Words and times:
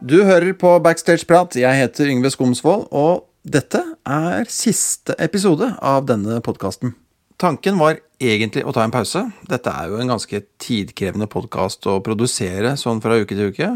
Du 0.00 0.22
hører 0.24 0.54
på 0.56 0.70
Backstage-prat. 0.80 1.58
Jeg 1.60 1.76
heter 1.76 2.08
Yngve 2.08 2.30
Skomsvold, 2.32 2.86
og 2.88 3.26
dette 3.44 3.82
er 4.08 4.48
siste 4.48 5.12
episode 5.20 5.68
av 5.76 6.06
denne 6.08 6.38
podkasten. 6.40 6.94
Tanken 7.36 7.76
var 7.76 8.00
egentlig 8.16 8.64
å 8.64 8.72
ta 8.72 8.86
en 8.86 8.94
pause. 8.94 9.26
Dette 9.44 9.68
er 9.68 9.92
jo 9.92 10.00
en 10.00 10.14
ganske 10.14 10.40
tidkrevende 10.64 11.28
podkast 11.28 11.84
å 11.84 11.98
produsere 12.04 12.78
sånn 12.80 13.04
fra 13.04 13.20
uke 13.20 13.36
til 13.36 13.52
uke. 13.52 13.70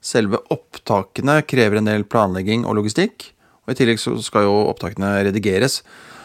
Selve 0.00 0.40
opptakene 0.48 1.42
krever 1.44 1.82
en 1.82 1.92
del 1.92 2.08
planlegging 2.08 2.64
og 2.64 2.80
logistikk, 2.80 3.34
og 3.68 3.76
i 3.76 3.76
tillegg 3.76 4.00
så 4.00 4.16
skal 4.24 4.48
jo 4.48 4.58
opptakene 4.72 5.12
redigeres. 5.28 5.82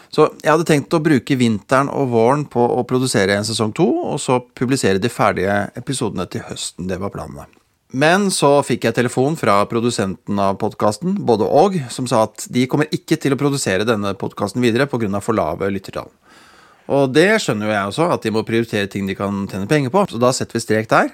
Så 0.08 0.30
jeg 0.40 0.48
hadde 0.48 0.68
tenkt 0.68 0.96
å 0.96 1.04
bruke 1.04 1.36
vinteren 1.36 1.92
og 1.92 2.08
våren 2.16 2.48
på 2.48 2.70
å 2.72 2.88
produsere 2.88 3.36
en 3.36 3.44
sesong 3.44 3.76
to, 3.76 3.90
og 4.16 4.16
så 4.16 4.40
publisere 4.56 5.00
de 5.00 5.12
ferdige 5.12 5.66
episodene 5.76 6.24
til 6.32 6.48
høsten. 6.48 6.88
Det 6.88 6.96
var 7.04 7.12
planene. 7.12 7.52
Men 7.92 8.30
så 8.32 8.54
fikk 8.64 8.86
jeg 8.86 8.96
telefon 8.96 9.34
fra 9.36 9.58
produsenten 9.68 10.38
av 10.40 10.56
podkasten, 10.60 11.18
både 11.28 11.44
og, 11.44 11.76
som 11.92 12.06
sa 12.08 12.24
at 12.24 12.46
de 12.52 12.64
kommer 12.70 12.88
ikke 12.94 13.18
til 13.20 13.34
å 13.34 13.40
produsere 13.40 13.84
denne 13.88 14.14
podkasten 14.16 14.64
videre 14.64 14.88
pga. 14.88 15.20
for 15.20 15.36
lave 15.36 15.68
lyttertall. 15.68 16.08
Og 16.88 17.12
det 17.12 17.28
skjønner 17.42 17.68
jo 17.68 17.74
jeg 17.74 17.90
også, 17.90 18.08
at 18.14 18.22
de 18.24 18.32
må 18.32 18.42
prioritere 18.48 18.88
ting 18.90 19.06
de 19.06 19.14
kan 19.14 19.44
tjene 19.50 19.68
penger 19.68 19.92
på, 19.92 20.06
så 20.08 20.18
da 20.18 20.32
setter 20.32 20.56
vi 20.56 20.64
strek 20.64 20.88
der, 20.88 21.12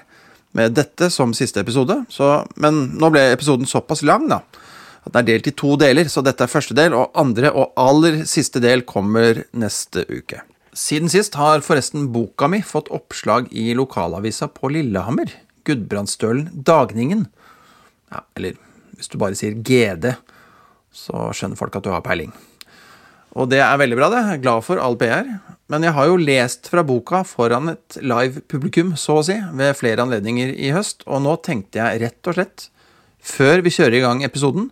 med 0.55 0.73
dette 0.73 1.11
som 1.13 1.35
siste 1.35 1.59
episode. 1.61 2.05
Så, 2.09 2.45
men 2.55 2.95
nå 2.97 3.11
ble 3.13 3.27
episoden 3.33 3.69
såpass 3.69 4.01
lang, 4.01 4.29
da, 4.31 4.41
at 5.03 5.11
den 5.11 5.21
er 5.21 5.27
delt 5.33 5.51
i 5.51 5.55
to 5.59 5.75
deler, 5.79 6.07
så 6.07 6.23
dette 6.25 6.47
er 6.47 6.51
første 6.51 6.77
del, 6.77 6.95
og 6.95 7.11
andre 7.19 7.51
og 7.51 7.75
aller 7.79 8.23
siste 8.29 8.63
del 8.63 8.85
kommer 8.87 9.43
neste 9.51 10.07
uke. 10.09 10.41
Siden 10.73 11.11
sist 11.11 11.35
har 11.35 11.59
forresten 11.65 12.07
boka 12.13 12.47
mi 12.47 12.61
fått 12.63 12.87
oppslag 12.93 13.49
i 13.51 13.73
lokalavisa 13.75 14.47
på 14.53 14.71
Lillehammer. 14.71 15.33
Gudbrandsdølen 15.69 16.49
Dagningen. 16.65 17.27
Ja, 18.09 18.25
eller 18.35 18.57
hvis 18.97 19.11
du 19.11 19.19
bare 19.21 19.37
sier 19.37 19.55
GD, 19.55 20.11
så 20.91 21.29
skjønner 21.35 21.59
folk 21.59 21.77
at 21.77 21.85
du 21.85 21.93
har 21.93 22.03
peiling. 22.05 22.33
Og 23.37 23.49
det 23.51 23.61
er 23.61 23.77
veldig 23.77 23.97
bra, 23.99 24.09
det. 24.11 24.23
Jeg 24.25 24.39
er 24.39 24.43
glad 24.43 24.65
for 24.65 24.81
all 24.81 24.97
PR. 24.99 25.27
Men 25.69 25.85
jeg 25.85 25.93
har 25.93 26.09
jo 26.09 26.17
lest 26.17 26.67
fra 26.71 26.81
boka 26.85 27.21
foran 27.27 27.75
et 27.75 27.99
live 28.01 28.41
publikum, 28.49 28.95
så 28.97 29.19
å 29.19 29.25
si, 29.25 29.37
ved 29.53 29.77
flere 29.77 30.01
anledninger 30.01 30.55
i 30.57 30.71
høst, 30.73 31.05
og 31.05 31.21
nå 31.23 31.35
tenkte 31.45 31.77
jeg 31.77 32.01
rett 32.01 32.29
og 32.29 32.39
slett, 32.39 32.65
før 33.21 33.61
vi 33.61 33.73
kjører 33.75 33.99
i 33.99 34.01
gang 34.01 34.23
episoden, 34.25 34.71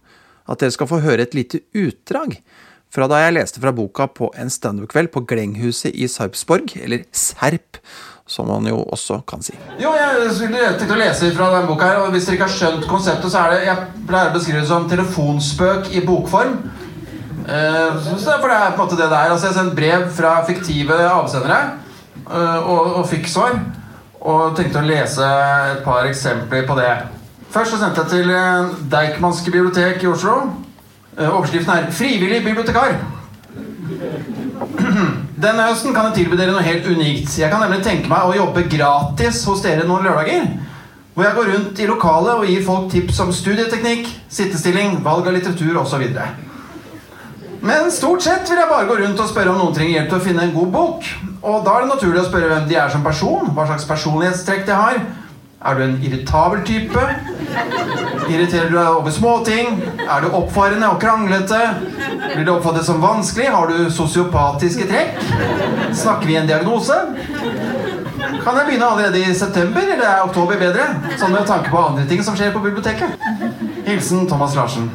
at 0.49 0.63
dere 0.63 0.73
skal 0.73 0.89
få 0.89 1.03
høre 1.03 1.27
et 1.27 1.37
lite 1.37 1.61
utdrag 1.77 2.39
fra 2.93 3.07
da 3.11 3.19
jeg 3.21 3.35
leste 3.35 3.61
fra 3.61 3.73
boka 3.75 4.07
på 4.09 4.31
en 4.39 4.49
standup-kveld 4.51 5.11
på 5.13 5.25
Glenghuset 5.27 5.93
i 5.93 6.07
Sarpsborg, 6.09 6.73
eller 6.79 7.03
Serp, 7.11 7.81
som 8.27 8.47
man 8.47 8.67
jo 8.67 8.81
også 8.91 9.21
kan 9.27 9.41
si. 9.43 9.55
Jo, 9.79 9.93
jeg 9.95 10.33
tenkte 10.77 10.95
å 10.95 10.99
lese 10.99 11.31
fra 11.35 11.47
den 11.55 11.67
boka 11.69 11.87
her, 11.87 12.01
og 12.03 12.11
Hvis 12.11 12.27
dere 12.27 12.37
ikke 12.37 12.49
har 12.49 12.55
skjønt 12.57 12.87
konseptet, 12.89 13.31
så 13.31 13.45
er 13.45 13.53
det 13.53 13.65
Jeg 13.69 14.03
pleier 14.09 14.31
å 14.31 14.35
beskrive 14.35 14.61
det 14.61 14.67
som 14.67 14.89
telefonspøk 14.89 15.89
i 15.95 16.03
bokform. 16.05 16.57
Eh, 17.47 17.97
for 18.03 18.49
det 18.49 18.57
er 18.57 18.75
på 18.75 18.81
en 18.81 18.83
måte 18.83 18.99
det 18.99 19.07
det 19.07 19.17
er. 19.17 19.31
Altså, 19.31 19.47
jeg 19.47 19.55
sendte 19.55 19.79
brev 19.79 20.07
fra 20.11 20.33
fiktive 20.47 20.99
avsendere 21.07 21.59
eh, 22.27 22.59
og, 22.67 22.95
og 22.99 23.07
fikk 23.07 23.29
svar. 23.31 23.59
Og 24.27 24.57
tenkte 24.57 24.81
å 24.81 24.87
lese 24.87 25.27
et 25.71 25.83
par 25.85 26.07
eksempler 26.09 26.67
på 26.67 26.75
det. 26.79 26.91
Først 27.53 27.71
så 27.71 27.79
sendte 27.79 28.03
jeg 28.03 28.11
til 28.11 28.33
eh, 28.35 28.73
Deichmanske 28.91 29.53
bibliotek 29.53 30.03
i 30.03 30.11
Oslo. 30.11 30.41
Eh, 31.15 31.29
Overskriften 31.29 31.77
er 31.77 31.91
'Frivillig 31.91 32.43
bibliotekar'. 32.43 33.16
Denne 35.37 35.67
høsten 35.67 35.93
kan 35.93 36.07
jeg 36.09 36.23
tilby 36.23 36.37
dere 36.39 36.49
noe 36.49 36.65
helt 36.65 36.87
unikt. 36.89 37.35
Jeg 37.37 37.51
kan 37.51 37.61
nemlig 37.61 37.83
tenke 37.85 38.09
meg 38.09 38.25
å 38.25 38.33
jobbe 38.33 38.63
gratis 38.71 39.43
hos 39.45 39.61
dere 39.61 39.85
noen 39.85 40.07
lørdager. 40.07 40.47
Hvor 41.13 41.27
jeg 41.27 41.37
går 41.37 41.49
rundt 41.51 41.81
i 41.81 41.89
lokalet 41.89 42.41
og 42.41 42.49
gir 42.49 42.63
folk 42.65 42.87
tips 42.89 43.19
om 43.21 43.33
studieteknikk, 43.33 44.09
sittestilling, 44.33 44.97
valg 45.05 45.29
av 45.29 45.37
litteratur 45.37 45.77
osv. 45.83 46.07
Men 47.61 47.91
stort 47.93 48.25
sett 48.25 48.49
vil 48.49 48.57
jeg 48.57 48.69
bare 48.69 48.89
gå 48.89 48.97
rundt 48.97 49.21
og 49.21 49.29
spørre 49.29 49.53
om 49.53 49.61
noen 49.61 49.77
trenger 49.77 49.99
hjelp 49.99 50.09
til 50.09 50.17
å 50.17 50.25
finne 50.25 50.47
en 50.47 50.57
god 50.57 50.73
bok. 50.73 51.07
Og 51.43 51.61
da 51.65 51.75
er 51.75 51.85
det 51.85 51.93
naturlig 51.93 52.23
å 52.23 52.27
spørre 52.31 52.49
hvem 52.51 52.67
de 52.69 52.81
er 52.81 52.93
som 52.93 53.05
person, 53.05 53.53
hva 53.53 53.69
slags 53.69 53.85
personlighetstrekk 53.89 54.65
de 54.65 54.81
har. 54.81 55.01
Er 55.65 55.75
du 55.75 55.83
en 55.83 56.03
irritabel 56.03 56.61
type? 56.65 57.03
Irriterer 58.29 58.69
du 58.69 58.75
deg 58.77 58.89
over 58.99 59.11
småting? 59.11 59.79
Er 60.05 60.21
du 60.21 60.27
oppfarende 60.37 60.89
og 60.91 60.99
kranglete? 61.01 61.57
Blir 62.35 62.45
det 62.45 62.53
oppfattet 62.53 62.85
som 62.85 63.01
vanskelig? 63.01 63.47
Har 63.55 63.71
du 63.71 63.89
sosiopatiske 63.91 64.85
trekk? 64.91 65.17
Snakker 65.97 66.29
vi 66.29 66.37
en 66.37 66.49
diagnose? 66.49 66.99
Kan 68.43 68.59
jeg 68.59 68.67
begynne 68.67 68.85
allerede 68.85 69.23
i 69.23 69.33
september, 69.33 69.81
eller 69.81 70.05
er 70.05 70.23
oktober 70.27 70.61
bedre? 70.61 70.87
Sånn 71.17 71.33
med 71.33 71.49
tanke 71.49 71.73
på 71.73 71.81
andre 71.81 72.05
ting 72.07 72.21
som 72.23 72.37
skjer 72.37 72.53
på 72.53 72.61
biblioteket. 72.61 73.17
Hilsen 73.87 74.27
Thomas 74.29 74.55
Larsen. 74.55 74.91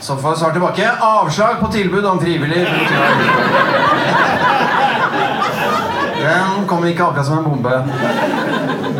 Så 0.00 0.14
får 0.16 0.30
jeg 0.30 0.40
svar 0.44 0.54
tilbake. 0.54 0.86
Avslag 1.10 1.58
på 1.60 1.72
tilbud 1.74 2.06
om 2.06 2.22
frivillig 2.22 2.64
Den 6.20 6.66
kom 6.68 6.84
ikke 6.84 7.04
akkurat 7.04 7.26
som 7.26 7.38
en 7.38 7.44
bombe. 7.44 7.72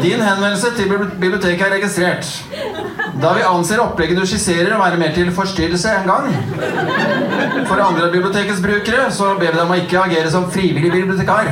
Din 0.01 0.21
henvendelse 0.25 0.71
til 0.77 0.93
biblioteket 1.21 1.67
er 1.67 1.75
registrert. 1.77 2.27
Da 3.21 3.33
vi 3.37 3.43
anser 3.45 3.83
opplegget 3.83 4.17
du 4.17 4.25
skisserer 4.29 4.73
å 4.73 4.81
være 4.81 4.99
mer 5.01 5.13
til 5.13 5.29
forstyrrelse 5.35 5.93
enn 5.99 6.09
gang. 6.09 6.27
For 7.69 7.77
andre 7.77 8.07
av 8.07 8.15
bibliotekets 8.15 8.63
brukere 8.65 9.11
så 9.13 9.35
ber 9.41 9.51
vi 9.51 9.59
deg 9.59 9.65
om 9.67 9.75
å 9.75 9.81
ikke 9.83 10.05
agere 10.07 10.33
som 10.33 10.49
frivillig 10.53 10.93
bibliotekar. 10.95 11.51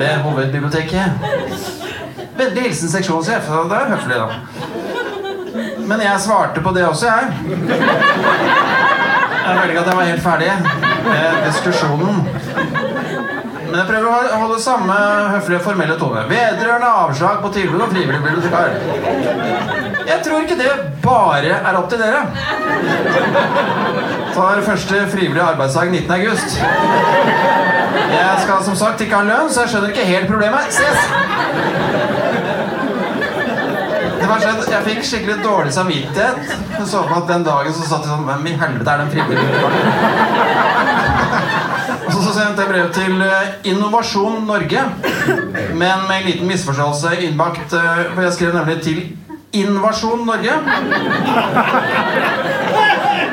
Ved 0.00 0.14
hovedbiblioteket. 0.24 1.08
Vennlig 2.34 2.62
hilsen 2.66 2.90
seksjonssjef. 2.90 3.46
Det 3.70 3.78
er 3.78 3.92
høflig, 3.94 4.18
da. 4.18 4.28
Men 5.86 6.00
jeg 6.02 6.20
svarte 6.24 6.62
på 6.64 6.72
det 6.74 6.86
også, 6.88 7.06
jeg. 7.06 7.24
Jeg 9.44 9.56
føler 9.60 9.70
ikke 9.70 9.80
at 9.84 9.90
jeg 9.90 9.96
var 9.96 10.08
helt 10.08 10.22
ferdig 10.24 10.52
med 11.04 11.24
diskusjonen. 11.46 12.16
Men 13.74 13.80
jeg 13.82 13.88
prøver 13.88 14.06
å 14.30 14.36
holde 14.38 14.56
samme 14.62 14.96
høflige, 15.32 15.58
formelle 15.64 15.94
tone. 15.98 16.20
Vedrørende 16.30 16.86
avslag 17.00 17.40
på 17.42 17.48
tilbud 17.56 17.80
om 17.82 17.90
frivillig 17.90 18.20
bibliotekar. 18.22 18.70
Jeg 20.06 20.18
tror 20.22 20.44
ikke 20.44 20.58
det 20.60 20.68
bare 21.02 21.56
er 21.56 21.78
opp 21.80 21.88
til 21.90 21.98
dere. 21.98 22.20
Tar 24.36 24.62
første 24.68 25.00
frivillige 25.10 25.42
arbeidsdag 25.42 25.90
19. 25.90 26.06
august. 26.20 26.54
Jeg 28.14 28.38
skal 28.44 28.62
som 28.68 28.78
sagt 28.78 29.02
ikke 29.02 29.18
ha 29.18 29.26
lønn, 29.26 29.50
så 29.50 29.64
jeg 29.64 29.74
skjønner 29.74 29.90
ikke 29.90 30.06
helt 30.12 30.30
problemet. 30.30 30.70
Ses! 30.78 31.00
Det 34.22 34.30
var 34.30 34.38
sånn, 34.38 34.62
Jeg 34.70 34.82
fikk 34.86 35.02
skikkelig 35.10 35.42
dårlig 35.42 35.74
samvittighet. 35.74 36.38
Jeg 36.78 36.86
så 36.94 37.02
på 37.10 37.18
at 37.18 37.26
Den 37.34 37.42
dagen 37.50 37.74
så 37.74 37.90
satt 37.90 38.06
jeg 38.06 38.14
sånn 38.14 38.22
Hvem 38.30 38.46
i 38.54 38.54
helvete 38.62 38.94
er 38.94 38.98
den 39.02 39.10
frivillige? 39.18 39.50
Sendte 42.34 42.64
jeg 42.64 42.70
brev 42.70 42.88
til 42.94 43.20
eh, 43.22 43.52
Innovasjon 43.70 44.40
Norge, 44.48 44.80
men 45.74 46.06
med 46.08 46.16
en 46.16 46.24
liten 46.26 46.48
misforståelse 46.50 47.12
innbakt. 47.28 47.72
eh, 47.72 48.00
For 48.14 48.22
jeg 48.26 48.32
skrev 48.38 48.54
nemlig 48.56 48.80
til 48.82 48.98
Invasjon 49.54 50.24
Norge. 50.26 50.54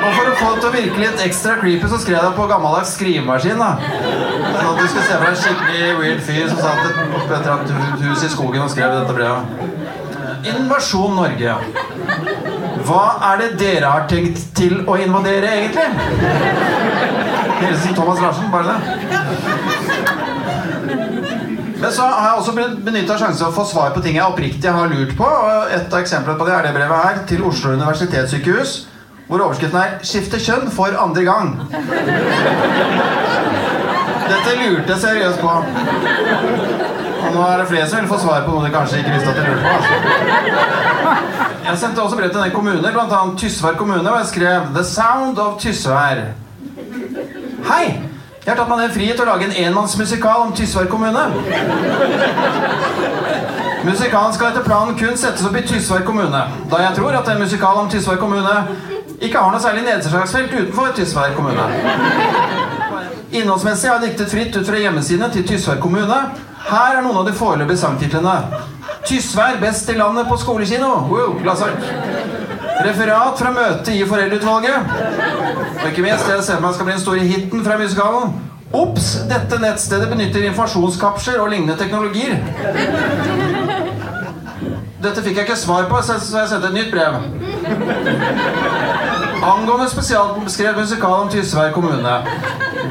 Og 0.01 0.09
for 0.13 0.27
å 0.29 0.35
få 0.37 0.51
det 0.53 0.59
til 0.61 0.67
å 0.69 0.73
virke 0.75 1.01
litt 1.01 1.23
ekstra 1.25 1.55
creepy, 1.61 1.87
så 1.89 1.97
skrev 2.01 2.17
jeg 2.19 2.25
det 2.27 2.35
på 2.37 2.45
gammeldags 2.51 2.93
skrivemaskin. 2.97 3.57
da 3.61 3.71
Sånn 3.81 4.69
at 4.69 4.77
du 4.77 4.85
skulle 4.85 5.05
se 5.07 5.15
for 5.15 5.25
deg 5.25 5.31
en 5.31 5.41
skikkelig 5.43 5.89
weird 6.01 6.21
fyr 6.27 6.45
som 6.51 6.61
satt 6.61 6.81
oppe 7.21 7.31
i 7.33 7.35
et 7.41 8.05
hus 8.05 8.25
i 8.25 8.31
skogen 8.35 8.61
og 8.65 8.71
skrev 8.73 8.93
dette 8.99 9.17
brevet. 9.17 9.41
Invasjon 10.51 11.17
Norge. 11.17 11.57
Hva 12.85 13.03
er 13.31 13.41
det 13.43 13.49
dere 13.61 13.89
har 13.93 14.07
tenkt 14.09 14.41
til 14.57 14.79
å 14.89 14.97
invadere, 15.01 15.49
egentlig? 15.57 15.89
Hilsen 17.61 17.95
Thomas 17.95 18.21
Larsen, 18.21 18.51
bare 18.51 18.63
det. 18.63 18.77
Men 21.81 21.91
så 21.91 22.01
har 22.05 22.27
jeg 22.27 22.37
også 22.37 22.51
benytta 22.85 23.15
sjansen 23.17 23.39
til 23.41 23.47
å 23.47 23.55
få 23.55 23.63
svar 23.65 23.89
på 23.95 24.01
ting 24.05 24.15
jeg 24.19 24.29
oppriktig 24.29 24.69
har 24.69 24.91
lurt 24.91 25.15
på. 25.17 25.29
Et 25.73 25.93
av 25.93 25.99
eksemplene 25.99 26.37
på 26.37 26.45
det 26.45 26.53
er 26.53 26.67
det 26.67 26.73
brevet 26.75 27.05
her 27.07 27.15
til 27.31 27.41
Oslo 27.47 27.73
universitetssykehus, 27.73 28.71
hvor 29.27 29.41
overskriften 29.47 29.79
er 29.79 29.97
'Skifte 30.03 30.37
kjønn 30.39 30.69
for 30.71 30.89
andre 31.05 31.23
gang'. 31.25 31.51
Dette 34.29 34.51
lurte 34.61 34.91
jeg 34.93 35.01
seriøst 35.05 35.39
på. 35.41 35.51
Og 37.21 37.33
nå 37.35 37.41
er 37.47 37.57
det 37.57 37.67
flere 37.67 37.87
som 37.89 37.99
vil 37.99 38.07
få 38.11 38.19
svar 38.19 38.45
på 38.45 38.51
noe 38.51 38.65
de 38.65 38.71
kanskje 38.75 38.97
ikke 39.01 39.13
visste 39.15 39.29
at 39.29 39.35
de 39.35 39.41
lurte 39.47 39.63
på. 39.63 39.69
Altså. 39.77 39.93
Jeg 41.65 41.77
sendte 41.77 42.01
også 42.01 42.15
brev 42.17 42.29
til 42.29 42.43
en 42.43 42.51
kommune, 42.51 42.91
bl.a. 42.93 43.19
Tysvær 43.37 43.73
kommune, 43.79 44.11
og 44.11 44.17
jeg 44.17 44.27
skrev 44.33 44.61
'The 44.73 44.83
Sound 44.83 45.39
of 45.39 45.57
Tysvær'. 45.61 46.50
Hei! 47.65 48.01
Jeg 48.41 48.49
har 48.49 48.57
tatt 48.57 48.69
meg 48.71 48.79
den 48.81 48.93
frihet 48.95 49.19
å 49.21 49.25
lage 49.27 49.45
en 49.45 49.53
enmannsmusikal 49.67 50.47
om 50.47 50.53
Tysvær 50.57 50.87
kommune. 50.89 51.27
Musikalen 53.85 54.33
skal 54.33 54.49
etter 54.49 54.65
planen 54.65 54.97
kun 54.97 55.17
settes 55.17 55.45
opp 55.45 55.57
i 55.59 55.61
Tysvær 55.69 56.01
kommune, 56.07 56.41
da 56.71 56.79
jeg 56.81 56.97
tror 56.97 57.17
at 57.19 57.29
en 57.29 57.43
musikal 57.43 57.83
om 57.83 57.89
Tysvær 57.91 58.17
kommune 58.21 58.55
ikke 59.21 59.37
har 59.37 59.53
noe 59.53 59.61
særlig 59.61 59.85
nedslagsfelt 59.85 60.55
utenfor 60.57 60.95
Tysvær 60.97 61.35
kommune. 61.37 61.67
Innholdsmessig 63.31 63.91
har 63.91 64.01
jeg 64.01 64.09
diktet 64.09 64.33
fritt 64.33 64.57
ut 64.57 64.67
fra 64.67 64.81
hjemmesidene 64.81 65.29
til 65.35 65.45
Tysvær 65.47 65.77
kommune. 65.83 66.19
Her 66.65 66.97
er 66.97 67.05
noen 67.05 67.21
av 67.21 67.29
de 67.29 67.37
foreløpige 67.37 67.83
sangtitlene. 67.83 68.35
Tysvær 69.05 69.61
best 69.61 69.89
i 69.93 69.99
landet 70.01 70.29
på 70.29 70.37
skolekino. 70.41 70.91
Wow. 71.13 71.37
Referat 72.81 73.37
fra 73.37 73.53
møtet 73.53 73.93
i 73.93 74.05
foreldreutvalget. 74.09 75.50
Og 75.81 75.89
ikke 75.89 76.01
minst, 76.01 76.29
jeg 76.29 76.43
ser 76.43 76.59
for 76.59 76.65
meg 76.65 76.73
skal 76.75 76.85
bli 76.85 76.93
den 76.93 77.01
store 77.01 77.19
hiten 77.25 77.63
fra 77.65 77.77
musikalen. 77.81 78.33
Ops! 78.73 79.07
Dette 79.29 79.57
nettstedet 79.59 80.09
benytter 80.11 80.45
informasjonskapsler 80.47 81.41
og 81.43 81.49
lignende 81.51 81.75
teknologier. 81.79 82.37
Dette 85.01 85.23
fikk 85.25 85.39
jeg 85.39 85.47
ikke 85.47 85.57
svar 85.57 85.87
på, 85.89 86.01
så 86.05 86.13
jeg 86.13 86.49
sendte 86.51 86.69
et 86.69 86.77
nytt 86.77 86.91
brev. 86.93 87.17
Angående 89.41 89.89
spesialbeskrevet 89.89 90.77
musikal 90.77 91.23
om 91.25 91.29
Tysvær 91.33 91.71
kommune. 91.73 92.13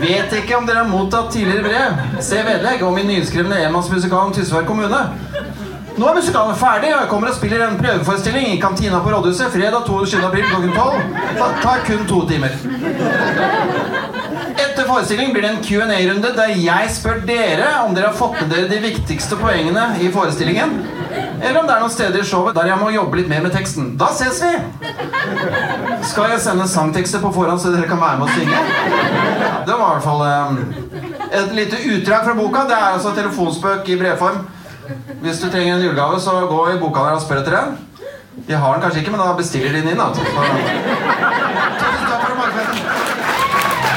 Vet 0.00 0.34
ikke 0.34 0.56
om 0.58 0.66
dere 0.66 0.82
har 0.82 0.90
mottatt 0.90 1.30
tidligere 1.32 1.62
brev. 1.62 2.22
Se 2.26 2.42
vedlegg 2.46 2.82
om 2.82 2.94
min 2.98 3.06
nyskrevne 3.12 3.62
enmannsmusikal 3.68 4.26
om 4.26 4.34
Tysvær 4.34 4.66
kommune. 4.66 5.04
Nå 5.98 6.06
er 6.06 6.16
musikalen 6.16 6.56
ferdig, 6.58 6.90
og 6.94 7.00
jeg 7.02 7.08
kommer 7.10 7.30
og 7.30 7.36
spiller 7.36 7.64
en 7.64 7.78
prøveforestilling 7.80 8.46
i 8.52 8.60
kantina 8.62 9.00
på 9.02 9.10
Rådhuset 9.12 9.52
fredag 9.52 9.86
22. 9.86 10.20
april 10.26 10.44
klokken 10.46 10.72
12. 10.76 11.00
Det 11.38 11.48
tar 11.62 11.82
kun 11.86 12.04
to 12.08 12.20
timer. 12.28 12.54
Etter 14.60 14.86
forestilling 14.86 15.32
blir 15.34 15.44
det 15.44 15.50
en 15.50 15.62
Q&A-runde 15.64 16.30
der 16.36 16.52
jeg 16.60 16.92
spør 16.94 17.22
dere 17.26 17.72
om 17.84 17.94
dere 17.96 18.12
har 18.12 18.16
fått 18.18 18.38
med 18.40 18.52
dere 18.54 18.68
de 18.70 18.78
viktigste 18.84 19.38
poengene 19.40 19.86
i 20.00 20.12
forestillingen. 20.14 20.76
Eller 21.40 21.58
om 21.60 21.66
det 21.66 21.74
er 21.74 21.82
noen 21.82 21.92
steder 21.92 22.20
i 22.20 22.28
showet 22.28 22.54
der 22.56 22.70
jeg 22.70 22.78
må 22.80 22.92
jobbe 22.94 23.18
litt 23.18 23.32
mer 23.32 23.42
med 23.44 23.54
teksten. 23.56 23.94
Da 24.00 24.12
ses 24.14 24.40
vi! 24.44 24.52
Skal 26.06 26.34
jeg 26.34 26.44
sende 26.44 26.68
sangtekster 26.70 27.24
på 27.24 27.32
forhånd 27.34 27.60
så 27.62 27.74
dere 27.74 27.88
kan 27.90 28.00
være 28.00 28.20
med 28.20 28.28
og 28.28 28.34
synge? 28.36 28.62
Det 29.66 29.74
var 29.74 29.84
i 29.84 29.92
hvert 29.96 30.06
fall 30.06 30.22
um, 30.22 30.62
et 31.30 31.52
lite 31.56 31.82
utdrag 31.96 32.24
fra 32.28 32.38
boka. 32.38 32.64
Det 32.70 32.78
er 32.78 32.88
altså 32.94 33.14
telefonspøk 33.16 33.88
i 33.90 33.98
brevform. 34.00 34.40
Hvis 35.22 35.40
du 35.42 35.50
trenger 35.50 35.74
en 35.76 35.82
julegave, 35.84 36.20
så 36.20 36.30
gå 36.50 36.60
i 36.74 36.78
boka 36.80 37.04
der 37.06 37.18
og 37.18 37.22
spør 37.24 37.42
etter 37.42 37.56
den. 37.56 37.76
De 38.48 38.56
har 38.56 38.72
den 38.76 38.82
kanskje 38.82 39.00
ikke, 39.02 39.10
men 39.14 39.20
da 39.20 39.32
bestiller 39.36 39.72
de 39.72 39.80
den 39.82 39.88
inn. 39.94 40.00
Altså. 40.00 40.22
Så- 40.24 40.30
Tusen 41.80 42.06
takk 42.06 42.20
for 42.22 42.32
oppmerksomheten. 42.32 43.90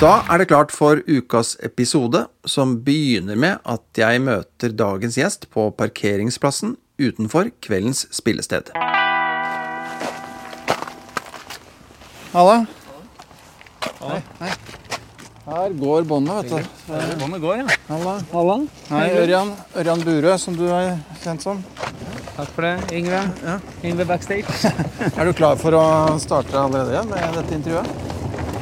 Da 0.00 0.12
er 0.32 0.40
det 0.40 0.46
klart 0.48 0.70
for 0.72 1.02
ukas 1.04 1.56
episode, 1.66 2.22
som 2.48 2.78
begynner 2.86 3.36
med 3.36 3.58
at 3.68 4.00
jeg 4.00 4.22
møter 4.24 4.72
dagens 4.72 5.18
gjest 5.20 5.44
på 5.52 5.66
parkeringsplassen 5.76 6.78
utenfor 7.00 7.50
kveldens 7.64 8.06
spillested. 8.16 8.72
Halla. 12.32 12.56
Hei. 14.00 14.22
Hei. 14.40 14.54
Her 15.50 15.72
går 15.74 16.04
båndet, 16.06 16.44
vet 16.44 16.50
du. 16.50 16.94
Båndet 17.18 17.40
går, 17.42 17.56
ja. 17.58 17.64
Halla. 17.88 18.12
Halla. 18.32 18.56
Hei, 18.90 19.06
Ørjan. 19.18 19.50
Ørjan 19.82 20.04
Burøe, 20.06 20.36
som 20.38 20.54
du 20.54 20.68
er 20.70 20.92
kjent 21.24 21.42
som. 21.42 21.58
Takk 22.36 22.52
for 22.54 22.62
det, 22.68 22.76
Yngve. 22.94 23.22
Ja. 23.42 23.56
Yngve 23.82 24.06
backstage. 24.06 24.46
Er 25.18 25.26
du 25.26 25.32
klar 25.34 25.58
for 25.58 25.74
å 25.74 25.82
starte 26.22 26.54
allerede 26.60 27.02
med 27.10 27.34
dette 27.40 27.58
intervjuet? 27.58 28.06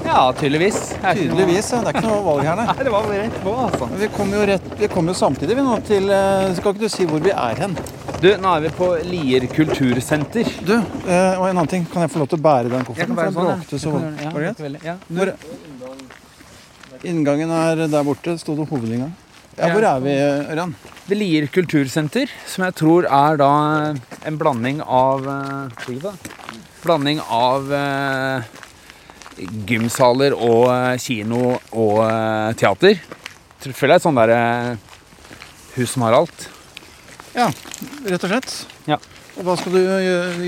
Ja, 0.09 0.23
tydeligvis. 0.33 0.79
Er 1.05 1.19
Tydeligvis, 1.19 1.69
ja. 1.75 1.83
Det 1.85 1.93
er 1.93 1.99
ikke 2.01 2.07
noe 2.09 2.23
valg 2.25 2.47
her, 2.49 2.57
nei. 2.57 2.67
Nei, 2.73 2.87
det 2.89 2.95
var 2.95 3.09
rett 3.13 3.39
på, 3.45 3.53
altså. 3.67 3.91
Vi 4.01 4.09
kommer 4.17 4.41
jo, 4.41 4.47
rett, 4.55 4.69
vi 4.81 4.89
kommer 4.95 5.13
jo 5.13 5.19
samtidig 5.21 5.59
vi 5.59 5.65
nå 5.69 5.77
til 5.85 6.09
eh, 6.15 6.49
Skal 6.57 6.73
ikke 6.73 6.87
du 6.87 6.95
si 6.95 7.05
hvor 7.11 7.21
vi 7.21 7.35
er 7.37 7.61
hen? 7.61 7.77
Du, 8.19 8.31
nå 8.41 8.55
er 8.57 8.65
vi 8.65 8.71
på 8.75 8.89
Lier 9.07 9.45
kultursenter. 9.53 10.49
Du, 10.65 10.73
eh, 10.79 11.37
og 11.37 11.45
en 11.45 11.53
annen 11.53 11.69
ting. 11.71 11.85
Kan 11.93 12.07
jeg 12.07 12.15
få 12.17 12.25
lov 12.25 12.33
til 12.33 12.41
å 12.41 12.47
bære 12.49 12.73
den 12.73 12.89
kofferten? 12.89 13.15
kan 13.21 13.37
sånn, 13.37 13.53
den 13.53 13.61
bråkte 13.61 13.83
så. 13.85 13.93
Ja, 14.25 14.33
Var 14.33 14.41
det 14.41 14.47
greit? 14.49 14.65
veldig. 14.65 14.81
ja. 14.89 14.97
Hvor, 15.13 15.35
inngangen 17.07 17.51
er 17.55 17.87
der 17.87 18.07
borte. 18.07 18.37
Sto 18.41 18.57
det 18.59 18.69
hovedinngang? 18.71 19.15
Ja, 19.59 19.73
hvor 19.75 19.83
er 19.83 20.03
vi, 20.05 20.13
Ørjan? 20.53 20.75
Ved 21.09 21.19
Lier 21.19 21.49
kultursenter, 21.51 22.31
som 22.47 22.63
jeg 22.67 22.77
tror 22.79 23.09
er 23.11 23.39
da 23.41 23.51
en 24.29 24.39
blanding 24.39 24.79
av 24.85 25.27
eh, 25.27 25.97
da? 26.05 26.13
Blanding 26.85 27.19
av 27.27 27.73
eh, 27.75 28.47
gymsaler 29.69 30.35
og 30.37 30.69
eh, 30.73 30.95
kino 31.03 31.57
og 31.73 32.03
eh, 32.05 32.53
teater. 32.59 33.01
Jeg 33.65 33.75
føler 33.75 33.97
det 33.97 33.99
er 33.99 34.05
sånn 34.07 34.21
der 34.21 34.35
eh, 34.35 34.71
hus 35.79 35.95
som 35.95 36.07
har 36.07 36.19
alt. 36.19 36.49
Ja, 37.35 37.51
rett 38.07 38.25
og 38.25 38.31
slett. 38.31 38.55
Ja. 38.91 38.99
Og 39.39 39.45
hva 39.47 39.55
skal 39.59 39.75
du 39.75 39.83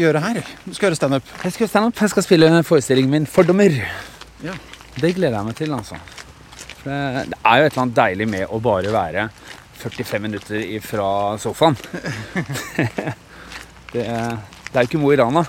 gjøre 0.01 0.23
her? 0.23 0.41
Du 0.65 0.73
skal 0.75 0.89
gjøre 0.89 0.99
standup. 0.99 1.35
Jeg 1.45 1.55
skal 1.55 1.71
stand 1.71 1.91
up. 1.91 2.01
Jeg 2.03 2.11
skal 2.11 2.27
spille 2.27 2.49
forestillingen 2.67 3.13
min 3.15 3.27
'Fordommer'. 3.27 3.77
Ja. 4.43 4.57
Det 4.99 5.15
gleder 5.15 5.39
jeg 5.39 5.47
meg 5.47 5.57
til, 5.57 5.75
altså. 5.75 5.99
For 6.81 6.91
det, 6.91 7.25
det 7.33 7.39
er 7.45 7.61
jo 7.61 7.67
et 7.67 7.73
eller 7.73 7.83
annet 7.85 7.99
deilig 7.99 8.27
med 8.33 8.45
å 8.49 8.61
bare 8.65 8.93
være 8.95 9.27
45 9.81 10.23
minutter 10.25 10.59
ifra 10.77 11.09
sofaen. 11.41 11.77
det, 13.95 14.05
det 14.05 14.05
er 14.05 14.85
jo 14.85 14.89
ikke 14.89 15.01
Mo 15.01 15.09
i 15.13 15.19
Rana. 15.21 15.43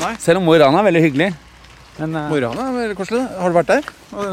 Nei. 0.00 0.14
Selv 0.22 0.40
om 0.40 0.44
Mo 0.48 0.52
i 0.56 0.60
Rana 0.60 0.80
er 0.80 0.86
veldig 0.90 1.02
hyggelig. 1.06 1.30
Men 2.00 2.16
eh, 2.16 2.28
Mo 2.30 2.34
i 2.38 2.44
Rana 2.44 2.60
er 2.68 2.76
veldig 2.78 2.96
koselig. 2.98 3.24
Har 3.40 3.48
du 3.52 3.58
vært 3.60 3.72
der? 3.74 3.84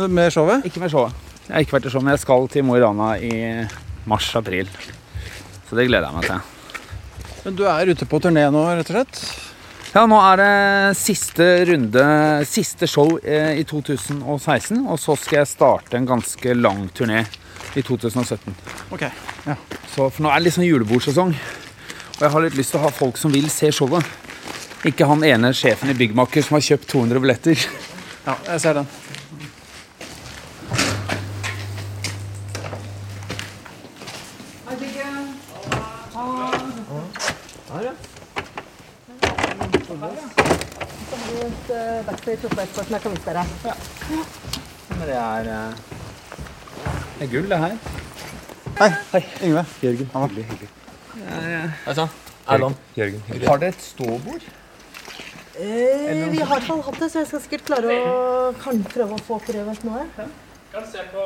Med 0.07 0.31
showet? 0.35 0.59
ikke 0.67 0.83
med 0.83 0.91
showet. 0.93 1.11
Jeg 1.47 1.53
har 1.55 1.61
ikke 1.65 1.77
vært 1.77 1.89
i 1.89 1.91
showet, 1.93 2.05
men 2.07 2.15
jeg 2.15 2.23
skal 2.23 2.41
til 2.51 2.61
Mo 2.67 2.73
i 2.77 2.83
Rana 2.83 3.09
i 3.23 3.33
mars-april. 4.07 4.67
Så 5.67 5.71
det 5.79 5.87
gleder 5.89 6.07
jeg 6.07 6.15
meg 6.15 6.23
til. 6.31 6.39
Men 7.43 7.59
du 7.59 7.63
er 7.71 7.91
ute 7.91 8.05
på 8.07 8.19
turné 8.23 8.43
nå, 8.51 8.61
rett 8.75 8.91
og 8.91 8.95
slett? 8.97 9.13
Ja, 9.95 10.03
nå 10.03 10.17
er 10.19 10.39
det 10.41 10.97
siste 10.99 11.45
runde, 11.69 12.03
siste 12.49 12.89
show 12.91 13.13
eh, 13.23 13.55
i 13.61 13.63
2016. 13.65 14.81
Og 14.83 14.99
så 14.99 15.15
skal 15.15 15.41
jeg 15.41 15.49
starte 15.53 15.97
en 15.97 16.07
ganske 16.09 16.55
lang 16.59 16.89
turné 16.97 17.23
i 17.77 17.81
2017. 17.81 18.51
Ok. 18.91 19.07
Så, 19.93 20.09
for 20.09 20.25
nå 20.25 20.31
er 20.31 20.41
det 20.41 20.49
liksom 20.49 20.67
julebordsesong. 20.67 21.33
Og 22.17 22.21
jeg 22.25 22.33
har 22.33 22.43
litt 22.43 22.59
lyst 22.59 22.75
til 22.75 22.81
å 22.81 22.85
ha 22.87 22.93
folk 22.93 23.17
som 23.21 23.31
vil 23.33 23.47
se 23.53 23.71
showet. 23.71 24.05
Ikke 24.85 25.07
han 25.09 25.23
ene 25.25 25.53
sjefen 25.55 25.89
i 25.93 25.97
Byggmaker 25.97 26.43
som 26.45 26.59
har 26.59 26.67
kjøpt 26.67 26.89
200 26.91 27.23
billetter. 27.23 27.67
Ja, 28.27 28.35
jeg 28.51 28.63
ser 28.65 28.81
den. 28.81 28.95
Her, 37.67 37.91
oppe 37.91 38.26
vise 43.11 43.25
dere. 43.27 43.45
Men 44.97 45.07
det 45.07 45.15
er, 45.15 45.49
eh, 45.53 45.73
det 47.17 47.27
er 47.27 47.31
gull, 47.31 47.49
det 47.49 47.59
her. 47.59 47.77
Hei, 48.77 49.23
Yngve. 49.43 49.65
Jørgen. 49.81 50.09
Anna. 50.13 50.27
Hyggelig. 50.27 50.45
hyggelig. 50.51 50.69
Hei 51.85 51.93
sann. 51.97 52.09
Erland. 52.47 52.75
Jørgen. 52.97 53.23
Har 53.47 53.57
dere 53.57 53.69
et 53.69 53.81
ståbord? 53.81 54.41
Eh, 55.59 56.29
vi 56.31 56.37
har 56.37 56.45
i 56.45 56.45
hvert 56.45 56.67
fall 56.67 56.81
hatt 56.85 56.99
det, 57.01 57.11
så 57.11 57.23
jeg 57.23 57.27
skal 57.31 57.41
sikkert 57.41 57.63
klare 57.71 57.95
å 57.97 58.53
kan 58.61 58.83
prøve 58.93 59.17
å 59.17 59.23
få 59.25 59.39
prøvd 59.47 59.87
noe. 59.89 60.05
Kan 60.73 60.85
se 60.91 61.07
på 61.13 61.25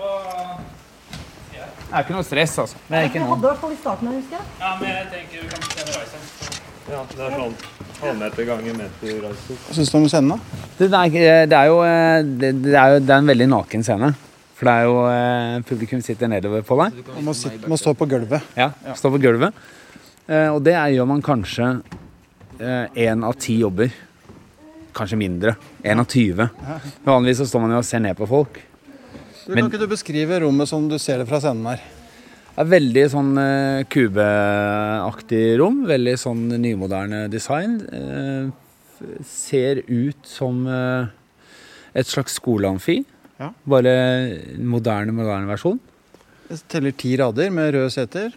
Det 1.52 1.68
er 1.92 2.06
ikke 2.06 2.16
noe 2.16 2.24
stress, 2.24 2.58
altså. 2.64 2.80
Det 2.88 2.98
er 2.98 3.10
Vi 3.12 3.20
hadde 3.20 3.28
noe. 3.28 3.38
i 3.38 3.42
hvert 3.50 3.60
fall 3.60 3.76
i 3.76 3.82
starten 3.82 4.08
jeg 4.08 4.22
husker 4.22 4.38
jeg. 4.40 4.48
Ja, 4.64 4.72
men 4.80 4.90
jeg 4.90 5.08
tenker 5.12 5.44
vi 5.44 5.48
kan 5.52 5.60
bestemme 5.68 6.00
reisen. 6.00 6.51
Ja, 6.90 7.04
det 7.12 7.22
er 7.22 7.36
sånn 7.38 7.54
halvmeter 8.02 8.48
ganger 8.48 8.76
meter 8.78 9.20
reiser. 9.28 9.60
Hva 9.68 9.76
syns 9.78 9.92
du 9.94 9.98
om 10.00 10.08
scenen, 10.10 10.34
da? 10.34 10.66
Det 10.80 10.88
er, 10.90 11.46
det 11.52 11.58
er 11.58 11.70
jo 11.70 11.80
eh, 11.86 12.24
det, 12.42 12.52
det 12.66 12.76
er 12.78 12.96
jo 12.96 13.02
det 13.06 13.14
er 13.16 13.22
en 13.22 13.30
veldig 13.32 13.48
naken 13.54 13.86
scene. 13.86 14.10
For 14.58 14.70
det 14.70 14.74
er 14.74 14.88
jo 14.90 14.96
eh, 15.10 15.60
Publikum 15.70 16.02
sitter 16.06 16.32
nedover 16.32 16.66
på 16.66 16.78
deg. 16.82 17.00
Man 17.16 17.28
må, 17.30 17.36
sitte, 17.38 17.70
må 17.70 17.78
stå 17.80 17.94
på 17.98 18.08
gulvet. 18.10 18.50
Ja, 18.58 18.72
Stå 18.98 19.14
på 19.14 19.22
gulvet. 19.22 19.58
Eh, 20.28 20.50
og 20.50 20.62
det 20.66 20.74
er, 20.78 20.96
gjør 20.98 21.10
man 21.14 21.24
kanskje 21.26 21.74
én 22.62 23.24
av 23.26 23.38
ti 23.42 23.56
jobber. 23.58 23.90
Kanskje 24.94 25.18
mindre. 25.18 25.56
Én 25.88 25.98
av 26.02 26.06
20. 26.12 26.46
Vanligvis 27.08 27.40
så 27.42 27.48
står 27.50 27.64
man 27.64 27.72
jo 27.74 27.80
og 27.82 27.88
ser 27.88 28.04
ned 28.04 28.18
på 28.20 28.28
folk. 28.30 28.60
Du, 29.48 29.56
Men- 29.56 29.64
kan 29.64 29.72
ikke 29.72 29.82
du 29.82 29.90
beskrive 29.90 30.38
rommet 30.44 30.70
som 30.70 30.86
du 30.90 30.98
ser 31.02 31.18
det 31.24 31.26
fra 31.30 31.40
scenen 31.42 31.66
her? 31.72 31.82
Er 32.60 32.68
veldig 32.68 33.04
sånn 33.14 33.32
eh, 33.40 33.84
kubeaktig 33.92 35.44
rom. 35.62 35.86
Veldig 35.88 36.18
sånn 36.20 36.44
nymoderne 36.60 37.24
design. 37.32 37.78
Eh, 37.96 38.52
ser 39.26 39.82
ut 39.88 40.28
som 40.28 40.66
eh, 40.68 41.08
et 41.98 42.10
slags 42.10 42.36
skoleamfi. 42.42 43.00
Ja. 43.42 43.50
Bare 43.66 43.96
moderne, 44.60 45.16
moderne 45.16 45.50
versjon. 45.50 45.80
Jeg 46.52 46.66
teller 46.70 46.94
ti 47.00 47.14
rader 47.20 47.50
med 47.56 47.72
røde 47.78 47.94
seter. 47.94 48.36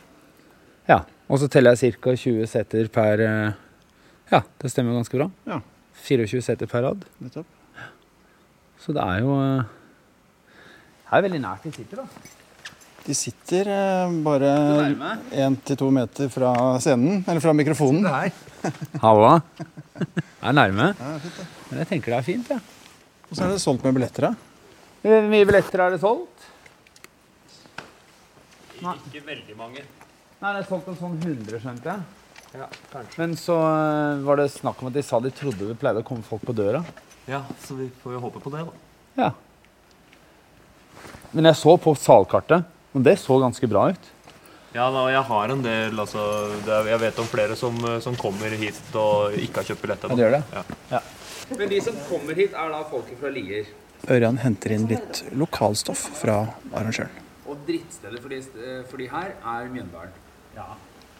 Ja. 0.88 1.02
Og 1.26 1.40
så 1.42 1.49
teller 1.50 1.75
jeg 1.75 1.97
ca. 1.99 2.14
20 2.14 2.49
seter 2.50 2.88
per 2.92 3.25
eh, 3.25 3.61
Ja, 4.30 4.44
det 4.62 4.71
stemmer 4.73 4.97
ganske 4.97 5.18
bra. 5.18 5.28
Ja. 5.49 5.59
24 6.04 6.44
seter 6.44 6.71
per 6.71 6.87
rad. 6.87 7.04
Nettopp. 7.25 7.50
Så 8.85 8.92
det 8.94 9.02
er 9.02 9.23
jo 9.25 9.35
eh, 9.40 9.66
Det 11.02 11.18
er 11.18 11.26
veldig 11.28 11.44
nært 11.44 11.66
vi 11.66 11.75
sitter, 11.75 12.04
da. 12.04 12.33
De 13.04 13.12
sitter 13.12 13.68
eh, 13.68 14.14
bare 14.25 14.50
én 15.37 15.56
til 15.68 15.76
to 15.76 15.90
meter 15.92 16.30
fra 16.32 16.54
scenen, 16.80 17.20
eller 17.26 17.42
fra 17.44 17.52
mikrofonen. 17.52 18.06
Halla. 19.04 19.34
Det 19.99 20.23
er 20.40 20.56
nærme. 20.56 20.87
Ja, 20.96 21.11
fint, 21.20 21.37
det. 21.37 21.46
Men 21.68 21.82
jeg 21.82 21.90
tenker 21.90 22.14
det 22.14 22.18
er 22.18 22.26
fint, 22.30 22.49
jeg. 22.54 22.64
Og 23.28 23.37
så 23.37 23.44
er 23.44 23.52
det 23.52 23.61
solgt 23.61 23.84
med 23.84 23.99
billetter, 23.99 24.30
da. 24.30 24.32
Hvor 25.04 25.28
mye 25.28 25.49
billetter 25.50 25.84
er 25.84 25.92
det 25.92 26.00
solgt? 26.00 26.49
Ikke 28.80 29.20
veldig 29.26 29.56
mange. 29.58 29.84
Nei, 30.40 30.50
det 30.50 30.62
er 30.62 30.68
solgt 30.68 30.88
en 30.92 31.00
sånn 31.02 31.20
100, 31.20 31.61
skjønte 31.61 31.92
jeg. 31.92 32.23
Ja, 32.54 32.68
kanskje. 32.92 33.20
Men 33.20 33.37
så 33.40 33.58
eh, 33.68 34.25
var 34.25 34.40
det 34.40 34.50
snakk 34.54 34.80
om 34.80 34.88
at 34.88 34.96
de 34.96 35.04
sa 35.04 35.20
de 35.20 35.32
trodde 35.34 35.68
det 35.68 35.76
pleide 35.80 36.00
å 36.00 36.06
komme 36.06 36.25
folk 36.25 36.44
på 36.49 36.56
døra. 36.56 36.80
Ja, 37.28 37.42
så 37.64 37.76
vi 37.76 37.92
får 38.00 38.16
jo 38.16 38.25
håpe 38.25 38.40
på 38.40 38.52
det, 38.54 38.64
da. 38.64 38.73
Ja. 39.20 39.32
Men 41.34 41.50
jeg 41.50 41.58
så 41.58 41.76
på 41.82 41.92
salkartet, 41.99 42.70
og 42.94 43.02
det 43.04 43.16
så 43.18 43.38
ganske 43.42 43.68
bra 43.70 43.88
ut. 43.94 44.10
Ja, 44.74 44.88
da, 44.90 45.04
jeg 45.12 45.22
har 45.28 45.52
en 45.54 45.60
del, 45.62 46.00
altså 46.02 46.22
det 46.66 46.72
er, 46.74 46.88
Jeg 46.90 47.00
vet 47.04 47.18
om 47.22 47.26
flere 47.30 47.54
som, 47.56 47.76
eh, 47.86 48.00
som 48.02 48.16
kommer 48.18 48.50
hit 48.58 48.80
og 48.98 49.36
ikke 49.38 49.60
har 49.62 49.68
kjøpt 49.68 49.82
billetter. 49.84 50.10
Ja, 50.10 50.16
det 50.16 50.24
gjør? 50.24 50.64
Ja. 50.90 51.00
Men 51.58 51.68
de 51.70 51.80
som 51.84 51.94
kommer 52.08 52.34
hit, 52.34 52.52
er 52.58 52.72
da 52.72 52.80
folket 52.90 53.20
fra 53.20 53.30
Lier. 53.30 53.68
Ørjan 54.10 54.40
henter 54.42 54.74
inn 54.74 54.88
litt 54.90 55.22
lokalstoff 55.32 56.02
fra 56.18 56.40
arrangøren. 56.74 57.22
Og 57.46 57.60
drittstedet 57.68 58.20
for 58.24 58.32
de, 58.32 58.40
for 58.90 58.96
de 59.00 59.06
her 59.12 59.30
er 59.36 59.70
Mjøndalen. 59.70 60.12
Ja. 60.56 60.66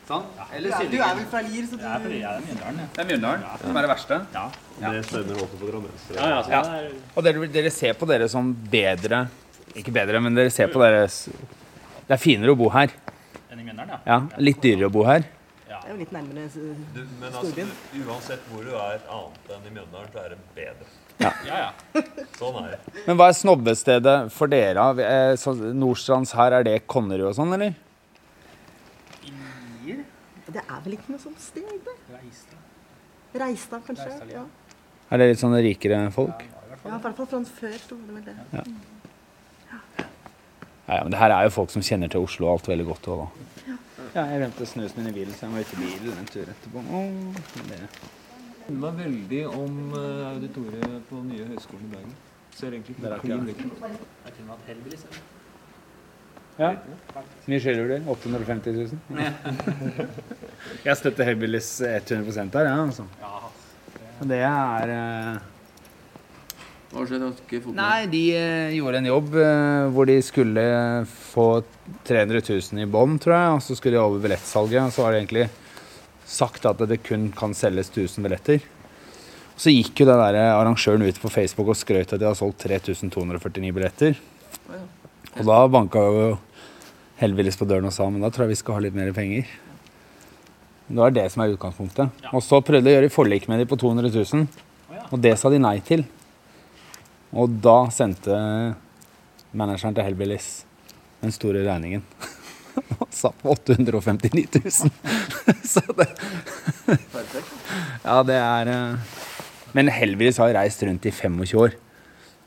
Sånn? 0.09 0.25
Eller 0.53 0.75
er, 0.77 0.89
du 0.91 0.99
er 1.01 1.15
vel 1.17 1.27
fra 1.31 1.41
Lier, 1.47 1.65
så 1.71 1.79
du 1.79 1.85
Jeg 1.85 1.95
er 1.95 2.03
fordi 2.05 2.19
jeg 2.21 2.29
er 2.29 2.43
Mjøndalen, 2.49 2.81
ja. 2.83 2.89
Det 2.97 3.01
er 3.05 3.09
Mjøndalen 3.13 3.45
som 3.63 3.77
er 3.79 3.87
det 3.87 3.91
verste. 3.95 4.19
Ja. 4.35 4.45
Det 4.83 5.05
stemmer 5.07 5.39
også 5.47 5.61
for 5.63 5.71
drammensere. 5.71 6.17
Ja, 6.19 6.29
ja, 6.29 6.43
Ja. 6.59 7.09
Og 7.15 7.25
dere, 7.25 7.47
dere 7.55 7.71
ser 7.73 7.95
på 7.97 8.09
dere 8.11 8.29
som 8.29 8.51
bedre 8.73 9.29
Ikke 9.75 9.93
bedre, 9.95 10.21
men 10.21 10.35
dere 10.37 10.51
ser 10.55 10.69
på 10.75 10.83
dere 10.83 11.07
s- 11.09 11.29
Det 12.05 12.17
er 12.17 12.21
finere 12.21 12.53
å 12.53 12.59
bo 12.59 12.69
her. 12.75 12.93
Enn 13.51 13.63
i 13.63 13.65
Mjøndalen, 13.65 13.95
ja. 13.95 14.01
Ja, 14.09 14.43
Litt 14.43 14.61
dyrere 14.65 14.91
å 14.91 14.95
bo 14.95 15.05
her. 15.09 15.25
Ja. 15.69 15.79
Det 15.81 15.89
er 15.89 15.95
jo 15.95 16.01
litt 16.03 16.13
nærmere 16.15 16.49
Storbyen. 16.51 16.83
Du, 16.95 17.01
men 17.21 17.31
altså, 17.31 17.55
du, 17.95 18.03
uansett 18.05 18.51
hvor 18.51 18.67
du 18.67 18.75
er 18.75 19.01
annet 19.17 19.55
enn 19.57 19.71
i 19.71 19.73
Mjøndalen, 19.79 20.11
så 20.13 20.21
er 20.25 20.35
det 20.35 20.39
bedre. 20.59 20.91
Ja, 21.23 21.31
ja. 21.47 21.63
ja. 21.63 22.03
Sånn 22.41 22.59
er 22.61 22.75
det. 22.75 22.99
Men 23.07 23.19
hva 23.21 23.31
er 23.31 23.39
snobbestedet 23.39 24.19
for 24.35 24.53
dere? 24.53 24.91
eh, 25.07 25.33
så 25.41 25.55
Nordstrands 25.55 26.35
her, 26.37 26.59
er 26.61 26.67
det 26.67 26.81
Konnerud 26.91 27.31
og 27.31 27.37
sånn, 27.39 27.55
eller? 27.57 27.79
Det 30.55 30.63
er 30.63 30.83
vel 30.85 30.95
ikke 30.95 31.11
noe 31.15 31.23
sånt 31.23 31.41
sted? 31.43 31.67
det? 31.67 31.95
Reistad. 32.13 32.59
Reistad, 33.43 33.81
kanskje? 33.89 34.11
Reistad, 34.11 34.35
ja. 34.35 34.45
Ja. 34.45 34.75
Er 35.11 35.21
det 35.21 35.33
litt 35.33 35.41
sånne 35.41 35.63
rikere 35.65 36.05
folk? 36.15 36.45
ja, 36.85 36.99
i 36.99 37.01
hvert 37.01 37.17
fall 37.17 37.31
fra 37.31 37.41
før 37.49 37.79
sto 37.81 37.97
det 37.97 38.15
vel 38.19 38.27
det. 38.29 38.35
Ja, 38.53 38.63
ja, 40.87 41.01
men 41.03 41.13
det 41.13 41.21
her 41.21 41.33
er 41.33 41.47
jo 41.47 41.55
folk 41.55 41.73
som 41.73 41.85
kjenner 41.85 42.13
til 42.13 42.25
Oslo 42.25 42.49
og 42.49 42.59
alt 42.59 42.69
veldig 42.69 42.87
godt 42.91 43.09
òg, 43.13 43.25
da. 43.25 43.77
Ja, 44.15 44.25
jeg 44.31 44.43
glemte 44.45 44.67
snusen 44.71 45.01
min 45.01 45.11
i 45.11 45.15
bilen, 45.17 45.35
så 45.35 45.47
jeg 45.47 45.55
må 45.55 45.63
ut 45.65 45.73
i 45.75 45.79
bilen 45.81 46.19
en 46.21 46.29
tur 46.31 46.51
etterpå. 46.53 46.83
Åh, 46.99 47.39
det. 47.71 47.81
Det 48.69 48.77
var 48.81 48.93
veldig 48.97 49.41
om 49.49 49.81
uh, 49.93 50.29
auditoriet 50.31 51.09
på 51.09 51.23
nye 51.27 51.49
høyskolen 51.49 51.89
i 51.89 51.95
Bergen. 51.97 52.13
Ser 52.55 52.77
egentlig 52.77 52.95
ikke 52.95 53.11
er 53.11 53.25
klin 53.25 53.49
ikke 53.51 53.65
likt 53.65 53.65
ut. 53.67 54.05
Jeg 54.29 54.77
eller? 54.77 55.19
Ja. 56.59 56.71
Mye 57.51 57.59
skylder 57.65 57.91
du? 57.91 58.11
850 58.15 58.77
000? 58.77 59.25
jeg 60.87 60.97
støtter 61.01 61.27
Hellbillies 61.27 61.73
100% 61.83 62.55
her, 62.55 62.71
ja, 62.71 62.77
altså. 62.85 63.09
Det 64.23 64.39
er 64.47 64.93
eh, 64.95 65.43
Hva 66.95 67.05
skjedde? 67.11 67.33
Nei, 67.75 68.07
de 68.07 68.23
eh, 68.39 68.75
gjorde 68.77 69.01
en 69.01 69.09
jobb 69.09 69.33
eh, 69.43 69.87
hvor 69.95 70.07
de 70.07 70.15
skulle 70.23 70.63
få 71.11 71.49
300 72.07 72.45
000 72.47 72.85
i 72.85 72.87
bånd, 72.87 73.19
tror 73.25 73.35
jeg. 73.35 73.57
Og 73.57 73.65
så 73.67 73.77
skulle 73.79 73.99
de 73.99 74.05
over 74.05 74.23
billettsalget, 74.23 74.87
og 74.87 74.95
så 74.95 75.03
var 75.03 75.15
det 75.15 75.25
egentlig 75.25 75.49
sagt 76.25 76.67
at 76.71 76.85
det 76.89 77.03
kun 77.03 77.29
kan 77.35 77.57
selges 77.57 77.91
1000 77.91 78.29
billetter. 78.29 78.63
Så 79.59 79.75
gikk 79.75 80.03
jo 80.03 80.07
den 80.09 80.23
der 80.23 80.39
arrangøren 80.55 81.05
ut 81.07 81.19
på 81.23 81.31
Facebook 81.31 81.75
og 81.75 81.79
skrøt 81.79 82.15
at 82.15 82.23
de 82.23 82.27
har 82.27 82.39
solgt 82.39 82.63
3249 82.63 83.75
billetter. 83.75 84.17
Og 85.35 85.45
da 85.47 85.61
banka 85.71 86.03
jo 86.03 86.33
Helvilles 87.19 87.59
på 87.59 87.67
døren 87.71 87.87
og 87.87 87.95
sa 87.95 88.09
men 88.11 88.23
da 88.25 88.31
tror 88.35 88.47
jeg 88.47 88.57
vi 88.57 88.63
skal 88.63 88.79
ha 88.79 88.83
litt 88.87 88.97
mer 88.99 89.13
penger. 89.15 89.47
Det 90.89 90.99
var 90.99 91.15
det 91.15 91.29
som 91.33 91.43
er 91.45 91.55
utgangspunktet. 91.55 92.27
Og 92.35 92.43
så 92.45 92.59
prøvde 92.63 92.87
de 92.87 92.93
å 92.93 92.99
gjøre 92.99 93.15
forlik 93.15 93.47
med 93.51 93.63
dem 93.63 93.71
på 93.71 93.79
200 93.81 94.11
000, 94.15 94.47
og 95.09 95.23
det 95.23 95.37
sa 95.41 95.51
de 95.51 95.63
nei 95.63 95.79
til. 95.87 96.03
Og 97.35 97.51
da 97.65 97.79
sendte 97.95 98.37
manageren 99.55 99.95
til 99.97 100.07
Hellbillies 100.07 100.49
den 101.25 101.35
store 101.35 101.65
regningen. 101.67 102.05
Og 103.01 103.09
sa 103.15 103.31
på 103.39 103.55
859 103.55 104.47
000. 104.55 104.93
Så 105.75 105.83
det 105.99 106.09
Ja, 108.05 108.19
det 108.27 108.37
er 108.37 108.71
eh, 108.71 109.19
Men 109.73 109.91
Hellbillies 109.95 110.41
har 110.43 110.55
reist 110.57 110.83
rundt 110.87 111.07
i 111.07 111.13
25 111.15 111.59
år. 111.63 111.77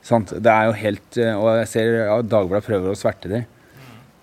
Sant? 0.06 0.32
Det 0.32 0.52
er 0.52 0.68
jo 0.70 0.76
helt 0.78 1.20
eh, 1.20 1.34
Og 1.36 1.62
jeg 1.62 1.72
ser 1.72 1.94
ja, 2.06 2.20
Dagbladet 2.22 2.68
prøver 2.68 2.94
å 2.94 3.00
sverte 3.00 3.32
det. 3.32 3.44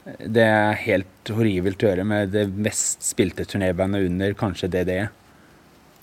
Det 0.04 0.44
er 0.44 0.80
helt 0.84 1.32
horribelt 1.32 1.80
å 1.80 1.88
gjøre 1.88 2.04
med 2.04 2.34
det 2.34 2.44
mest 2.52 3.04
spilte 3.06 3.46
turnébandet 3.48 4.04
under 4.10 4.36
kanskje 4.36 4.68
DDE. 4.72 5.06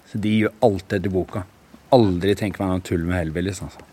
Så 0.10 0.22
de 0.22 0.34
gjør 0.42 0.58
alt 0.66 0.98
etter 0.98 1.14
boka. 1.14 1.46
Aldri 1.94 2.34
tenker 2.38 2.64
meg 2.64 2.74
noe 2.74 2.86
tull 2.88 3.06
med 3.06 3.20
Hellbillies, 3.20 3.62
altså. 3.62 3.91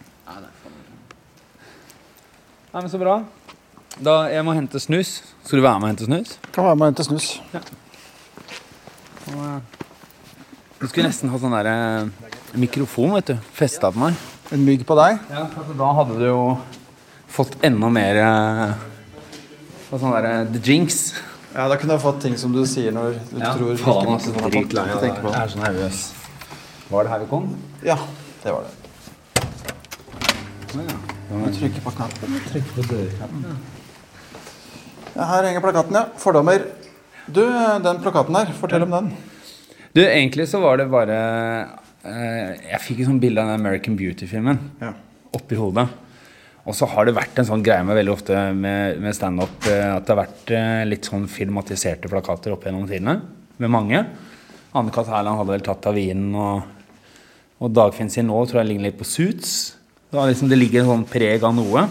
Nei, 2.73 2.81
men 2.83 2.91
så 2.93 2.99
bra. 3.01 3.19
Da 4.05 4.15
jeg 4.31 4.45
må 4.47 4.53
hente 4.55 4.79
snus. 4.83 5.19
Skal 5.45 5.59
du 5.61 5.65
være 5.65 5.81
med 5.81 5.89
og 5.89 5.93
hente 5.95 6.07
snus? 6.09 6.35
Kan 6.55 6.67
være 6.69 6.77
med 6.79 6.87
og 6.87 6.91
hente 6.93 7.07
snus. 7.09 7.29
Og, 9.29 9.41
eh, 9.45 9.61
Du 10.79 10.87
skulle 10.87 11.09
nesten 11.09 11.31
ha 11.33 11.39
sånn 11.43 11.55
der 11.57 11.67
eh, 11.67 12.29
mikrofon, 12.55 13.17
vet 13.17 13.33
du. 13.33 13.39
Festa 13.57 13.91
på 13.91 13.99
meg. 14.05 14.15
En 14.55 14.63
mygg 14.65 14.85
på 14.87 14.95
deg. 14.97 15.19
Ja, 15.33 15.47
for 15.57 15.75
da 15.81 15.89
hadde 15.99 16.19
du 16.21 16.27
jo 16.29 16.43
fått 17.29 17.57
enda 17.67 17.91
mer 17.93 18.21
eh, 18.23 18.87
sånn 19.91 20.15
derre 20.15 20.47
The 20.53 20.63
Jinx. 20.63 21.01
Ja, 21.57 21.67
Da 21.73 21.77
kunne 21.81 21.97
du 21.99 22.05
fått 22.05 22.21
ting 22.23 22.37
som 22.39 22.53
du 22.55 22.63
sier 22.69 22.93
når 22.95 23.17
du 23.33 23.41
tror 23.43 23.75
faen, 23.81 24.13
altså, 24.15 24.31
sånn 24.31 24.45
har 24.47 24.53
dritlei 24.55 24.85
fått 24.85 24.95
av 24.95 25.03
det. 25.03 25.09
tenke 25.09 25.25
på. 25.25 25.33
Jeg 25.35 25.43
er 25.43 25.55
så 25.57 25.63
nervøs. 25.65 26.03
Var 26.93 27.05
det 27.05 27.11
her 27.17 27.25
vi 27.25 27.31
kom? 27.35 27.49
Ja, 27.83 27.97
det 28.45 28.53
var 28.55 28.69
det. 28.69 28.75
Å, 30.79 30.85
ja. 30.85 30.99
Du 31.29 31.49
trykker 31.53 31.83
på 31.85 31.93
knappen. 31.93 32.39
Trykk 32.49 32.71
på 32.77 32.85
dørknappen. 32.89 33.59
Ja, 35.15 35.27
her 35.33 35.49
henger 35.49 35.61
plakaten, 35.65 35.97
ja. 35.99 36.07
Fordommer. 36.21 36.65
Du, 37.29 37.43
den 37.85 38.01
plakaten 38.05 38.37
her, 38.39 38.53
fortell 38.57 38.87
om 38.87 38.95
den. 38.95 39.11
Du, 39.93 40.01
egentlig 40.05 40.47
så 40.49 40.61
var 40.63 40.79
det 40.81 40.87
bare 40.93 41.17
eh, 42.07 42.53
Jeg 42.71 42.81
fikk 42.85 43.01
et 43.03 43.09
sånt 43.09 43.21
bilde 43.25 43.41
av 43.43 43.49
den 43.51 43.61
American 43.61 43.97
Beauty-filmen 43.99 44.61
Ja. 44.81 44.93
oppi 45.37 45.57
hodet. 45.59 45.89
Og 46.69 46.77
så 46.77 46.85
har 46.93 47.09
det 47.09 47.17
vært 47.17 47.39
en 47.41 47.49
sånn 47.49 47.63
greie 47.65 47.85
med 47.89 47.97
veldig 47.97 48.13
ofte 48.13 48.41
med, 48.57 48.99
med 49.01 49.17
standup 49.17 49.69
eh, 49.69 49.85
at 49.97 50.05
det 50.05 50.13
har 50.15 50.21
vært 50.23 50.53
eh, 50.57 50.83
litt 50.89 51.09
sånn 51.09 51.25
filmatiserte 51.33 52.11
plakater 52.13 52.53
opp 52.57 52.65
gjennom 52.69 52.85
tidene. 52.89 53.19
Med 53.59 53.73
mange. 53.73 54.05
Anne-Kat. 54.77 55.09
Hærland 55.13 55.41
hadde 55.41 55.55
vel 55.57 55.65
tatt 55.67 55.89
av 55.91 55.97
vinen, 55.97 56.31
og, 56.37 56.63
og 57.65 57.73
Dagfinn 57.75 58.13
sin 58.13 58.29
nå 58.31 58.39
tror 58.47 58.63
jeg 58.63 58.71
ligner 58.73 58.91
litt 58.93 59.01
på 59.01 59.09
Suits. 59.09 59.57
Det, 60.11 60.27
liksom, 60.31 60.49
det 60.49 60.57
ligger 60.57 60.83
en 60.83 60.93
sånn 60.95 61.07
preg 61.09 61.43
av 61.45 61.53
noe. 61.57 61.85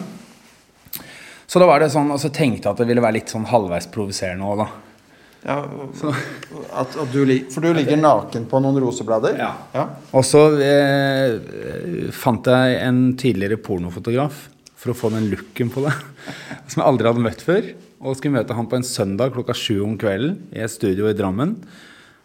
Så 1.47 1.61
da 1.61 1.67
var 1.69 1.79
det 1.83 1.91
sånn, 1.93 2.09
og 2.11 2.19
så 2.19 2.31
tenkte 2.33 2.65
jeg 2.65 2.73
at 2.73 2.81
det 2.81 2.87
ville 2.89 3.03
være 3.03 3.19
litt 3.19 3.31
sånn 3.31 3.45
halvveis 3.47 3.87
provoserende 3.93 4.47
òg, 4.49 4.63
da. 4.65 4.67
Ja, 5.47 5.61
at, 6.75 6.95
at 6.97 7.13
du, 7.13 7.21
for 7.53 7.63
du 7.63 7.69
ligger 7.77 7.99
naken 8.01 8.47
på 8.49 8.59
noen 8.59 8.81
roseblader? 8.83 9.37
Ja. 9.39 9.51
ja. 9.71 9.85
Og 10.17 10.25
så 10.27 10.41
eh, 10.59 11.37
fant 12.15 12.49
jeg 12.51 12.79
en 12.83 13.03
tidligere 13.21 13.59
pornofotograf 13.63 14.47
for 14.77 14.91
å 14.91 14.97
få 14.97 15.11
den 15.13 15.29
looken 15.31 15.69
på 15.71 15.85
det. 15.85 15.93
Som 16.71 16.81
jeg 16.81 16.87
aldri 16.89 17.11
hadde 17.11 17.23
møtt 17.23 17.45
før. 17.45 17.69
Og 18.01 18.17
skulle 18.17 18.41
møte 18.41 18.57
han 18.57 18.67
på 18.69 18.79
en 18.79 18.85
søndag 18.85 19.37
klokka 19.37 19.55
sju 19.57 19.79
om 19.85 19.95
kvelden 19.99 20.35
i 20.57 20.65
et 20.65 20.73
studio 20.73 21.07
i 21.07 21.15
Drammen. 21.17 21.55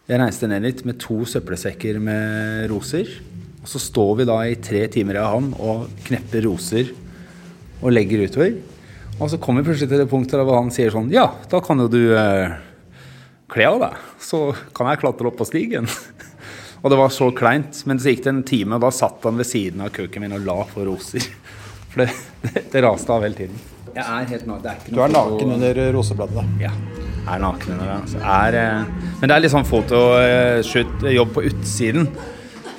Jeg 0.09 0.19
reiste 0.19 0.49
ned 0.51 0.65
dit 0.67 0.83
med 0.89 0.99
to 0.99 1.21
søppelsekker 1.29 2.01
med 2.03 2.67
roser. 2.73 3.13
Og 3.63 3.71
så 3.71 3.79
står 3.79 4.19
vi 4.19 4.27
da 4.27 4.37
i 4.43 4.59
tre 4.59 4.83
timer 4.91 5.21
av 5.21 5.37
han 5.37 5.49
og 5.55 5.87
knepper 6.03 6.43
roser 6.43 6.91
og 7.79 7.93
legger 7.95 8.25
utover. 8.27 8.57
Og 9.21 9.29
så 9.31 9.39
kommer 9.39 9.63
vi 9.63 9.71
plutselig 9.71 9.91
til 9.91 10.01
det 10.03 10.09
punktet 10.11 10.35
der 10.35 10.47
hvor 10.47 10.59
han 10.59 10.71
sier 10.73 10.91
sånn 10.91 11.11
Ja, 11.13 11.29
da 11.49 11.61
kan 11.63 11.79
jo 11.79 11.87
du 11.91 12.01
eh, 12.17 12.55
kle 13.53 13.69
av 13.69 13.79
deg, 13.83 14.01
så 14.23 14.49
kan 14.75 14.89
jeg 14.89 15.03
klatre 15.03 15.29
opp 15.29 15.37
på 15.39 15.47
stigen. 15.47 15.87
og 16.81 16.91
det 16.91 16.99
var 16.99 17.13
så 17.13 17.29
kleint. 17.35 17.83
Men 17.87 18.01
så 18.01 18.11
gikk 18.11 18.25
det 18.25 18.33
en 18.33 18.43
time, 18.47 18.75
og 18.75 18.83
da 18.83 18.91
satt 18.95 19.23
han 19.23 19.39
ved 19.39 19.47
siden 19.47 19.85
av 19.85 19.93
køken 19.95 20.25
min 20.25 20.35
og 20.39 20.43
la 20.47 20.57
på 20.73 20.83
roser. 20.89 21.23
For 21.93 22.03
det, 22.03 22.09
det, 22.43 22.65
det 22.73 22.83
raste 22.83 23.15
av 23.15 23.23
hele 23.23 23.37
tiden. 23.37 23.63
Jeg 23.93 24.03
er 24.03 24.29
helt 24.33 24.47
naken. 24.49 24.63
Det 24.63 24.71
er 24.71 24.79
ikke 24.81 24.95
Du 24.97 25.01
er 25.05 25.11
naken 25.13 25.55
under 25.55 25.81
rosebladene. 25.93 26.45
Ja. 26.63 26.75
Jeg 27.23 27.35
er 27.37 27.43
naken 27.45 27.75
under 27.75 27.87
det. 27.87 27.97
Altså. 28.01 28.23
Er, 28.35 28.59
eh, 28.59 29.11
men 29.21 29.29
det 29.29 29.35
er 29.35 29.43
litt 29.45 29.53
sånn 29.53 29.67
fotoshoot, 29.69 31.05
jobb 31.13 31.35
på 31.37 31.45
utsiden. 31.47 32.09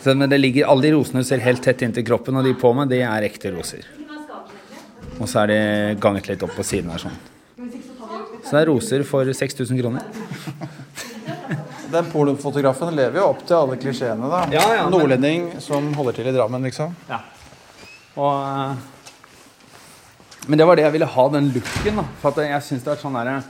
Så, 0.04 0.12
men 0.14 0.28
det 0.28 0.36
ligger, 0.38 0.66
alle 0.68 0.84
de 0.84 0.90
rosene 0.92 1.22
ser 1.24 1.40
helt 1.40 1.62
tett 1.64 1.80
inntil 1.86 2.04
kroppen, 2.04 2.36
og 2.36 2.44
de 2.44 2.50
på 2.60 2.74
meg, 2.76 2.90
de 2.90 2.98
er 3.08 3.24
ekte 3.24 3.54
roser. 3.54 3.86
Og 5.16 5.28
så 5.30 5.44
er 5.44 5.48
de 5.48 5.60
ganget 6.02 6.28
litt 6.28 6.42
opp 6.44 6.52
på 6.58 6.64
siden 6.66 6.90
her 6.92 7.00
sånn. 7.00 7.16
Så 8.44 8.50
det 8.50 8.60
er 8.60 8.68
roser 8.68 9.04
for 9.08 9.24
6000 9.24 9.80
kroner. 9.80 10.04
Den 11.94 12.10
pornofotografen 12.12 12.92
lever 12.98 13.22
jo 13.22 13.30
opp 13.30 13.44
til 13.46 13.56
alle 13.56 13.78
klisjeene. 13.80 14.28
da. 14.28 14.42
Ja, 14.52 14.64
ja, 14.74 14.82
men- 14.82 14.92
Nordlending 14.92 15.46
som 15.64 15.88
holder 15.96 16.18
til 16.18 16.28
i 16.28 16.36
Drammen, 16.36 16.68
liksom. 16.68 16.92
Og, 18.16 18.34
eh, 18.44 18.74
men 20.48 20.58
det 20.60 20.66
var 20.68 20.76
det 20.76 20.84
jeg 20.84 20.92
ville 20.98 21.08
ha, 21.16 21.28
den 21.32 21.48
looken. 21.54 21.96
da 21.96 22.04
For 22.20 22.28
at 22.34 22.44
jeg 22.44 22.62
synes 22.68 22.84
det 22.84 22.92
er 22.92 23.00
sånn 23.00 23.16
der 23.16 23.42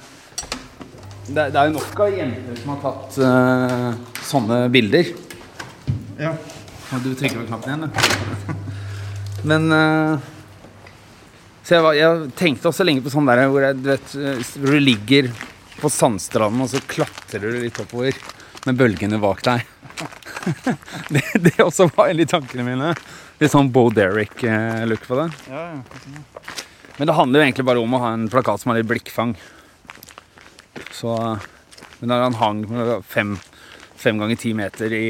det, 1.24 1.52
det 1.54 1.56
er 1.56 1.70
jo 1.70 1.78
nok 1.80 2.00
av 2.04 2.10
jenter 2.12 2.56
som 2.60 2.70
har 2.74 2.80
tatt 2.84 3.18
uh, 3.24 3.92
sånne 4.28 4.68
bilder. 4.70 5.08
Ja. 6.20 6.34
Og 6.94 7.02
du 7.02 7.10
trykker 7.16 7.40
på 7.40 7.48
knappen 7.48 7.72
igjen, 7.72 7.88
du. 7.88 8.54
Men 9.48 9.66
uh, 9.72 10.22
Så 11.64 11.76
jeg, 11.76 11.84
var, 11.84 11.96
jeg 11.98 12.30
tenkte 12.38 12.70
også 12.70 12.86
lenge 12.86 13.04
på 13.04 13.12
sånn 13.12 13.28
der 13.28 13.46
hvor, 13.48 13.64
jeg, 13.64 13.80
du 13.80 13.90
vet, 13.90 14.14
eh, 14.20 14.40
hvor 14.60 14.76
du 14.76 14.84
ligger 14.84 15.30
på 15.80 15.90
sandstranden, 15.92 16.62
og 16.64 16.70
så 16.72 16.80
klatrer 16.88 17.44
du 17.44 17.62
litt 17.62 17.80
oppover 17.80 18.16
med 18.68 18.78
bølgene 18.78 19.20
bak 19.20 19.42
deg. 19.44 19.64
det, 21.14 21.24
det 21.40 21.56
også 21.64 21.88
var 21.96 22.12
litt 22.16 22.32
tankene 22.32 22.66
mine. 22.66 22.92
Litt 23.40 23.52
sånn 23.52 23.72
Bo 23.72 23.88
Derrick-look 23.92 25.08
på 25.08 25.18
det. 25.18 25.28
Men 26.96 27.08
det 27.08 27.16
handler 27.16 27.40
jo 27.40 27.46
egentlig 27.48 27.66
bare 27.66 27.82
om 27.82 27.96
å 27.96 28.02
ha 28.04 28.12
en 28.14 28.28
plakat 28.30 28.62
som 28.62 28.70
har 28.70 28.78
litt 28.78 28.90
blikkfang. 28.90 29.34
Så 30.94 31.16
Men 31.98 32.12
da 32.12 32.20
han 32.22 32.38
hang 32.38 32.62
fem, 33.08 33.34
fem 33.96 34.20
ganger 34.20 34.38
ti 34.38 34.52
meter 34.54 34.92
i, 34.92 35.06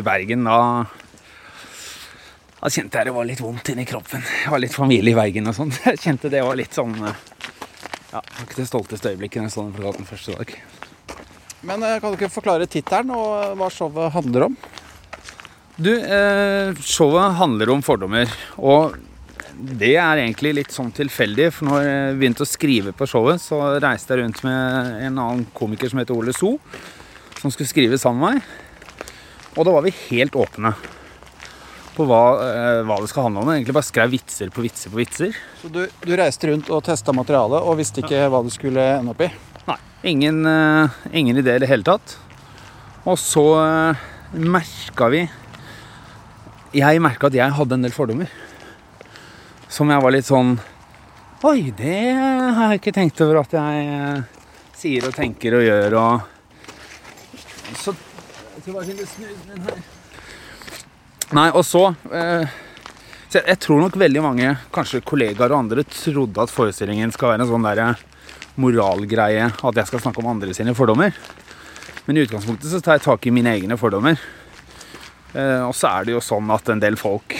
i 0.00 0.06
Bergen, 0.06 0.46
da 0.48 0.86
da 2.58 2.70
kjente 2.74 2.98
jeg 2.98 3.06
det 3.06 3.14
var 3.14 3.26
litt 3.28 3.40
vondt 3.42 3.68
inni 3.70 3.84
kroppen. 3.86 4.24
Jeg 4.42 4.50
var 4.50 4.58
litt 4.58 4.74
familie 4.74 5.12
i 5.12 5.18
Bergen 5.18 5.46
og 5.46 5.54
sånn. 5.54 5.70
Jeg 5.86 6.00
kjente 6.02 6.30
det 6.32 6.42
var 6.42 6.58
litt 6.58 6.74
sånn 6.74 6.96
eh, 7.06 7.20
Ja, 8.10 8.18
det 8.18 8.34
var 8.34 8.48
ikke 8.48 8.58
det 8.58 8.66
stolteste 8.66 9.12
øyeblikket 9.12 9.44
jeg 9.44 9.52
så 9.54 9.62
den 9.62 9.76
plakaten 9.76 10.08
første 10.08 10.34
dag. 10.34 10.54
Men 11.68 11.84
eh, 11.86 11.98
kan 12.02 12.10
du 12.10 12.18
ikke 12.18 12.32
forklare 12.32 12.66
tittelen 12.70 13.14
og 13.14 13.54
hva 13.60 13.70
showet 13.70 14.10
handler 14.16 14.48
om? 14.48 14.58
Du, 15.78 15.92
eh, 15.94 16.74
showet 16.82 17.38
handler 17.38 17.70
om 17.76 17.84
fordommer. 17.86 18.26
Og 18.58 18.96
det 19.58 19.94
er 19.94 20.24
egentlig 20.24 20.56
litt 20.58 20.74
sånn 20.74 20.90
tilfeldig, 20.94 21.52
for 21.54 21.70
når 21.70 21.86
jeg 21.86 22.16
begynte 22.18 22.42
å 22.42 22.50
skrive 22.50 22.94
på 22.96 23.06
showet, 23.10 23.42
så 23.42 23.76
reiste 23.78 24.16
jeg 24.16 24.24
rundt 24.24 24.42
med 24.46 25.04
en 25.06 25.22
annen 25.22 25.46
komiker 25.54 25.90
som 25.90 26.02
heter 26.02 26.18
Ole 26.18 26.34
So, 26.34 26.56
som 27.38 27.54
skulle 27.54 27.70
skrive 27.70 27.98
sammen 28.02 28.24
med 28.24 28.40
meg. 28.40 28.67
Og 29.58 29.66
da 29.66 29.74
var 29.74 29.82
vi 29.82 29.94
helt 30.08 30.38
åpne 30.38 30.70
på 31.96 32.06
hva, 32.06 32.22
eh, 32.44 32.80
hva 32.86 33.00
det 33.02 33.10
skal 33.10 33.26
handle 33.26 33.42
om. 33.42 33.50
Egentlig 33.50 33.74
bare 33.74 33.88
skrev 33.88 34.12
vitser 34.14 34.52
på 34.54 34.62
vitser 34.62 34.92
på 34.92 35.00
vitser. 35.00 35.34
Så 35.58 35.70
du, 35.74 35.80
du 36.06 36.14
reiste 36.16 36.46
rundt 36.50 36.70
og 36.70 36.84
testa 36.86 37.14
materialet 37.16 37.66
og 37.66 37.78
visste 37.80 38.04
ikke 38.04 38.28
hva 38.30 38.44
du 38.46 38.52
skulle 38.54 38.84
ende 39.00 39.16
opp 39.16 39.24
i? 39.26 39.30
Nei, 39.66 39.78
ingen, 40.14 40.40
eh, 40.46 41.02
ingen 41.10 41.42
idé 41.42 41.58
i 41.58 41.64
det 41.64 41.70
hele 41.70 41.86
tatt. 41.86 42.14
Og 43.02 43.18
så 43.18 43.44
eh, 43.64 44.08
merka 44.38 45.08
vi 45.10 45.26
Jeg 46.76 47.00
merka 47.00 47.30
at 47.30 47.36
jeg 47.38 47.54
hadde 47.56 47.78
en 47.78 47.86
del 47.86 47.94
fordommer. 47.96 48.30
Som 49.72 49.90
jeg 49.90 50.04
var 50.04 50.14
litt 50.14 50.28
sånn 50.28 50.58
Oi, 51.46 51.70
det 51.78 52.00
har 52.14 52.72
jeg 52.72 52.80
ikke 52.80 52.92
tenkt 52.96 53.20
over 53.22 53.40
at 53.44 53.52
jeg 53.54 53.90
eh, 53.94 54.22
sier 54.78 55.06
og 55.06 55.14
tenker 55.14 55.54
og 55.58 55.66
gjør 55.66 55.94
og 55.98 57.74
Så 57.78 57.94
Nei, 61.36 61.50
og 61.52 61.64
så 61.66 61.84
eh, 62.10 62.56
så 63.28 63.42
jeg, 63.44 63.58
tror 63.60 63.82
nok 63.82 63.96
veldig 64.00 64.20
mange, 64.24 64.54
kanskje 64.72 65.02
kollegaer 65.04 65.52
og 65.52 65.58
andre, 65.66 65.82
trodde 65.84 66.40
at 66.40 66.52
forestillingen 66.52 67.10
skal 67.12 67.34
være 67.34 67.44
en 67.44 67.50
sånn 67.50 67.66
der 67.66 67.82
moralgreie, 68.56 69.50
at 69.52 69.80
jeg 69.80 69.90
skal 69.90 70.00
snakke 70.00 70.22
om 70.22 70.30
andre 70.32 70.54
sine 70.56 70.72
fordommer. 70.76 71.12
Men 72.06 72.16
i 72.16 72.22
utgangspunktet 72.24 72.72
så 72.72 72.80
tar 72.80 72.96
jeg 72.96 73.04
tak 73.04 73.28
i 73.28 73.32
mine 73.36 73.52
egne 73.52 73.76
fordommer. 73.76 74.16
Eh, 75.36 75.60
og 75.60 75.74
så 75.76 75.90
er 75.90 76.08
det 76.08 76.14
jo 76.14 76.24
sånn 76.24 76.48
at 76.54 76.72
en 76.72 76.80
del 76.80 76.96
folk 76.96 77.36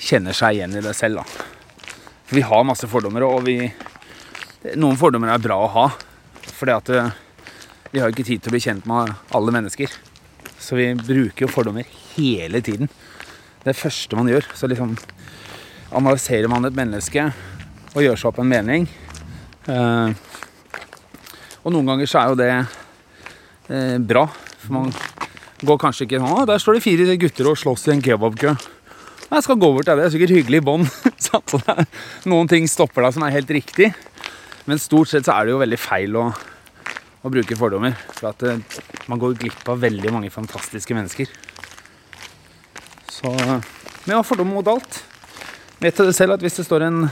kjenner 0.00 0.32
seg 0.36 0.56
igjen 0.56 0.78
i 0.80 0.84
det 0.84 0.94
selv, 0.96 1.20
da. 1.20 1.92
For 2.24 2.38
vi 2.40 2.46
har 2.48 2.64
masse 2.64 2.88
fordommer, 2.88 3.26
og 3.28 3.44
vi 3.44 3.58
Noen 4.80 4.96
fordommer 4.96 5.28
er 5.28 5.42
bra 5.44 5.58
å 5.60 5.72
ha. 5.74 5.82
Fordi 6.56 6.72
at 6.72 6.88
eh, 6.88 7.12
vi 7.94 8.00
har 8.02 8.10
jo 8.10 8.16
ikke 8.16 8.26
tid 8.26 8.42
til 8.42 8.50
å 8.50 8.54
bli 8.56 8.62
kjent 8.64 8.86
med 8.90 9.12
alle 9.38 9.52
mennesker. 9.54 9.92
Så 10.58 10.74
vi 10.74 10.88
bruker 10.98 11.44
jo 11.44 11.50
fordommer 11.52 11.86
hele 12.16 12.58
tiden. 12.64 12.88
Det 13.62 13.76
første 13.78 14.18
man 14.18 14.26
gjør. 14.26 14.48
Så 14.58 14.66
liksom 14.66 14.96
analyserer 15.94 16.50
man 16.50 16.66
et 16.66 16.74
menneske 16.74 17.28
og 17.94 18.02
gjør 18.02 18.18
seg 18.18 18.32
opp 18.32 18.40
en 18.42 18.50
mening. 18.50 18.88
Eh, 19.70 20.10
og 21.62 21.70
noen 21.70 21.92
ganger 21.92 22.10
så 22.10 22.18
er 22.18 22.32
jo 22.32 22.38
det 22.40 22.48
eh, 22.58 24.00
bra. 24.02 24.24
For 24.64 24.74
man 24.74 24.90
går 25.62 25.78
kanskje 25.84 26.08
ikke 26.08 26.18
sånn 26.24 26.48
der 26.50 26.64
står 26.64 26.80
det 26.80 26.82
fire 26.88 27.14
gutter 27.22 27.50
og 27.52 27.60
slåss 27.60 27.86
i 27.86 27.92
en 27.94 28.02
kebabkø. 28.02 28.56
Jeg 29.28 29.46
skal 29.46 29.60
gå 29.60 29.70
bort 29.70 29.86
til 29.86 29.94
det. 29.94 30.02
Det 30.02 30.08
er 30.08 30.16
sikkert 30.16 30.34
hyggelig 30.34 30.64
i 30.64 30.66
bånn. 30.66 30.88
Noen 32.32 32.50
ting 32.50 32.66
stopper 32.70 33.06
deg 33.06 33.14
som 33.14 33.28
er 33.28 33.36
helt 33.38 33.54
riktig. 33.54 33.92
Men 34.66 34.82
stort 34.82 35.12
sett 35.12 35.30
så 35.30 35.36
er 35.36 35.46
det 35.46 35.54
jo 35.54 35.62
veldig 35.62 35.78
feil 35.78 36.18
å, 36.18 36.26
å 37.24 37.32
bruke 37.32 37.56
fordommer. 37.56 37.96
For 38.12 38.30
at 38.30 38.44
eh, 38.46 38.80
man 39.08 39.20
går 39.22 39.38
glipp 39.40 39.68
av 39.72 39.80
veldig 39.82 40.12
mange 40.12 40.32
fantastiske 40.32 40.96
mennesker. 40.96 41.30
Så 43.08 43.32
Men 43.32 44.12
ja, 44.12 44.18
har 44.18 44.26
fordommer 44.28 44.58
mot 44.58 44.68
alt. 44.68 45.00
Vet 45.80 45.96
du 45.96 46.12
selv 46.12 46.36
at 46.36 46.44
hvis 46.44 46.60
det 46.60 46.66
står 46.66 46.84
en 46.86 47.06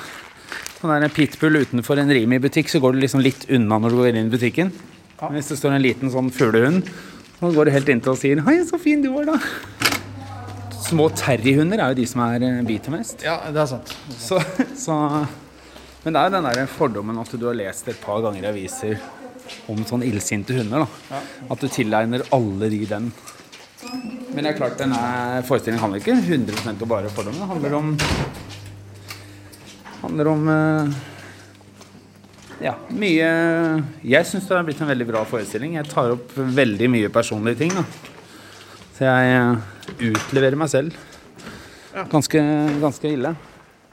sånn 0.77 0.91
der 0.93 1.07
en 1.07 1.15
pitbull 1.15 1.63
utenfor 1.63 2.01
en 2.03 2.13
Rimi-butikk, 2.13 2.69
så 2.69 2.81
går 2.83 2.97
du 2.97 3.05
liksom 3.05 3.23
litt 3.25 3.47
unna 3.55 3.79
når 3.81 3.95
du 3.95 4.01
går 4.01 4.11
inn 4.11 4.27
i 4.27 4.33
butikken. 4.33 4.73
Men 5.23 5.39
hvis 5.39 5.53
det 5.53 5.59
står 5.61 5.77
en 5.77 5.85
liten 5.85 6.11
sånn 6.13 6.31
fuglehund, 6.35 6.89
så 7.39 7.51
går 7.55 7.69
du 7.69 7.75
helt 7.75 7.89
inntil 7.93 8.13
og 8.13 8.19
sier 8.19 8.43
'Hei, 8.43 8.59
så 8.67 8.79
fin 8.83 9.03
du 9.03 9.09
var', 9.15 9.33
da. 9.33 9.39
Små 10.83 11.09
terrihunder 11.15 11.79
er 11.79 11.95
jo 11.95 12.01
de 12.03 12.07
som 12.07 12.21
er 12.27 12.43
eh, 12.43 12.63
biter 12.67 12.91
mest. 12.91 13.23
Ja, 13.25 13.39
det 13.49 13.63
er 13.63 13.67
sant. 13.71 13.95
Så, 14.19 14.43
så, 14.77 14.95
men 16.05 16.13
det 16.13 16.21
er 16.21 16.29
jo 16.29 16.37
den 16.37 16.51
der 16.51 16.67
fordommen 16.67 17.19
at 17.19 17.31
du 17.33 17.47
har 17.47 17.57
lest 17.57 17.89
et 17.89 18.01
par 18.03 18.21
ganger 18.21 18.43
i 18.43 18.51
aviser 18.51 18.99
om 19.73 19.83
sånn 19.89 20.05
illsinte 20.07 20.57
hunder. 20.57 20.87
da. 20.87 21.21
At 21.51 21.61
du 21.63 21.69
tilegner 21.69 22.25
alle 22.35 22.71
de 22.73 22.85
den. 22.89 23.13
Men 24.33 24.45
det 24.45 24.53
er 24.53 24.59
klart, 24.59 24.79
denne 24.81 25.43
forestillingen 25.49 25.83
handler 25.83 26.01
ikke 26.01 26.15
100 26.17 26.71
om 26.71 26.89
bare 26.89 27.11
fordommer. 27.13 27.43
Det 27.43 27.51
handler 27.53 27.79
om 27.79 27.97
handler 30.03 30.31
om 30.33 30.49
eh, 30.51 30.95
ja, 32.63 32.75
mye 32.95 33.29
Jeg 34.07 34.29
syns 34.29 34.47
det 34.49 34.57
har 34.57 34.67
blitt 34.67 34.83
en 34.83 34.91
veldig 34.91 35.07
bra 35.09 35.25
forestilling. 35.29 35.77
Jeg 35.79 35.91
tar 35.91 36.15
opp 36.17 36.35
veldig 36.37 36.91
mye 36.91 37.13
personlige 37.15 37.63
ting. 37.65 37.75
da. 37.75 37.85
Så 38.97 39.09
jeg 39.09 39.33
eh, 39.39 40.13
utleverer 40.13 40.59
meg 40.59 40.71
selv. 40.73 40.99
Ganske, 42.13 42.41
ganske 42.81 43.11
ille. 43.11 43.35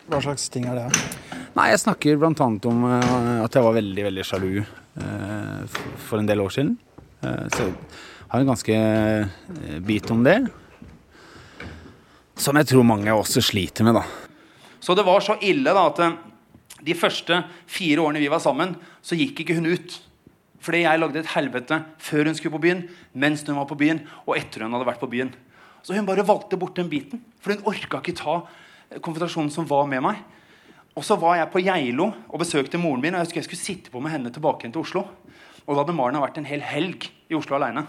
Hva 0.10 0.22
slags 0.24 0.48
ting 0.54 0.70
er 0.70 0.84
det? 0.84 1.39
Nei, 1.58 1.72
jeg 1.72 1.82
snakker 1.82 2.20
blant 2.22 2.40
annet 2.46 2.66
om 2.70 2.84
eh, 2.86 3.40
at 3.42 3.56
jeg 3.56 3.66
var 3.66 3.76
veldig, 3.80 4.06
veldig 4.06 4.26
sjalu 4.28 4.60
eh, 4.62 5.80
for 6.06 6.22
en 6.22 6.30
del 6.30 6.44
år 6.44 6.54
siden. 6.54 6.76
Eh, 7.26 7.46
så 7.56 7.66
jeg 7.66 8.30
har 8.30 8.44
en 8.44 8.52
ganske 8.52 8.76
bit 9.88 10.12
om 10.14 10.22
det. 10.26 10.38
Som 12.40 12.60
jeg 12.60 12.70
tror 12.70 12.86
mange 12.86 13.16
også 13.16 13.42
sliter 13.42 13.88
med, 13.88 13.98
da. 13.98 14.04
Så 14.80 14.94
det 14.96 15.08
var 15.08 15.26
så 15.26 15.40
ille 15.44 15.74
da 15.74 15.88
at 15.90 16.04
de 16.86 16.96
første 16.96 17.42
fire 17.68 18.06
årene 18.06 18.22
vi 18.22 18.30
var 18.32 18.44
sammen, 18.44 18.78
så 19.02 19.18
gikk 19.18 19.42
ikke 19.42 19.58
hun 19.58 19.72
ut. 19.74 19.98
Fordi 20.64 20.84
jeg 20.84 21.02
lagde 21.02 21.24
et 21.24 21.34
helvete 21.34 21.82
før 22.06 22.30
hun 22.30 22.38
skulle 22.38 22.56
på 22.60 22.66
byen, 22.68 22.86
mens 23.18 23.42
hun 23.48 23.58
var 23.58 23.68
på 23.68 23.80
byen, 23.80 24.04
og 24.28 24.38
etter 24.38 24.64
hun 24.64 24.78
hadde 24.78 24.88
vært 24.88 25.02
på 25.02 25.10
byen. 25.10 25.34
Så 25.82 25.98
hun 25.98 26.08
bare 26.08 26.28
valgte 26.28 26.60
bort 26.60 26.78
den 26.78 26.92
biten. 26.92 27.24
For 27.42 27.56
hun 27.56 27.66
orka 27.72 28.04
ikke 28.04 28.20
ta 28.20 28.44
konfrontasjonen 29.02 29.52
som 29.54 29.68
var 29.68 29.90
med 29.90 30.06
meg. 30.06 30.22
Og 31.00 31.06
så 31.08 31.16
var 31.16 31.38
jeg 31.40 31.48
på 31.54 31.62
Geilo 31.64 32.10
og 32.28 32.42
besøkte 32.42 32.80
moren 32.82 33.00
min. 33.00 33.16
Og 33.16 33.22
jeg 33.24 33.30
skulle, 33.30 33.44
jeg 33.46 33.48
skulle 33.48 33.64
sitte 33.64 33.92
på 33.94 34.02
med 34.04 34.12
henne 34.12 34.32
tilbake 34.36 34.68
til 34.68 34.82
Oslo. 34.82 35.06
Og 35.64 35.72
da 35.72 35.80
hadde 35.80 35.96
Maren 35.96 36.20
vært 36.20 36.42
en 36.42 36.50
hel 36.50 36.64
helg 36.66 37.08
i 37.32 37.38
Oslo 37.38 37.56
aleine. 37.56 37.86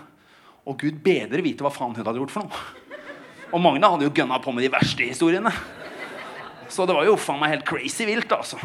Og 0.68 0.78
gud 0.78 1.00
bedre 1.02 1.42
vite 1.42 1.66
hva 1.66 1.72
faen 1.74 1.96
hun 1.96 2.06
hadde 2.06 2.20
gjort 2.20 2.34
for 2.36 2.46
noe. 2.46 2.60
Og 3.50 3.58
Magne 3.64 3.90
hadde 3.90 4.06
jo 4.06 4.12
gønna 4.14 4.38
på 4.38 4.54
med 4.54 4.62
de 4.62 4.70
verste 4.70 5.08
historiene. 5.08 5.50
Så 6.70 6.86
det 6.86 6.94
var 6.94 7.08
jo 7.08 7.18
faen 7.18 7.42
meg 7.42 7.56
helt 7.56 7.66
crazy 7.66 8.06
vilt, 8.06 8.30
altså. 8.30 8.60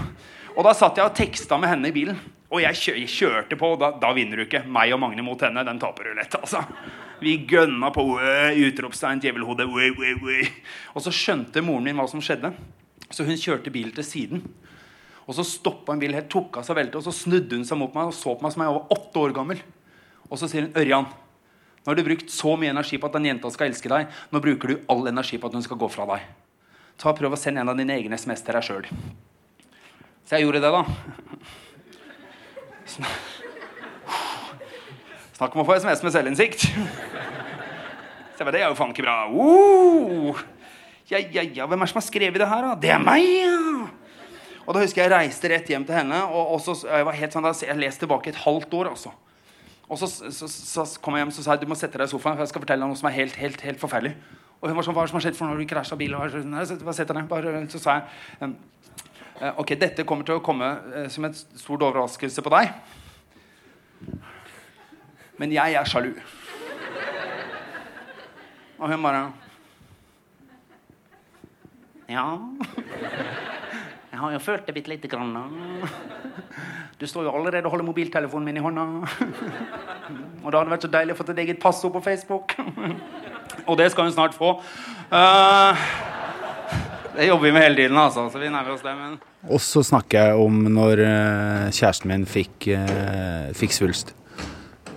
Og 0.54 0.62
da 0.68 0.76
satt 0.78 1.02
jeg 1.02 1.10
og 1.10 1.18
teksta 1.18 1.58
med 1.58 1.74
henne 1.74 1.90
i 1.90 1.96
bilen. 1.96 2.22
Og 2.54 2.62
jeg 2.62 2.78
kjø 2.84 2.96
kjørte 3.16 3.58
på, 3.58 3.74
og 3.74 3.82
da, 3.82 3.96
da 3.98 4.14
vinner 4.14 4.38
du 4.38 4.46
ikke. 4.46 4.62
Meg 4.70 4.94
og 4.94 5.02
Magne 5.02 5.26
mot 5.26 5.42
henne, 5.42 5.66
den 5.66 5.82
taper 5.82 6.12
du 6.12 6.20
lett, 6.20 6.38
altså. 6.38 6.62
Vi 7.18 7.40
gønna 7.50 7.90
på 7.96 8.06
«Wø», 8.12 8.38
utropstegn, 8.68 9.24
djevelhode. 9.24 9.66
Og 9.66 11.02
så 11.02 11.10
skjønte 11.10 11.66
moren 11.66 11.90
min 11.90 11.98
hva 11.98 12.06
som 12.12 12.22
skjedde. 12.22 12.54
Så 13.12 13.26
hun 13.28 13.38
kjørte 13.38 13.74
bilen 13.74 13.94
til 13.96 14.08
siden. 14.08 14.46
Og 15.26 15.38
så 15.38 15.46
stoppa 15.48 15.94
en 15.94 16.02
bil 16.02 16.14
helt, 16.14 16.30
tok 16.30 16.60
av 16.60 16.66
seg 16.68 16.78
veltet, 16.78 17.00
og 17.00 17.06
så 17.06 17.14
snudde 17.14 17.58
hun 17.58 17.66
seg 17.66 17.80
mot 17.82 17.94
meg 17.98 18.12
og 18.12 18.18
så 18.18 18.36
på 18.38 18.46
meg 18.46 18.54
som 18.54 18.62
jeg 18.66 18.76
var 18.76 18.94
åtte 18.94 19.22
år 19.22 19.34
gammel. 19.36 19.62
Og 20.30 20.40
så 20.42 20.50
sier 20.50 20.68
hun, 20.68 20.76
Ørjan, 20.78 21.08
nå 21.86 21.92
har 21.92 21.98
du 21.98 22.06
brukt 22.06 22.32
så 22.34 22.56
mye 22.58 22.74
energi 22.74 22.98
på 23.02 23.10
at 23.10 23.18
den 23.18 23.28
jenta 23.30 23.50
skal 23.54 23.70
elske 23.70 23.90
deg. 23.92 24.10
Nå 24.34 24.42
bruker 24.42 24.72
du 24.72 24.76
all 24.90 25.06
energi 25.10 25.38
på 25.42 25.50
at 25.50 25.58
hun 25.58 25.66
skal 25.66 25.80
gå 25.82 25.90
fra 25.94 26.08
deg. 26.14 26.26
Ta 27.02 27.12
og 27.12 27.18
Prøv 27.20 27.36
å 27.36 27.40
sende 27.40 27.62
en 27.62 27.70
av 27.74 27.78
dine 27.78 27.98
egne 27.98 28.18
SMS 28.18 28.42
til 28.46 28.58
deg 28.58 28.66
sjøl. 28.66 28.86
Så 30.26 30.38
jeg 30.38 30.46
gjorde 30.46 30.62
det, 30.64 30.72
da. 30.74 30.82
Snakk 35.36 35.54
om 35.54 35.62
å 35.62 35.68
få 35.68 35.78
SMS 35.78 36.02
med 36.06 36.14
selvinnsikt. 36.16 36.66
Se, 38.36 38.44
det 38.50 38.62
er 38.62 38.70
jo 38.70 38.78
faen 38.78 38.94
ikke 38.96 39.06
bra. 39.06 39.18
Uh! 39.30 40.55
Ja, 41.10 41.20
ja, 41.20 41.44
ja, 41.44 41.66
hvem 41.70 41.84
er 41.84 41.86
det 41.86 41.92
som 41.94 42.00
har 42.02 42.08
skrevet 42.08 42.42
det 42.42 42.48
her, 42.50 42.66
da? 42.66 42.78
Det 42.82 42.90
er 42.90 43.02
meg, 43.02 43.22
ja! 43.22 43.90
Og 44.66 44.74
da 44.74 44.82
husker 44.82 45.04
jeg 45.04 45.12
jeg 45.12 45.14
reiste 45.14 45.50
rett 45.52 45.68
hjem 45.70 45.84
til 45.86 45.94
henne. 45.94 46.24
Og, 46.26 46.56
og 46.56 46.86
jeg 46.90 47.06
var 47.06 47.18
helt 47.20 47.36
sånn, 47.36 47.46
jeg 47.62 47.78
leste 47.78 48.06
tilbake 48.06 48.32
et 48.32 48.40
halvt 48.42 48.74
år. 48.74 48.90
altså. 48.96 49.12
Og 49.86 50.00
så, 50.02 50.10
så, 50.34 50.50
så, 50.50 50.86
kom 51.02 51.14
jeg 51.14 51.22
hjem 51.22 51.34
og 51.36 51.38
sa 51.38 51.54
jeg, 51.54 51.62
du 51.62 51.70
må 51.70 51.78
sette 51.78 52.00
deg 52.02 52.10
i 52.10 52.10
sofaen, 52.10 52.40
for 52.40 52.42
jeg 52.42 52.50
skal 52.50 52.64
fortelle 52.64 52.82
deg 52.82 52.90
noe 52.90 52.98
som 52.98 53.10
er 53.12 53.18
helt, 53.20 53.38
helt, 53.38 53.62
helt 53.62 53.82
forferdelig. 53.82 54.16
Og 54.58 54.72
hun 54.72 54.80
var 54.80 54.88
sånn, 54.88 54.98
hva 54.98 55.06
som 55.06 55.20
har 55.20 55.28
skjedd 55.28 55.38
for 55.38 55.52
når 55.52 55.62
du 55.62 55.70
krasja 55.70 56.00
bil? 56.00 56.16
Og 56.18 56.40
bare 56.50 56.98
sett 56.98 57.14
deg. 57.14 57.30
Bare, 57.30 57.54
så 57.70 57.84
sa 57.84 58.00
jeg 58.00 58.50
eh, 58.50 59.52
Ok, 59.62 59.76
dette 59.78 60.08
kommer 60.10 60.26
til 60.26 60.40
å 60.40 60.44
komme 60.46 60.72
eh, 60.90 61.10
som 61.14 61.30
et 61.30 61.38
stort 61.38 61.86
overraskelse 61.86 62.42
på 62.42 62.56
deg. 62.56 62.74
Men 65.38 65.54
jeg 65.54 65.78
er 65.78 65.92
sjalu. 65.92 66.16
Og 68.82 68.90
hun 68.90 69.06
bare 69.06 69.28
Ja 72.10 72.26
Jeg 74.12 74.20
har 74.22 74.32
jo 74.32 74.40
følt 74.40 74.68
det 74.68 74.74
bitte 74.78 74.92
lite 74.94 75.10
grann. 75.12 75.34
Du 77.00 77.04
står 77.08 77.26
jo 77.28 77.34
allerede 77.36 77.68
og 77.68 77.74
holder 77.74 77.88
mobiltelefonen 77.90 78.46
min 78.48 78.62
i 78.62 78.64
hånda. 78.64 78.84
Og 80.46 80.48
det 80.48 80.56
hadde 80.56 80.72
vært 80.72 80.86
så 80.86 80.92
deilig 80.94 81.16
å 81.16 81.18
få 81.20 81.26
et 81.34 81.42
eget 81.44 81.60
passord 81.60 81.92
på 81.98 82.04
Facebook. 82.06 82.56
Og 83.68 83.76
det 83.80 83.90
skal 83.92 84.08
hun 84.08 84.14
snart 84.16 84.38
få. 84.38 84.54
Eh, 85.12 85.84
det 87.18 87.28
jobber 87.28 87.50
vi 87.50 87.52
med 87.58 87.66
hele 87.66 87.80
tiden, 87.82 88.00
altså. 88.00 88.30
Så 88.32 88.40
vi 88.40 88.48
nærmer 88.54 88.78
oss 88.78 88.86
det. 88.86 88.96
Men 88.96 89.18
Og 89.50 89.60
så 89.60 89.84
snakker 89.84 90.30
jeg 90.30 90.46
om 90.46 90.64
når 90.78 91.04
eh, 91.04 91.68
kjæresten 91.76 92.14
min 92.14 92.26
fikk, 92.30 92.70
eh, 92.72 93.52
fikk 93.58 93.76
svulst. 93.76 94.16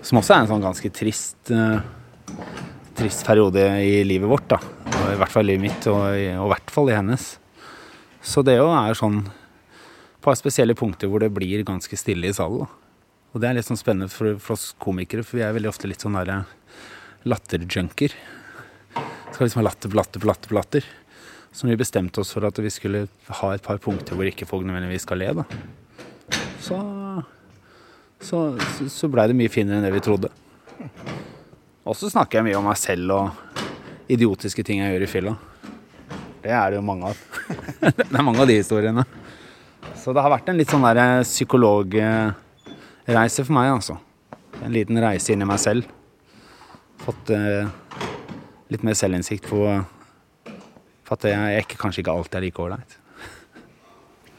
Som 0.03 0.23
også 0.23 0.37
er 0.37 0.44
en 0.44 0.53
sånn 0.53 0.62
ganske 0.64 0.94
trist 0.94 1.51
Trist 2.99 3.23
periode 3.27 3.62
i 3.83 4.03
livet 4.03 4.27
vårt, 4.31 4.49
da. 4.51 4.59
I 5.12 5.16
hvert 5.18 5.32
fall 5.32 5.50
i 5.50 5.58
mitt, 5.61 5.87
og 5.90 6.02
i, 6.18 6.28
og 6.37 6.48
i 6.48 6.52
hvert 6.54 6.70
fall 6.74 6.90
i 6.92 6.96
hennes. 6.96 7.24
Så 8.24 8.42
det 8.46 8.58
jo 8.58 8.68
er 8.74 8.96
sånn 8.98 9.20
et 9.24 10.22
par 10.24 10.37
spesielle 10.38 10.74
punkter 10.78 11.08
hvor 11.11 11.22
det 11.22 11.30
blir 11.34 11.62
ganske 11.66 11.96
stille 11.98 12.28
i 12.28 12.34
salen. 12.37 12.66
Og 13.32 13.40
det 13.42 13.48
er 13.50 13.58
litt 13.58 13.68
sånn 13.68 13.78
spennende 13.80 14.11
for, 14.12 14.34
for 14.42 14.56
oss 14.56 14.70
komikere, 14.80 15.22
for 15.26 15.38
vi 15.38 15.44
er 15.46 15.54
veldig 15.56 15.70
ofte 15.70 15.88
litt 15.90 16.02
sånn 16.04 16.16
derre 16.18 16.40
latterjunker. 17.28 18.14
Skal 19.32 19.44
liksom 19.46 19.61
ha 19.62 19.66
latter 19.68 19.92
på 19.92 19.98
latter 19.98 20.24
latter 20.28 20.54
latter. 20.56 20.87
Så 21.52 21.68
vi 21.68 21.76
bestemte 21.80 22.20
oss 22.22 22.32
for 22.34 22.44
at 22.48 22.58
vi 22.61 22.70
skulle 22.72 23.06
ha 23.40 23.50
et 23.54 23.64
par 23.64 23.78
punkter 23.82 24.16
hvor 24.18 24.28
ikke 24.28 24.46
folk 24.48 24.66
nødvendigvis 24.68 25.06
skal 25.06 25.18
le, 25.22 25.30
da, 25.40 25.44
så, 26.61 26.76
så- 28.20 28.88
så 28.92 29.08
blei 29.11 29.24
det 29.30 29.37
mye 29.38 29.48
finere 29.50 29.78
enn 29.80 29.87
det 29.87 29.94
vi 29.94 30.02
trodde. 30.04 30.28
Og 31.88 31.96
så 31.96 32.11
snakker 32.12 32.38
jeg 32.42 32.48
mye 32.50 32.58
om 32.61 32.66
meg 32.68 32.76
selv 32.76 33.14
og 33.16 33.47
idiotiske 34.09 34.64
ting 34.66 34.79
jeg 34.83 34.92
gjør 34.94 35.05
i 35.05 35.11
fylla. 35.11 35.33
Det 36.42 36.53
er 36.55 36.66
det 36.71 36.77
jo 36.79 36.85
mange 36.87 37.05
av. 37.11 37.16
det 37.99 38.09
er 38.09 38.25
mange 38.25 38.40
av 38.42 38.49
de 38.49 38.57
historiene. 38.59 39.05
Så 39.99 40.12
det 40.14 40.23
har 40.25 40.33
vært 40.33 40.49
en 40.51 40.59
litt 40.59 40.71
sånn 40.73 40.87
der 40.87 41.23
psykologreise 41.27 42.35
for 43.44 43.55
meg, 43.57 43.68
altså. 43.75 43.94
En 44.64 44.75
liten 44.75 44.99
reise 45.03 45.33
inn 45.35 45.42
i 45.44 45.49
meg 45.49 45.61
selv. 45.62 45.83
Fått 47.05 47.31
eh, 47.35 47.66
litt 48.73 48.83
mer 48.87 48.97
selvinnsikt 48.99 49.44
på 49.51 49.61
for 51.09 51.16
at 51.16 51.25
jeg 51.31 51.64
ikke, 51.64 51.79
kanskje 51.81 52.03
ikke 52.03 52.12
alltid 52.12 52.37
er 52.37 52.44
like 52.44 52.61
ålreit. 52.61 52.97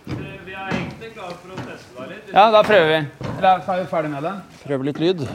Vi 0.10 0.54
er 0.54 0.68
egentlig 0.70 1.10
klare 1.16 1.34
for 1.34 1.54
å 1.56 1.58
teste 1.64 1.96
deg 1.96 2.12
litt. 2.12 2.28
Ja, 2.34 2.44
da 2.54 2.62
prøver 2.66 2.92
vi. 2.92 3.00
Eller 3.32 3.50
er 3.58 3.80
vi 3.82 3.88
ferdig 3.90 4.12
med 4.14 4.28
det? 4.28 4.36
Prøver 4.66 4.90
litt 4.92 5.02
lyd. 5.02 5.26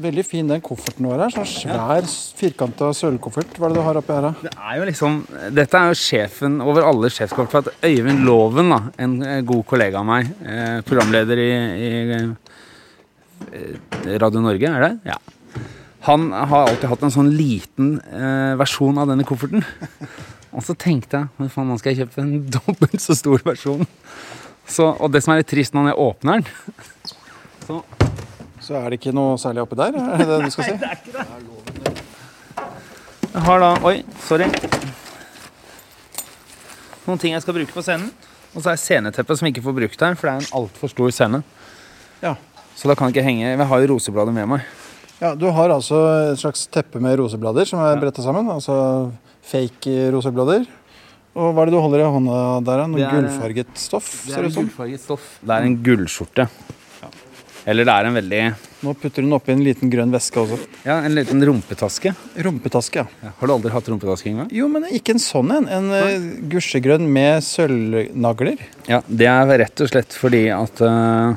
Veldig 0.00 0.24
fin 0.24 0.48
den 0.48 0.62
kofferten 0.64 1.08
vår 1.08 1.24
her. 1.24 1.32
Sånn 1.34 1.48
svær, 1.50 2.06
firkanta 2.38 2.90
sølvkoffert. 2.96 3.58
Hva 3.58 3.68
er 3.68 3.74
det 3.74 3.80
du 3.80 3.84
har 3.84 3.98
oppi 4.00 4.14
her, 4.14 4.28
da? 4.28 4.32
Det 4.46 4.52
er 4.54 4.78
jo 4.78 4.86
liksom, 4.88 5.18
dette 5.56 5.80
er 5.80 5.90
jo 5.90 5.98
sjefen 6.00 6.60
over 6.64 6.86
alle 6.88 7.10
sjefskort. 7.12 7.50
For 7.52 7.60
at 7.60 7.84
Øyvind 7.84 8.24
Loven, 8.24 8.72
da, 8.72 8.80
en 9.04 9.18
eh, 9.26 9.42
god 9.46 9.66
kollega 9.68 10.00
av 10.00 10.08
meg, 10.08 10.30
eh, 10.40 10.78
programleder 10.88 11.42
i, 11.42 11.50
i 11.50 11.90
eh, 13.50 14.16
Radio 14.22 14.44
Norge, 14.44 14.72
er 14.72 14.86
det? 14.86 14.92
Ja. 15.12 15.18
Han 16.08 16.30
har 16.32 16.70
alltid 16.70 16.88
hatt 16.88 17.04
en 17.04 17.12
sånn 17.12 17.32
liten 17.36 17.98
eh, 18.08 18.54
versjon 18.60 18.98
av 19.02 19.10
denne 19.10 19.26
kofferten. 19.28 19.66
Og 20.56 20.64
så 20.66 20.74
tenkte 20.74 21.20
jeg 21.20 21.30
hva 21.36 21.50
faen, 21.52 21.68
nå 21.68 21.76
skal 21.80 21.92
jeg 21.92 22.06
kjøpe 22.06 22.24
en 22.24 22.34
dobbelt 22.56 23.04
så 23.04 23.16
stor 23.18 23.44
versjon. 23.44 23.84
Så, 24.70 24.86
og 24.96 25.12
det 25.12 25.20
som 25.24 25.34
er 25.34 25.42
litt 25.42 25.50
trist 25.50 25.76
når 25.76 25.90
jeg 25.90 26.00
åpner 26.08 26.40
den 26.40 26.46
så 27.66 27.82
Så 28.60 28.76
er 28.76 28.90
det 28.92 28.98
ikke 29.00 29.12
noe 29.16 29.36
særlig 29.40 29.62
oppi 29.64 29.76
der? 29.80 29.96
Er 29.96 30.16
det 30.20 30.26
det 30.28 30.40
du 30.44 30.50
skal 30.54 30.64
si? 30.64 30.74
Jeg 33.30 33.42
har 33.46 33.60
da 33.62 33.68
Oi, 33.86 34.00
sorry. 34.26 34.46
Noen 37.06 37.20
ting 37.22 37.32
jeg 37.34 37.42
skal 37.44 37.54
bruke 37.56 37.72
på 37.74 37.82
scenen. 37.84 38.10
Og 38.50 38.64
så 38.64 38.72
er 38.72 38.80
sceneteppet 38.82 39.38
som 39.38 39.46
ikke 39.48 39.62
får 39.62 39.74
brukt 39.76 40.02
her, 40.02 40.16
for 40.18 40.26
det 40.26 40.32
er 40.32 40.40
en 40.42 40.54
altfor 40.58 40.90
stor 40.90 41.12
scene. 41.14 41.40
Ja. 42.24 42.34
Så 42.76 42.90
da 42.90 42.96
kan 42.98 43.08
jeg 43.10 43.14
ikke 43.16 43.26
henge 43.26 43.46
Jeg 43.52 43.66
har 43.70 43.82
jo 43.84 43.88
roseblader 43.94 44.34
med 44.34 44.48
meg. 44.50 44.66
Ja, 45.20 45.34
Du 45.38 45.46
har 45.52 45.68
altså 45.70 46.00
et 46.32 46.40
slags 46.42 46.66
teppe 46.72 47.00
med 47.02 47.18
roseblader 47.20 47.68
som 47.68 47.78
er 47.84 48.00
bretta 48.02 48.22
sammen. 48.24 48.50
Altså 48.50 48.74
fake 49.46 50.10
roseblader. 50.14 50.66
Og 51.38 51.54
hva 51.54 51.62
er 51.62 51.70
det 51.70 51.76
du 51.76 51.80
holder 51.84 52.02
i 52.02 52.10
hånda 52.10 52.36
der? 52.66 52.82
da? 52.82 52.86
Noe 52.90 52.98
Det 52.98 53.06
er- 53.06 53.14
gullfarget 53.14 53.70
stoff? 53.78 54.08
ser 54.26 54.42
det 54.42 54.50
er, 54.50 54.56
gullfarget 54.58 55.00
stoff. 55.06 55.38
Det 55.46 55.54
er 55.54 55.62
en 55.70 55.76
gullskjorte. 55.86 56.48
Eller 57.68 57.84
det 57.84 57.92
er 57.92 58.08
en 58.08 58.16
veldig 58.16 58.40
Nå 58.80 58.92
putter 58.96 59.26
hun 59.26 59.34
oppi 59.36 59.52
en 59.52 59.60
liten 59.64 59.90
grønn 59.92 60.12
veske 60.14 60.40
også. 60.40 60.56
Ja, 60.86 60.94
en 61.04 61.12
liten 61.12 61.42
rumpetaske. 61.44 62.14
Rumpetaske, 62.46 63.02
ja. 63.04 63.32
Har 63.36 63.50
du 63.50 63.52
aldri 63.52 63.72
hatt 63.74 63.90
rumpetaske 63.92 64.30
engang? 64.30 64.48
Jo, 64.56 64.70
men 64.72 64.86
ikke 64.88 65.12
en 65.12 65.20
sånn 65.20 65.52
en. 65.52 65.66
En 65.68 65.90
Nei. 65.92 66.14
gusjegrønn 66.54 67.04
med 67.12 67.44
sølvnagler. 67.44 68.62
Ja, 68.88 69.02
det 69.06 69.28
er 69.28 69.52
rett 69.66 69.84
og 69.84 69.92
slett 69.92 70.16
fordi 70.16 70.46
at 70.56 70.80
uh, 70.80 71.36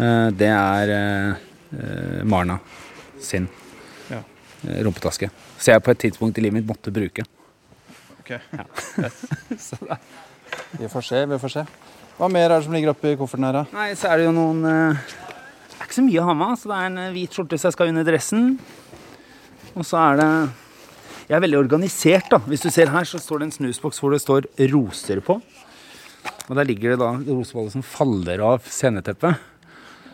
uh, 0.00 0.28
det 0.32 0.48
er 0.48 0.94
øh, 0.96 2.24
Marna 2.24 2.56
sin 3.20 3.50
Ja. 4.08 4.22
rumpetaske. 4.64 5.28
Så 5.60 5.74
jeg 5.74 5.84
på 5.84 5.92
et 5.92 6.00
tidspunkt 6.06 6.40
i 6.40 6.46
livet 6.46 6.62
mitt 6.62 6.68
måtte 6.68 6.92
bruke. 6.94 7.26
Ok. 8.22 8.32
Vi 10.78 10.88
får 10.88 11.02
se, 11.02 11.26
vi 11.26 11.38
får 11.38 11.48
se. 11.48 11.62
Hva 12.14 12.28
mer 12.30 12.46
er 12.46 12.60
det 12.60 12.66
som 12.66 12.74
ligger 12.76 12.92
oppi 12.92 13.16
kofferten 13.18 13.46
her, 13.48 13.56
da? 13.56 13.62
Nei, 13.74 13.88
så 13.98 14.12
er 14.12 14.20
det 14.20 14.28
jo 14.28 14.34
noen 14.36 14.60
øh, 14.70 15.14
Det 15.72 15.78
er 15.80 15.88
ikke 15.88 15.96
så 15.96 16.04
mye 16.06 16.20
å 16.22 16.26
ha 16.28 16.34
med. 16.38 16.58
Så 16.60 16.70
det 16.70 16.76
er 16.76 16.90
en 16.90 17.00
øh, 17.02 17.14
hvit 17.16 17.34
skjorte 17.34 17.58
så 17.58 17.68
jeg 17.68 17.76
skal 17.76 17.90
under 17.90 18.06
dressen. 18.06 18.44
Og 19.74 19.86
så 19.88 19.98
er 19.98 20.20
det 20.20 20.28
Jeg 21.24 21.36
er 21.38 21.42
veldig 21.42 21.58
organisert, 21.58 22.28
da. 22.30 22.38
Hvis 22.46 22.62
du 22.62 22.70
ser 22.70 22.92
her, 22.94 23.08
så 23.08 23.18
står 23.18 23.42
det 23.42 23.48
en 23.48 23.56
snusboks 23.56 23.98
hvor 23.98 24.14
det 24.14 24.22
står 24.22 24.46
roser 24.70 25.24
på. 25.24 25.40
Og 26.44 26.54
der 26.54 26.68
ligger 26.68 26.94
det 26.94 27.00
da 27.02 27.10
roseballer 27.16 27.74
som 27.74 27.82
faller 27.82 28.44
av 28.44 28.62
sceneteppet. 28.68 29.50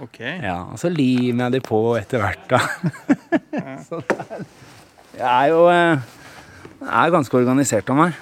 Ok. 0.00 0.22
Ja, 0.22 0.62
og 0.72 0.80
så 0.80 0.88
limer 0.88 1.48
jeg 1.50 1.58
de 1.58 1.62
på 1.66 1.82
etter 1.98 2.22
hvert, 2.22 2.46
da. 2.48 2.62
så 3.88 4.00
det 4.00 4.16
er, 4.24 4.44
jeg 5.18 5.28
er 5.28 5.50
jo 5.52 5.66
eh, 5.68 6.06
jeg 6.80 6.94
er 6.96 7.12
ganske 7.12 7.36
organisert 7.36 7.90
av 7.92 7.98
meg. 7.98 8.20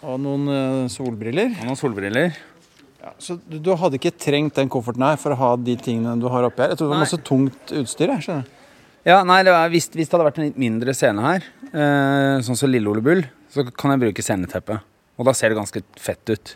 Og 0.00 0.16
noen 0.22 0.48
eh, 0.48 0.86
solbriller. 0.88 1.52
Og 1.60 1.68
noen 1.68 1.76
solbriller. 1.76 2.38
Så 3.20 3.36
du, 3.48 3.58
du 3.62 3.70
hadde 3.76 3.98
ikke 4.00 4.12
trengt 4.16 4.56
den 4.58 4.70
kofferten 4.72 5.04
her 5.06 5.18
for 5.20 5.34
å 5.34 5.38
ha 5.40 5.50
de 5.56 5.76
tingene 5.80 6.16
du 6.20 6.28
har 6.32 6.46
oppi 6.48 6.64
her? 6.64 6.72
Jeg 6.74 6.80
tror 6.80 6.90
det 6.90 6.94
var 6.94 7.00
Nei. 7.00 7.08
masse 7.08 7.20
tungt 7.26 7.74
utstyr. 7.80 8.12
Jeg, 8.14 8.24
skjønner. 8.26 8.48
Ja, 9.08 9.22
nei, 9.24 9.38
det 9.46 9.52
var, 9.54 9.70
hvis, 9.72 9.88
hvis 9.94 10.10
det 10.10 10.16
hadde 10.16 10.26
vært 10.28 10.40
en 10.42 10.48
litt 10.50 10.58
mindre 10.60 10.92
scene 10.96 11.22
her, 11.24 11.46
eh, 11.70 12.40
sånn 12.44 12.58
som 12.58 12.68
Lille 12.68 12.90
Ole 12.90 13.04
Bull, 13.04 13.22
så 13.52 13.64
kan 13.70 13.94
jeg 13.94 14.02
bruke 14.02 14.24
sceneteppet. 14.24 14.84
Og 15.20 15.28
da 15.28 15.32
ser 15.36 15.52
det 15.52 15.60
ganske 15.60 15.80
fett 16.00 16.32
ut. 16.32 16.52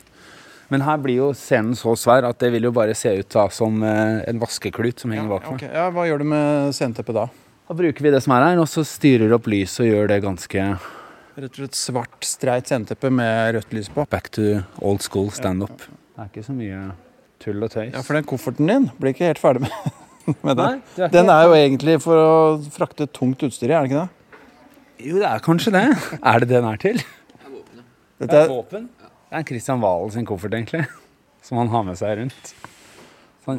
Men 0.73 0.85
her 0.85 1.01
blir 1.01 1.19
jo 1.21 1.31
scenen 1.37 1.77
så 1.77 1.93
svær 2.01 2.27
at 2.29 2.41
det 2.41 2.51
vil 2.55 2.69
jo 2.69 2.75
bare 2.75 2.97
se 2.97 3.13
ut 3.17 3.29
da, 3.33 3.47
som 3.53 3.81
eh, 3.85 4.21
en 4.29 4.43
vaskeklut 4.43 5.01
som 5.01 5.13
henger 5.13 5.33
bak 5.33 5.49
meg. 5.49 5.57
Okay. 5.63 5.73
ja, 5.73 5.89
Hva 5.93 6.07
gjør 6.09 6.25
du 6.25 6.29
med 6.35 6.77
sceneteppet 6.77 7.17
da? 7.17 7.27
Da 7.65 7.77
bruker 7.79 8.05
vi 8.05 8.13
det 8.13 8.21
som 8.25 8.37
er 8.37 8.51
her, 8.51 8.61
og 8.61 8.69
så 8.69 8.85
styrer 8.85 9.33
opp 9.37 9.49
lyset 9.49 9.87
og 9.87 9.91
gjør 9.91 10.13
det 10.13 10.21
ganske 10.25 10.69
Rett 11.35 11.49
og 11.51 11.65
slett 11.65 11.75
svart, 11.75 12.19
streit 12.23 12.69
sceneteppe 12.71 13.09
med 13.11 13.57
rødt 13.57 13.73
lys 13.75 13.89
på. 13.91 14.05
back 14.07 14.29
to 14.37 14.61
old 14.79 15.03
school 15.03 15.33
standup. 15.35 15.83
Det 16.15 16.23
er 16.23 16.31
ikke 16.31 16.45
så 16.47 16.55
mye 16.55 16.81
tull 17.43 17.65
og 17.67 17.71
tøys. 17.73 17.93
Ja, 17.93 18.03
For 18.07 18.15
den 18.15 18.27
kofferten 18.31 18.69
din 18.71 18.85
blir 19.01 19.11
ikke 19.15 19.27
helt 19.27 19.41
ferdig 19.43 19.65
med, 19.65 19.95
med 20.47 20.59
det. 20.61 20.67
Nei, 20.67 21.07
er 21.07 21.15
Den 21.15 21.31
er 21.35 21.47
jo 21.49 21.57
egentlig 21.59 21.97
for 22.05 22.21
å 22.21 22.35
frakte 22.75 23.09
tungt 23.11 23.43
utstyr 23.47 23.73
i, 23.73 23.75
er 23.75 23.83
det 23.87 23.91
ikke 23.91 24.05
det? 24.05 24.37
Jo, 25.09 25.17
det 25.19 25.27
er 25.27 25.43
kanskje 25.43 25.73
det. 25.75 25.87
Er 26.31 26.45
det 26.45 26.49
det 26.53 26.61
den 26.61 26.69
er 26.71 26.79
til? 26.81 27.01
Dette 28.23 28.45
er, 28.45 28.47
våpen? 28.49 28.87
Det 29.03 29.41
er 29.41 29.49
Christian 29.49 29.83
Valen 29.83 30.13
sin 30.15 30.29
koffert, 30.29 30.55
egentlig. 30.55 30.85
Som 31.45 31.59
han 31.61 31.73
har 31.75 31.83
med 31.85 31.99
seg 31.99 32.15
rundt. 32.21 32.55
Han, 33.45 33.59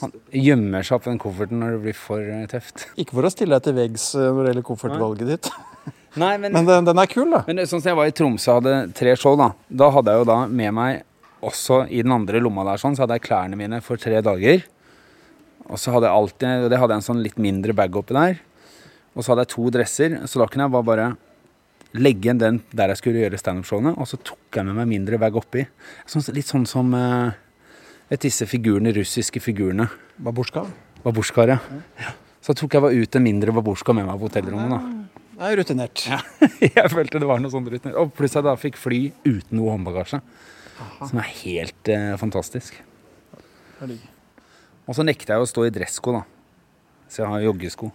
Han 0.00 0.12
gjemmer 0.34 0.82
seg 0.82 0.96
opp 0.96 1.04
den 1.06 1.20
kofferten 1.22 1.60
når 1.62 1.76
det 1.76 1.82
blir 1.84 1.94
for 1.94 2.18
eh, 2.18 2.46
tøft. 2.50 2.88
ikke 2.98 3.14
for 3.14 3.28
å 3.28 3.30
stille 3.30 3.54
deg 3.54 3.68
til 3.68 3.76
veggs 3.76 4.06
eh, 4.18 4.24
når 4.32 4.40
det 4.40 4.50
gjelder 4.50 4.66
koffertvalget 4.66 5.30
ditt, 5.36 5.50
Nei, 6.18 6.32
men, 6.40 6.50
men 6.56 6.66
den, 6.66 6.88
den 6.88 6.98
er 6.98 7.06
kul, 7.06 7.28
da. 7.30 7.44
men 7.46 7.60
er 7.62 7.68
sånn 7.70 7.84
som 7.84 7.92
jeg 7.92 7.98
var 8.00 8.08
i 8.10 8.14
Tromsø 8.16 8.56
og 8.56 8.58
hadde 8.64 8.72
tre 8.98 9.12
show, 9.20 9.36
da. 9.38 9.52
Da 9.70 9.92
hadde 9.94 10.16
jeg 10.16 10.24
jo 10.24 10.26
da 10.32 10.38
med 10.50 10.74
meg 10.74 11.04
også 11.44 11.84
i 11.92 12.02
den 12.02 12.14
andre 12.14 12.40
lomma 12.42 12.64
der 12.66 12.80
sånn, 12.80 12.96
så 12.96 13.04
hadde 13.04 13.18
jeg 13.18 13.28
klærne 13.28 13.58
mine 13.58 13.80
for 13.84 14.00
tre 14.00 14.20
dager. 14.24 14.64
Og 15.68 15.78
så 15.80 15.92
hadde 15.94 16.08
jeg 16.08 16.20
alltid, 16.20 16.64
og 16.64 16.70
det 16.72 16.80
hadde 16.80 16.96
jeg 16.96 17.02
en 17.02 17.08
sånn 17.08 17.24
litt 17.24 17.40
mindre 17.40 17.74
bag 17.76 17.96
oppi 17.98 18.16
der. 18.16 18.38
Og 19.14 19.22
så 19.24 19.32
hadde 19.32 19.44
jeg 19.46 19.52
to 19.54 19.70
dresser, 19.74 20.16
så 20.30 20.42
da 20.42 20.46
kunne 20.50 20.66
jeg 20.66 20.74
bare, 20.74 20.88
bare 20.88 21.08
legge 21.98 22.28
igjen 22.28 22.40
den 22.40 22.60
der 22.76 22.92
jeg 22.92 23.00
skulle 23.00 23.22
gjøre 23.24 23.40
standup-showene, 23.40 23.94
og 23.96 24.08
så 24.08 24.20
tok 24.20 24.58
jeg 24.58 24.68
med 24.68 24.78
meg 24.80 24.90
mindre 24.90 25.20
bag 25.20 25.36
oppi. 25.38 25.64
Sånn, 26.08 26.24
litt 26.36 26.50
sånn 26.50 26.66
som 26.68 26.92
eh, 26.96 27.36
vet 28.10 28.24
disse 28.24 28.48
figurene, 28.48 28.92
russiske 28.96 29.42
figurene. 29.44 29.88
Babusjka. 30.22 30.64
Babusjkaer, 31.04 31.54
ja. 31.54 31.82
ja. 32.02 32.14
Så 32.44 32.54
tok 32.56 32.74
jeg 32.74 32.84
bare 32.84 32.98
ut 32.98 33.18
en 33.18 33.24
mindre 33.24 33.52
babusjka 33.54 33.94
med 33.96 34.08
meg 34.08 34.20
på 34.20 34.30
hotellrommet. 34.30 34.72
da. 34.72 35.18
Det 35.38 35.48
er 35.48 35.60
rutinert. 35.60 36.04
jeg 36.66 36.90
følte 36.90 37.20
det 37.22 37.28
var 37.28 37.42
noe 37.42 37.52
sånt 37.52 37.68
rutinert. 37.70 37.98
Og 38.00 38.14
pluss 38.16 38.34
jeg 38.34 38.46
da 38.46 38.54
fikk 38.58 38.78
fly 38.80 39.02
uten 39.26 39.58
noe 39.58 39.74
håndbagasje. 39.74 40.22
Som 41.00 41.20
er 41.22 41.30
helt 41.42 41.90
eh, 41.92 42.12
fantastisk. 42.20 42.76
Og 44.88 44.96
så 44.96 45.04
nekter 45.04 45.34
jeg 45.34 45.44
å 45.44 45.48
stå 45.48 45.66
i 45.68 45.72
dressko, 45.74 46.14
da. 46.18 46.22
Så 47.08 47.22
jeg 47.22 47.30
har 47.32 47.46
joggesko. 47.46 47.90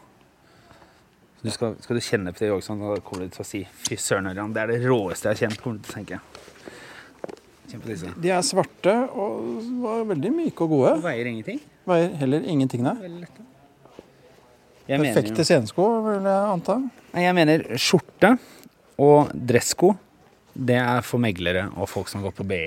Du 1.43 1.49
skal, 1.51 1.73
skal 1.83 1.99
du 1.99 2.03
kjenne 2.03 2.31
på 2.31 2.39
det 2.39 2.49
joggeskoen, 2.53 2.83
da 2.85 3.03
kommer 3.03 3.27
du 3.27 3.33
til 3.35 3.43
å 3.43 3.47
si 3.47 3.63
fy 3.83 3.97
søren, 3.99 4.29
Ørjan, 4.31 4.53
det 4.55 4.61
er 4.63 4.71
det 4.71 4.79
råeste 4.85 5.27
jeg 5.27 5.35
har 5.35 5.41
kjent. 5.41 5.61
kommer 5.63 5.79
du 5.79 5.87
til 5.87 5.91
å 5.91 5.97
tenke. 5.99 6.21
De 8.21 8.29
er 8.29 8.43
svarte 8.45 8.93
og 9.17 9.63
var 9.81 10.03
veldig 10.11 10.31
myke 10.35 10.63
og 10.65 10.75
gode. 10.75 10.91
Og 10.99 11.05
veier 11.07 11.29
ingenting. 11.31 11.59
Veier 11.89 12.13
heller 12.21 12.45
ingenting, 12.45 12.85
nei. 12.85 12.93
Perfekte 14.87 15.45
scenesko, 15.47 15.87
vil 16.05 16.27
jeg 16.29 16.51
anta. 16.53 16.77
Nei, 17.15 17.23
jeg 17.25 17.35
mener 17.37 17.65
skjorte 17.81 18.35
og 19.01 19.31
dressko, 19.33 19.93
det 20.53 20.77
er 20.77 21.01
for 21.05 21.21
meglere 21.23 21.67
og 21.73 21.89
folk 21.89 22.11
som 22.11 22.23
går 22.25 22.35
på 22.37 22.45
BI. 22.47 22.61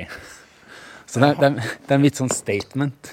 Så 1.11 1.23
det 1.23 1.29
er, 1.29 1.39
det, 1.39 1.49
er, 1.49 1.77
det 1.87 1.95
er 1.95 2.01
en 2.01 2.05
litt 2.05 2.19
sånn 2.19 2.33
statement. 2.35 3.13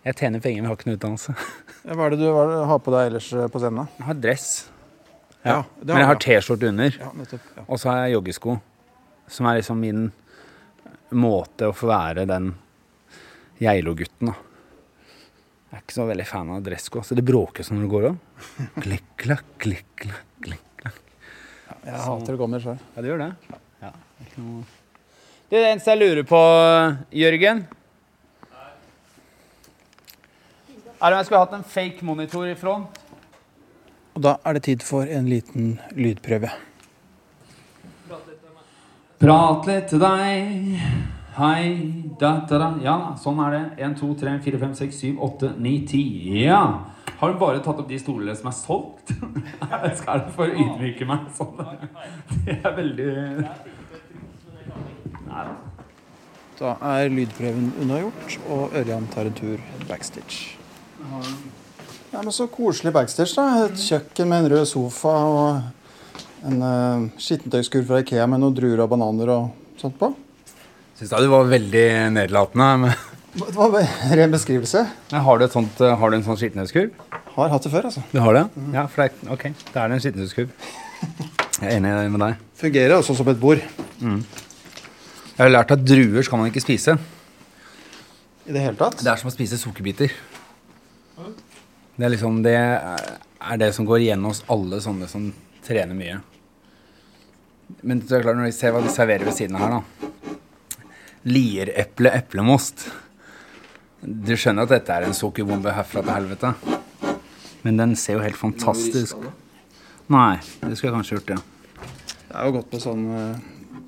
Jeg 0.00 0.16
tjener 0.16 0.40
penger, 0.40 0.62
men 0.62 0.70
har 0.70 0.78
ikke 0.78 0.88
noe 0.88 0.96
utdannelse. 0.96 1.34
Hva 1.90 2.06
er 2.06 2.14
det 2.14 2.20
du 2.20 2.26
hva 2.28 2.44
er 2.44 2.50
det 2.50 2.56
du 2.60 2.68
har 2.70 2.80
på 2.84 2.92
deg 2.94 3.10
ellers 3.10 3.26
eh, 3.36 3.46
på 3.52 3.60
scenen? 3.60 3.82
da? 3.82 3.98
Jeg 4.00 4.06
har 4.08 4.18
dress, 4.20 4.48
Ja, 5.40 5.58
det 5.80 5.94
men 5.94 6.02
jeg 6.02 6.08
har. 6.10 6.18
T-skjorte 6.20 6.68
under. 6.68 6.96
Ja, 7.00 7.10
nettopp. 7.16 7.46
Ja. 7.56 7.64
Og 7.66 7.80
så 7.80 7.88
har 7.88 8.02
jeg 8.04 8.14
joggesko, 8.18 8.56
som 9.32 9.48
er 9.48 9.60
liksom 9.60 9.80
min 9.80 10.02
måte 11.16 11.70
å 11.70 11.76
få 11.76 11.88
være 11.90 12.26
den 12.28 12.52
Geilo-gutten, 13.60 14.30
da. 14.32 14.36
Jeg 15.70 15.78
er 15.78 15.84
ikke 15.84 15.96
så 15.96 16.06
veldig 16.08 16.26
fan 16.26 16.52
av 16.52 16.62
dressko, 16.66 17.04
så 17.06 17.16
det 17.16 17.24
bråker 17.28 17.64
sånn 17.64 17.78
når 17.78 17.84
det 17.86 17.92
går 17.94 18.06
om. 18.10 18.20
Klikk, 18.84 19.08
klakk, 19.20 19.48
klikk, 19.62 19.88
klakk, 20.04 20.28
klikk, 20.44 20.64
klakk. 21.82 21.96
så... 21.96 22.06
hater 22.06 22.36
å 22.36 22.40
gå 22.40 22.48
med 22.52 22.64
sjøl. 22.64 22.78
Ja, 22.94 23.02
du 23.02 23.08
gjør 23.10 23.22
det? 23.24 23.30
Ja. 23.80 23.90
det 23.90 24.24
er 24.24 24.30
ikke 24.30 24.46
noe... 24.46 24.64
Du, 25.50 25.56
det 25.56 25.66
eneste 25.66 25.90
jeg 25.94 25.98
lurer 25.98 26.26
på, 26.30 26.40
Jørgen 27.18 27.64
Er 31.00 31.14
om 31.14 31.16
jeg 31.16 31.26
skulle 31.26 31.40
hatt 31.42 31.54
en 31.56 31.64
fake 31.66 32.06
monitor 32.06 32.46
i 32.46 32.56
front? 32.60 33.00
Og 34.14 34.26
da 34.26 34.36
er 34.44 34.58
det 34.58 34.66
tid 34.66 34.84
for 34.84 35.08
en 35.08 35.30
liten 35.30 35.78
lydprøve. 35.96 36.50
Prat 39.20 39.66
litt 39.68 39.90
til 39.92 40.00
deg. 40.00 41.16
Hei, 41.30 41.92
da, 42.18 42.40
da, 42.48 42.58
da. 42.58 42.68
Ja, 42.82 42.94
sånn 43.22 43.38
er 43.44 43.52
det. 43.54 43.60
1, 43.86 43.92
2, 44.00 44.08
3, 44.18 44.32
4, 44.42 44.58
5, 44.58 44.72
6, 44.80 44.96
7, 44.98 45.10
8, 45.26 45.50
9, 45.62 45.74
10. 45.86 46.38
Ja. 46.42 46.62
Har 47.20 47.30
du 47.30 47.36
bare 47.38 47.60
tatt 47.62 47.78
opp 47.78 47.86
de 47.86 47.98
stolene 48.02 48.34
som 48.34 48.48
er 48.50 48.56
solgt? 48.56 49.12
Skal 50.00 50.24
du 50.24 50.32
for 50.34 50.50
å 50.50 50.56
ydmyke 50.64 51.06
meg 51.06 51.28
sånn? 51.36 51.60
Det 52.46 52.56
er 52.58 52.74
veldig 52.74 53.10
Nei 55.30 55.44
da. 55.46 55.52
Da 56.58 56.72
er 56.90 57.12
lydprøven 57.14 57.70
unnagjort, 57.80 58.34
og 58.52 58.74
Ørjan 58.76 59.06
tar 59.14 59.30
en 59.30 59.36
tur 59.38 59.62
backstage. 59.88 60.58
Ja, 62.10 62.18
men 62.18 62.32
Så 62.34 62.48
koselig 62.52 62.92
backstage, 62.96 63.36
da. 63.38 63.68
Et 63.68 63.84
kjøkken 63.86 64.28
med 64.28 64.44
en 64.44 64.50
rød 64.56 64.66
sofa 64.68 65.14
og 65.30 66.50
en 66.50 66.58
uh, 66.64 67.06
skittentøyskur 67.22 67.86
fra 67.86 68.02
Ikea 68.02 68.26
med 68.28 68.42
noen 68.42 68.58
druer 68.58 68.82
og 68.82 68.90
bananer 68.92 69.32
og 69.36 69.78
sånt 69.80 69.96
på. 70.00 70.10
Syns 71.00 71.14
jeg 71.14 71.24
du 71.24 71.30
var 71.32 71.46
veldig 71.48 71.82
nedlatende. 72.12 72.90
Det 73.32 73.54
var 73.56 73.72
en 73.80 74.10
ren 74.18 74.32
beskrivelse. 74.34 74.82
Har 75.24 75.38
du, 75.40 75.44
et 75.46 75.54
sånt, 75.54 75.78
eh, 75.80 75.94
har 75.96 76.10
du 76.12 76.16
en 76.18 76.24
sånn 76.26 76.36
skittenhetskurv? 76.36 76.90
Har 77.38 77.48
hatt 77.48 77.64
det 77.64 77.70
før, 77.72 77.86
altså. 77.88 78.02
Du 78.10 78.18
har 78.20 78.36
det? 78.36 78.42
Ja, 78.74 78.82
for 78.84 79.00
det 79.00 79.06
er, 79.08 79.30
ok. 79.32 79.46
Da 79.70 79.80
er 79.80 79.88
det 79.88 79.96
en 79.96 80.02
skittenhetskurv. 80.04 80.50
Jeg 81.62 81.70
er 81.70 81.78
enig 81.78 81.94
med 82.12 82.20
deg. 82.20 82.42
Fungerer 82.60 82.96
også 82.98 83.16
som 83.16 83.30
et 83.32 83.40
bord. 83.40 83.64
Jeg 84.02 85.40
har 85.40 85.54
lært 85.54 85.72
at 85.72 85.88
druer 85.88 86.28
skal 86.28 86.42
man 86.42 86.52
ikke 86.52 86.66
spise. 86.66 86.98
I 88.44 88.52
det 88.52 88.66
hele 88.66 88.76
tatt. 88.76 89.00
Det 89.00 89.08
er 89.08 89.24
som 89.24 89.32
å 89.32 89.34
spise 89.38 89.56
sukkerbiter. 89.56 90.12
Det 91.96 92.10
er 92.10 92.12
liksom 92.12 92.42
det 92.44 92.58
er 92.60 93.64
det 93.64 93.72
som 93.72 93.88
går 93.88 94.04
igjen 94.04 94.28
hos 94.28 94.44
alle 94.52 94.84
sånne 94.84 95.08
som 95.08 95.32
trener 95.64 95.96
mye. 95.96 96.20
Men 97.80 98.04
det 98.04 98.20
er 98.20 98.28
klart 98.28 98.36
når 98.36 98.50
vi 98.50 98.56
ser 98.60 98.76
hva 98.76 98.84
de 98.84 98.92
serverer 98.92 99.24
ved 99.24 99.40
siden 99.40 99.56
av 99.56 99.64
her, 99.64 99.78
da. 99.80 100.10
Liereple 101.28 102.12
eplemost. 102.16 102.86
Du 104.00 104.32
skjønner 104.32 104.64
at 104.64 104.72
dette 104.72 104.94
er 104.94 105.04
en 105.04 105.16
sukkerbombe 105.16 105.74
herfra 105.76 106.00
til 106.04 106.14
helvete. 106.14 106.52
Men 107.66 107.76
den 107.76 107.92
ser 108.00 108.16
jo 108.16 108.24
helt 108.24 108.38
fantastisk 108.40 109.18
Nei, 110.10 110.40
det 110.64 110.72
skulle 110.74 110.88
jeg 110.88 110.94
kanskje 110.96 111.16
gjort, 111.18 111.28
ja. 111.36 111.82
Det 112.24 112.32
er 112.34 112.46
jo 112.48 112.54
godt 112.56 112.72
med 112.74 112.80
sånn 112.82 113.02
uh, 113.14 113.82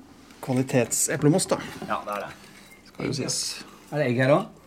kvalitetseplemost, 0.45 1.51
da. 1.51 1.57
Ja, 1.89 1.97
det 2.05 2.13
er 2.13 2.21
det. 2.23 2.29
Skal 2.87 3.09
jo 3.09 3.15
sies. 3.17 3.39
Er 3.89 3.99
det 3.99 4.05
egg 4.05 4.21
her 4.23 4.31
òg? 4.37 4.61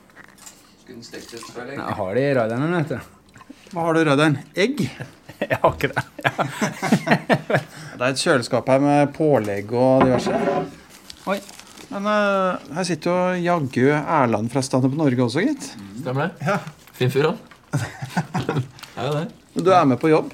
Jeg 0.87 1.97
har 1.97 2.13
det 2.19 2.27
i 2.27 2.35
raideren, 2.37 2.77
vet 2.77 2.93
du. 2.93 3.49
Hva 3.73 3.87
har 3.87 3.97
du, 3.97 4.03
i 4.03 4.07
raideren? 4.11 4.37
Egg? 4.53 4.85
Jeg 5.41 5.59
har 5.63 5.73
ikke 5.73 5.95
det. 5.95 6.05
Det 7.97 8.05
er 8.05 8.11
et 8.11 8.21
kjøleskap 8.21 8.69
her 8.69 8.83
med 8.85 9.15
pålegg 9.17 9.73
og 9.73 10.05
diverse. 10.05 10.41
Oi. 11.33 11.39
Men 11.93 12.09
uh, 12.09 12.73
her 12.77 12.87
sitter 12.89 13.13
jo 13.13 13.43
jaggu 13.45 13.91
Erland 13.95 14.51
fra 14.53 14.63
Standup 14.65 14.97
Norge 14.99 15.23
også, 15.23 15.45
gitt. 15.47 15.69
Stemmer 16.01 16.29
det? 16.29 16.49
Ja. 16.49 16.59
Fin 16.97 17.13
fyr, 17.13 17.31
han. 17.31 17.39
er 18.97 19.09
jo 19.09 19.13
det. 19.15 19.27
Du 19.57 19.71
er 19.73 19.87
med 19.89 20.01
på 20.03 20.11
jobb. 20.11 20.33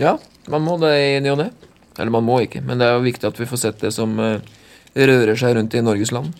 Ja, 0.00 0.16
man 0.50 0.64
må 0.64 0.78
det 0.82 0.92
i 0.96 1.20
ny 1.22 1.32
og 1.34 1.38
ne. 1.42 1.50
Eller 1.98 2.12
man 2.14 2.24
må 2.24 2.40
ikke, 2.44 2.62
men 2.64 2.80
det 2.80 2.88
er 2.88 2.96
jo 2.96 3.04
viktig 3.04 3.28
at 3.28 3.38
vi 3.38 3.48
får 3.48 3.60
sett 3.60 3.82
det 3.84 3.92
som 3.94 4.16
uh, 4.18 4.40
rører 4.96 5.36
seg 5.38 5.56
rundt 5.58 5.76
i 5.76 5.84
Norges 5.84 6.12
land. 6.14 6.32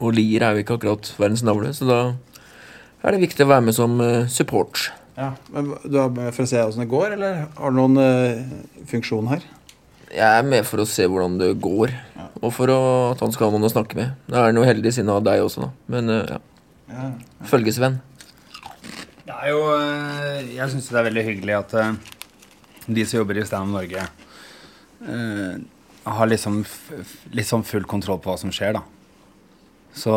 Og 0.00 0.14
Lier 0.16 0.46
er 0.46 0.56
jo 0.56 0.64
ikke 0.64 0.78
akkurat 0.78 1.12
verdens 1.20 1.44
navle, 1.44 1.74
så 1.76 1.88
da 1.88 2.00
er 3.04 3.14
det 3.14 3.24
viktig 3.26 3.44
å 3.44 3.50
være 3.52 3.66
med 3.68 3.76
som 3.76 4.00
uh, 4.00 4.24
support. 4.32 4.88
Ja, 5.20 5.34
men 5.52 5.74
Du 5.84 5.98
er 6.00 6.12
med 6.14 6.32
for 6.32 6.46
å 6.46 6.48
se 6.48 6.62
åssen 6.64 6.86
det 6.86 6.90
går, 6.92 7.18
eller 7.18 7.42
har 7.58 7.72
du 7.72 7.76
noen 7.76 8.00
uh, 8.00 8.84
funksjon 8.88 9.28
her? 9.28 9.44
Jeg 10.10 10.26
er 10.26 10.46
med 10.46 10.64
for 10.66 10.82
å 10.82 10.88
se 10.88 11.04
hvordan 11.06 11.36
det 11.38 11.52
går, 11.62 11.92
og 12.40 12.52
for 12.54 12.72
å, 12.72 12.78
at 13.12 13.20
han 13.22 13.30
skal 13.34 13.46
ha 13.46 13.54
noen 13.54 13.68
å 13.68 13.70
snakke 13.70 13.98
med. 13.98 14.14
Da 14.26 14.40
er 14.40 14.48
han 14.48 14.58
jo 14.58 14.66
heldig 14.66 14.90
siden 14.96 15.12
av 15.14 15.22
deg 15.26 15.42
også, 15.44 15.68
da. 15.68 15.68
Men 15.94 16.10
eh, 16.10 16.32
ja. 16.90 17.10
Følgesvenn. 17.46 18.00
Det 19.22 19.36
er 19.36 19.52
jo 19.52 19.60
eh, 19.76 20.48
Jeg 20.56 20.72
syns 20.72 20.88
det 20.90 20.98
er 20.98 21.06
veldig 21.06 21.24
hyggelig 21.28 21.54
at 21.60 21.76
eh, 21.78 21.92
de 22.90 23.04
som 23.06 23.20
jobber 23.20 23.38
i 23.38 23.44
Stand 23.46 23.70
Norge, 23.76 24.08
har 26.10 26.28
liksom 26.28 26.58
sånn 27.46 27.62
full 27.64 27.86
kontroll 27.88 28.18
på 28.20 28.32
hva 28.32 28.40
som 28.40 28.50
skjer, 28.52 28.74
da. 28.76 28.82
Så 29.96 30.10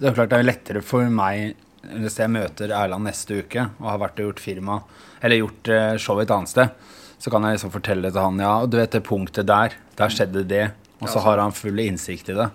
det 0.00 0.10
er 0.10 0.16
klart 0.16 0.32
det 0.32 0.40
er 0.40 0.48
lettere 0.48 0.82
for 0.84 1.06
meg 1.12 1.54
hvis 1.86 2.18
jeg 2.18 2.32
møter 2.34 2.74
Erland 2.74 3.06
neste 3.06 3.38
uke 3.44 3.68
og 3.78 3.88
har 3.92 4.02
vært 4.02 4.18
og 4.18 4.30
gjort 4.30 4.42
firma, 4.42 4.80
eller 5.22 5.38
gjort 5.38 5.70
show 6.02 6.18
et 6.18 6.34
annet 6.34 6.50
sted, 6.50 6.74
så 7.18 7.32
kan 7.32 7.44
jeg 7.46 7.56
liksom 7.56 7.72
fortelle 7.74 8.10
til 8.12 8.22
han 8.22 8.42
ja, 8.42 8.54
du 8.68 8.76
vet 8.78 8.92
det 8.96 9.04
punktet 9.06 9.48
der, 9.48 9.76
der 9.98 10.12
skjedde 10.12 10.44
det, 10.48 10.66
og 11.00 11.08
så 11.12 11.22
har 11.24 11.40
han 11.42 11.54
full 11.56 11.80
innsikt 11.82 12.30
i 12.32 12.36
det. 12.36 12.50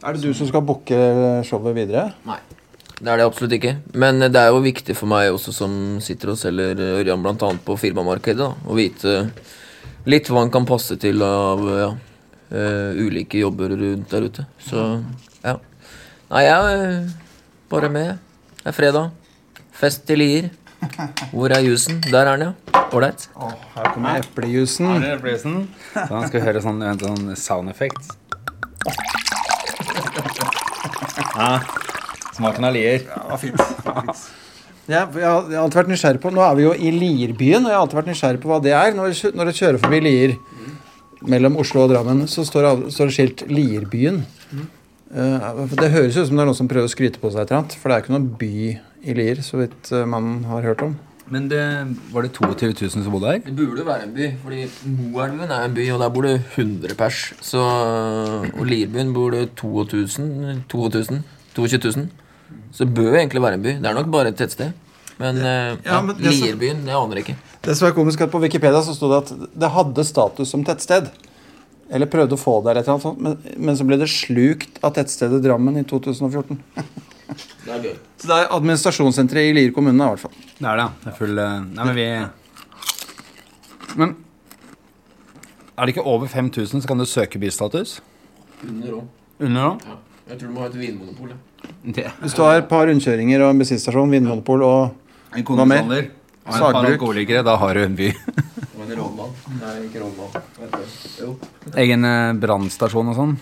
Er 0.00 0.16
det 0.16 0.24
du 0.24 0.32
som 0.36 0.48
skal 0.48 0.64
booke 0.64 0.96
showet 1.46 1.76
videre? 1.76 2.10
Nei. 2.28 2.40
Det 3.00 3.08
er 3.08 3.16
det 3.16 3.24
absolutt 3.24 3.54
ikke. 3.56 3.74
Men 3.96 4.20
det 4.20 4.36
er 4.36 4.50
jo 4.52 4.60
viktig 4.60 4.92
for 4.96 5.08
meg 5.08 5.30
også 5.32 5.54
som 5.56 5.72
sitter 6.04 6.34
og 6.34 6.40
selger 6.40 6.80
Ørjan 7.00 7.22
bl.a. 7.24 7.50
på 7.64 7.76
firmamarkedet, 7.80 8.44
da, 8.44 8.52
å 8.68 8.76
vite 8.76 9.14
litt 10.08 10.28
hva 10.28 10.44
han 10.44 10.52
kan 10.52 10.68
passe 10.68 10.96
til 11.00 11.24
av 11.24 11.64
ja, 11.78 11.88
eh, 12.52 13.00
ulike 13.00 13.40
jobber 13.40 13.72
rundt 13.76 14.12
der 14.12 14.28
ute. 14.28 14.46
Så 14.64 14.84
ja. 15.44 15.56
Nei, 16.30 16.44
jeg 16.44 16.76
er 16.76 16.98
bare 17.72 17.90
med. 17.92 18.20
Det 18.60 18.68
er 18.68 18.76
fredag. 18.76 19.10
Fest 19.80 20.04
til 20.08 20.20
Lier. 20.20 20.50
Hvor 21.32 21.52
er 21.52 21.60
jusen? 21.64 22.00
Der 22.10 22.26
er 22.26 22.36
den, 22.36 22.50
ja. 22.50 22.80
Ålreit. 22.92 23.28
Her 23.76 23.92
kommer 23.94 24.18
eplejusen. 24.18 24.88
Her 25.02 25.20
er. 25.20 25.38
Så 25.38 26.08
han 26.10 26.26
skal 26.28 26.44
høre 26.46 26.62
sånn, 26.64 26.82
en 26.82 26.98
sånn 26.98 27.36
sound 27.38 27.70
effect. 27.70 28.16
Ja. 31.36 31.60
Smaken 32.36 32.66
av 32.66 32.74
lier. 32.74 33.04
Ja, 33.06 33.38
fint. 33.40 33.60
Ja, 34.90 35.04
jeg 35.06 35.22
har 35.22 35.60
alltid 35.60 35.78
vært 35.78 35.90
nysgjerrig 35.92 36.20
på 36.22 36.32
Nå 36.34 36.42
er 36.42 36.56
vi 36.58 36.64
jo 36.64 36.72
i 36.74 36.90
Lierbyen, 36.90 37.62
og 37.62 37.70
jeg 37.70 37.76
har 37.76 37.84
alltid 37.84 37.98
vært 38.00 38.10
nysgjerrig 38.10 38.40
på 38.42 38.50
hva 38.50 38.58
det 38.64 38.72
er. 38.74 38.96
Når 38.96 39.12
jeg 39.12 39.36
når 39.38 39.50
du 39.50 39.58
kjører 39.60 39.78
forbi 39.84 40.00
Lier 40.02 40.34
mellom 41.30 41.58
Oslo 41.60 41.84
og 41.84 41.92
Drammen, 41.92 42.24
så 42.30 42.42
står 42.48 42.66
det, 42.66 42.92
står 42.96 43.10
det 43.10 43.14
skilt 43.14 43.44
Lierbyen. 43.52 44.22
For 44.50 44.79
det 45.10 45.90
høres 45.90 46.16
ut 46.16 46.28
som 46.28 46.36
det 46.38 46.44
er 46.44 46.48
noen 46.48 46.58
som 46.58 46.68
prøver 46.70 46.86
å 46.86 46.92
skryte 46.92 47.20
på 47.22 47.30
seg 47.32 47.42
et 47.42 47.50
eller 47.50 47.64
annet, 47.64 47.76
for 47.80 47.90
det 47.90 47.96
er 47.96 48.04
ikke 48.04 48.14
noen 48.14 48.28
by 48.40 48.52
i 49.10 49.14
Lier, 49.16 49.40
så 49.42 49.62
vidt 49.62 49.90
eh, 49.96 50.06
man 50.08 50.44
har 50.50 50.66
hørt 50.70 50.84
om. 50.86 50.98
Men 51.30 51.46
det, 51.50 51.62
var 52.10 52.26
det 52.26 52.32
22 52.34 52.72
000 52.74 52.90
som 52.90 53.12
bodde 53.14 53.30
her? 53.30 53.42
Det 53.44 53.54
burde 53.54 53.84
være 53.86 54.08
en 54.08 54.14
by, 54.16 54.28
fordi 54.42 54.64
Moelven 54.90 55.46
er 55.46 55.66
en 55.68 55.76
by, 55.76 55.84
og 55.94 56.00
der 56.02 56.12
bor 56.14 56.26
det 56.26 56.36
100 56.40 56.96
pers. 56.98 57.20
Så, 57.46 57.62
og 58.50 58.64
Lierbyen 58.66 59.12
bor 59.14 59.30
det 59.34 59.44
2000, 59.60 60.64
2000, 60.70 61.22
22 61.54 61.92
000. 61.94 62.08
Så 62.74 62.86
det 62.86 62.94
bør 62.98 63.12
jo 63.12 63.20
egentlig 63.20 63.44
være 63.46 63.60
en 63.60 63.66
by. 63.66 63.76
Det 63.78 63.90
er 63.92 63.98
nok 64.00 64.10
bare 64.10 64.32
et 64.34 64.40
tettsted. 64.42 64.74
Men, 65.20 65.38
eh, 65.38 65.78
Ja, 65.84 65.94
ja, 65.94 66.00
men 66.02 66.18
det 66.18 66.34
Lierbyen, 66.34 66.82
det 66.86 66.98
aner 66.98 67.20
jeg 67.20 67.28
ikke. 67.28 67.38
Det 67.62 67.76
som 67.76 67.88
er 67.88 67.94
komisk 67.94 68.22
at 68.24 68.30
På 68.32 68.40
Wikipedia 68.42 68.80
så 68.82 68.94
sto 68.96 69.10
det 69.12 69.22
at 69.22 69.50
det 69.62 69.70
hadde 69.70 70.04
status 70.08 70.50
som 70.50 70.64
tettsted. 70.64 71.10
Eller 71.90 72.06
prøvde 72.06 72.36
å 72.36 72.38
få 72.40 72.60
det, 72.62 72.70
eller 72.70 72.80
et 72.84 72.86
eller 72.88 72.94
annet 72.96 73.02
sånt, 73.08 73.20
men, 73.24 73.38
men 73.66 73.76
så 73.78 73.84
ble 73.88 73.96
det 73.98 74.06
slukt 74.12 74.76
av 74.86 74.92
tettstedet 74.94 75.40
Drammen 75.42 75.74
i 75.80 75.82
2014. 75.90 76.60
Det 77.64 77.72
er 77.74 77.82
gøy. 77.88 77.94
Så 78.20 78.28
det 78.30 78.36
er 78.36 78.52
administrasjonssenteret 78.54 79.50
i 79.50 79.54
Lier 79.56 79.72
kommune, 79.74 79.98
i 79.98 80.12
hvert 80.14 80.22
fall. 80.22 80.36
Det 80.58 80.68
er 80.70 80.78
det. 80.80 80.86
Det 81.02 81.10
er 81.10 81.16
full 81.18 81.38
eh, 81.42 81.56
Nei, 81.66 81.86
men 81.88 81.96
vi 81.98 82.06
Men 83.98 84.14
er 85.80 85.86
det 85.88 85.94
ikke 85.94 86.04
over 86.06 86.28
5000, 86.28 86.82
så 86.82 86.88
kan 86.90 86.98
du 87.00 87.06
søke 87.08 87.40
bystatus? 87.40 87.96
Under 88.68 88.98
òg. 89.00 89.04
Under? 89.40 89.60
Ja. 89.88 89.96
Jeg 90.30 90.38
tror 90.38 90.50
du 90.50 90.54
må 90.54 90.60
ha 90.62 90.68
et 90.70 90.76
vinmonopol. 90.78 91.30
ja. 91.32 91.38
Det. 91.96 92.04
Hvis 92.20 92.34
du 92.36 92.42
har 92.44 92.58
et 92.60 92.68
par 92.68 92.86
rundkjøringer 92.88 93.42
og 93.44 93.50
en 93.54 93.60
bensinstasjon, 93.62 94.10
Vinmonopol 94.12 94.62
og 94.66 94.94
En 95.36 95.44
Hva 95.46 95.64
mer? 95.64 95.80
kondisolder 95.82 96.06
og 96.10 96.10
en 96.10 96.50
par 96.50 96.58
Sagbruk. 96.60 96.90
alkoholikere, 96.94 97.42
da 97.46 97.54
har 97.60 97.74
du 97.74 97.80
en 97.84 97.96
by. 97.96 98.08
Nei, 99.60 99.74
ikke 99.86 100.02
rådmann. 100.02 100.82
Jo. 101.20 101.34
Egen 101.80 102.04
eh, 102.08 102.32
brannstasjon 102.42 103.10
og 103.12 103.16
sånn? 103.18 103.34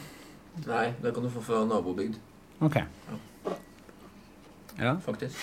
Nei, 0.67 0.87
det 1.03 1.13
kan 1.15 1.23
du 1.27 1.31
få 1.33 1.43
fra 1.45 1.65
nabobygd, 1.69 2.17
Ok. 2.65 2.81
Ja. 4.79 4.97
faktisk. 5.05 5.35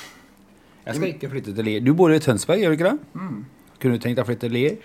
Jeg 0.85 0.95
skal 0.95 1.07
ikke 1.09 1.29
flytte 1.31 1.53
til 1.55 1.65
Lier. 1.67 1.81
Du 1.83 1.93
bor 1.97 2.11
i 2.13 2.19
Tønsberg, 2.23 2.61
gjør 2.61 2.73
du 2.73 2.77
ikke 2.77 2.91
det? 2.91 3.23
Kunne 3.81 3.97
du 3.97 4.03
tenkt 4.03 4.19
deg 4.19 4.23
å 4.23 4.27
flytte 4.29 4.47
til 4.47 4.53
Lier? 4.55 4.75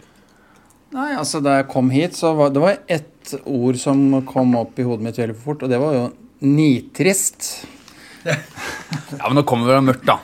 Nei, 0.90 1.10
altså 1.14 1.38
Da 1.44 1.58
jeg 1.60 1.68
kom 1.70 1.90
hit, 1.94 2.16
så 2.18 2.32
var 2.38 2.50
det 2.54 2.62
var 2.62 2.78
ett 2.90 3.34
ord 3.46 3.78
som 3.78 4.00
kom 4.26 4.56
opp 4.58 4.78
i 4.80 4.86
hodet 4.86 5.04
mitt 5.06 5.18
veldig 5.20 5.36
fort, 5.38 5.62
og 5.62 5.70
det 5.70 5.78
var 5.82 5.94
jo 5.94 6.06
nitrist. 6.46 7.50
Ja, 8.24 9.26
men 9.28 9.38
nå 9.38 9.44
kommer 9.48 9.70
det 9.74 9.84
mørkt, 9.86 10.06
da. 10.08 10.18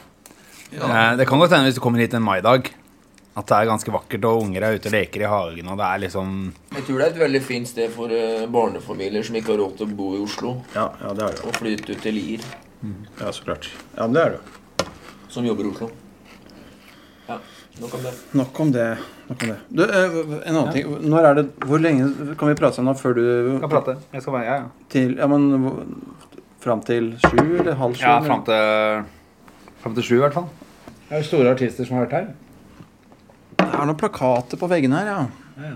Ja. 0.74 1.14
Det 1.16 1.26
kan 1.28 1.38
godt 1.40 1.54
hende 1.54 1.68
hvis 1.68 1.78
du 1.78 1.82
kommer 1.84 2.02
hit 2.02 2.16
en 2.18 2.24
maidag, 2.26 2.72
at 3.36 3.44
det 3.50 3.56
er 3.56 3.66
ganske 3.68 3.92
vakkert, 3.92 4.24
og 4.24 4.42
unger 4.46 4.64
er 4.64 4.78
ute 4.78 4.88
og 4.88 4.94
leker 4.94 5.20
i 5.26 5.28
hagen, 5.28 5.66
og 5.68 5.76
det 5.76 5.86
er 5.86 5.98
liksom 6.06 6.30
Jeg 6.72 6.84
tror 6.86 6.98
det 6.98 7.06
er 7.06 7.10
et 7.10 7.18
veldig 7.20 7.42
fint 7.44 7.68
sted 7.68 7.90
for 7.92 8.08
eh, 8.16 8.46
barnefamilier 8.48 9.22
som 9.26 9.36
ikke 9.36 9.52
har 9.52 9.60
råd 9.60 9.74
til 9.76 9.86
å 9.90 9.96
bo 9.98 10.14
i 10.16 10.22
Oslo, 10.24 10.54
Ja, 10.74 10.86
ja 11.02 11.12
det 11.18 11.26
er 11.26 11.36
det. 11.36 11.44
og 11.44 11.58
flytte 11.60 11.92
ut 11.92 12.00
til 12.06 12.16
Lier, 12.16 12.46
Ja, 13.20 13.32
så 13.32 13.44
klart. 13.44 13.68
Ja, 13.96 14.06
men 14.06 14.14
det 14.16 14.22
er 14.24 14.30
det. 14.38 14.86
som 15.28 15.44
jobber 15.44 15.64
i 15.68 15.72
Oslo. 15.74 15.90
Ja, 17.28 17.36
nok 17.82 17.94
om 17.98 18.02
det. 18.06 18.12
Nok 18.40 18.60
om 18.60 18.72
det. 18.72 18.86
Nok 19.28 19.42
om 19.42 19.48
det. 19.50 19.58
Du, 19.68 19.82
eh, 19.84 20.16
en 20.48 20.56
annen 20.56 20.72
ting. 20.72 20.86
Når 21.10 21.24
er 21.26 21.34
det 21.34 21.44
Hvor 21.66 21.78
lenge 21.82 22.36
kan 22.38 22.48
vi 22.48 22.54
prate 22.54 22.76
sammen 22.78 22.94
før 22.96 23.14
du 23.18 23.24
Skal 23.58 23.68
prate. 23.72 23.96
Jeg 24.12 24.22
skal 24.22 24.32
være, 24.36 24.44
ja, 24.44 24.54
ja. 24.62 24.86
Til 24.88 25.16
Ja, 25.18 25.26
men 25.26 25.50
Fram 26.62 26.80
til 26.86 27.12
sju 27.20 27.58
eller 27.58 27.74
halv 27.74 27.94
sju? 27.98 28.06
Ja, 28.06 28.20
fram 28.24 28.44
til, 28.46 29.04
fram 29.82 29.94
til 29.94 30.02
sju, 30.02 30.14
i 30.16 30.22
hvert 30.24 30.34
fall. 30.34 30.46
Det 31.08 31.14
er 31.18 31.20
jo 31.22 31.26
store 31.28 31.50
artister 31.54 31.84
som 31.86 31.96
har 31.98 32.06
vært 32.06 32.16
her. 32.16 32.26
Det 33.76 33.82
er 33.82 33.88
noen 33.90 33.98
plakater 34.00 34.56
på 34.56 34.68
veggene 34.72 34.96
her, 35.02 35.08
ja. 35.12 35.70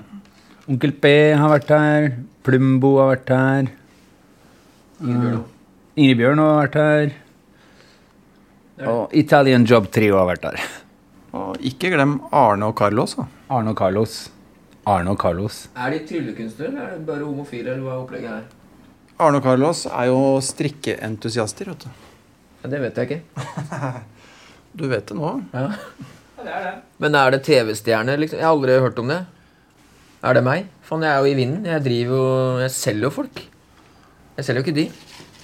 Onkel 0.73 0.93
P 1.05 1.11
har 1.37 1.51
vært 1.53 1.73
her. 1.75 2.07
Plumbo 2.47 2.95
har 2.97 3.11
vært 3.11 3.33
her. 3.35 3.67
Ingebjørn. 5.05 5.43
Ingrid 6.01 6.17
Bjørn 6.23 6.41
har 6.41 6.55
vært 6.63 6.79
her. 6.81 7.11
Og 8.89 9.13
Italian 9.21 9.67
Job 9.69 9.91
Trio 9.93 10.17
har 10.17 10.31
vært 10.31 10.47
her. 10.49 10.63
Og 11.37 11.61
ikke 11.61 11.91
glem 11.93 12.15
Arne 12.33 12.71
og 12.71 12.79
Carlos. 12.81 13.19
Da. 13.19 13.27
Arne 13.59 13.75
og 13.75 13.83
Carlos. 13.83 14.15
Arne 14.89 15.13
og 15.13 15.21
Carlos. 15.21 15.59
Er 15.77 15.93
de 15.93 16.01
tryllekunstnere, 16.09 16.71
eller 16.71 16.87
er 16.87 16.97
de 17.03 17.07
bare 17.11 17.27
homofile, 17.27 17.75
eller 17.75 17.85
hva 17.85 17.99
er 17.99 18.07
opplegget 18.07 18.33
her? 18.33 18.49
Arne 19.21 19.43
og 19.43 19.45
Carlos 19.45 19.85
er 19.91 20.09
jo 20.09 20.23
strikkeentusiaster, 20.49 21.69
vet 21.75 21.85
du. 21.85 22.09
Ja, 22.63 22.73
det 22.73 22.81
vet 22.87 23.03
jeg 23.03 23.11
ikke. 23.11 24.01
Du 24.81 24.85
vet 24.87 25.03
det 25.11 25.17
nå. 25.19 25.35
Men 27.01 27.15
er 27.19 27.31
det 27.35 27.43
TV-stjerne, 27.47 28.17
liksom? 28.21 28.39
Jeg 28.41 28.47
har 28.47 28.55
aldri 28.55 28.79
hørt 28.81 28.99
om 29.03 29.09
det. 29.13 29.21
Er 30.23 30.37
det 30.37 30.43
meg? 30.45 30.67
Faen, 30.85 31.05
jeg 31.07 31.11
er 31.15 31.23
jo 31.25 31.31
i 31.31 31.37
vinden. 31.39 31.65
Jeg 31.69 31.83
driver 31.85 32.17
jo 32.19 32.59
Jeg 32.65 32.71
selger 32.77 33.07
jo 33.09 33.11
folk. 33.15 33.43
Jeg 34.37 34.45
selger 34.47 34.61
jo 34.61 34.67
ikke 34.69 34.77
de. 34.77 34.85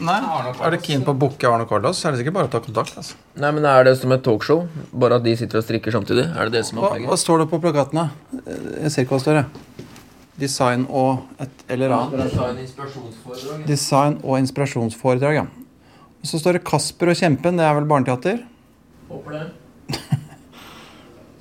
Nei, 0.05 0.17
Er 0.61 0.75
du 0.75 0.77
keen 0.85 1.01
på 1.07 1.15
å 1.15 1.17
booke 1.17 1.49
Arne 1.49 1.65
Carlos, 1.69 1.97
så 1.97 2.09
er 2.09 2.13
det 2.13 2.21
sikkert 2.21 2.35
bare 2.37 2.49
å 2.51 2.53
ta 2.53 2.61
kontakt. 2.61 2.93
altså. 3.01 3.15
Nei, 3.41 3.51
men 3.57 3.65
er 3.65 3.85
det 3.89 3.95
som 3.97 4.13
et 4.13 4.21
talkshow? 4.27 4.67
Bare 4.93 5.17
at 5.17 5.25
de 5.25 5.33
sitter 5.41 5.57
og 5.63 5.65
strikker 5.65 5.95
samtidig? 5.95 6.27
Er 6.37 6.51
det 6.51 6.59
det 6.59 6.65
som 6.69 6.77
er 6.79 6.83
Hva, 6.83 6.91
hva 6.91 6.99
opplegget? 6.99 7.23
står 7.23 7.39
det 7.41 7.47
på 7.49 7.61
plakatene? 7.65 8.05
Jeg 8.83 8.91
ser 8.93 9.07
ikke 9.07 9.17
hva 9.17 9.21
det 9.23 9.25
står. 9.25 9.39
jeg. 9.41 9.87
Design 10.37 10.85
og 10.93 11.23
et 11.41 11.65
eller 11.73 11.95
annet. 11.97 12.67
Design 13.67 14.19
og 14.23 14.37
inspirasjonsforedrag, 14.43 15.35
ja. 15.41 15.47
Og 16.21 16.29
så 16.29 16.43
står 16.43 16.59
det 16.59 16.65
Kasper 16.69 17.09
og 17.15 17.17
Kjempen. 17.17 17.57
Det 17.57 17.65
er 17.65 17.75
vel 17.81 17.89
barneteater? 17.89 18.45
Håper 19.09 19.39
det. 19.39 19.47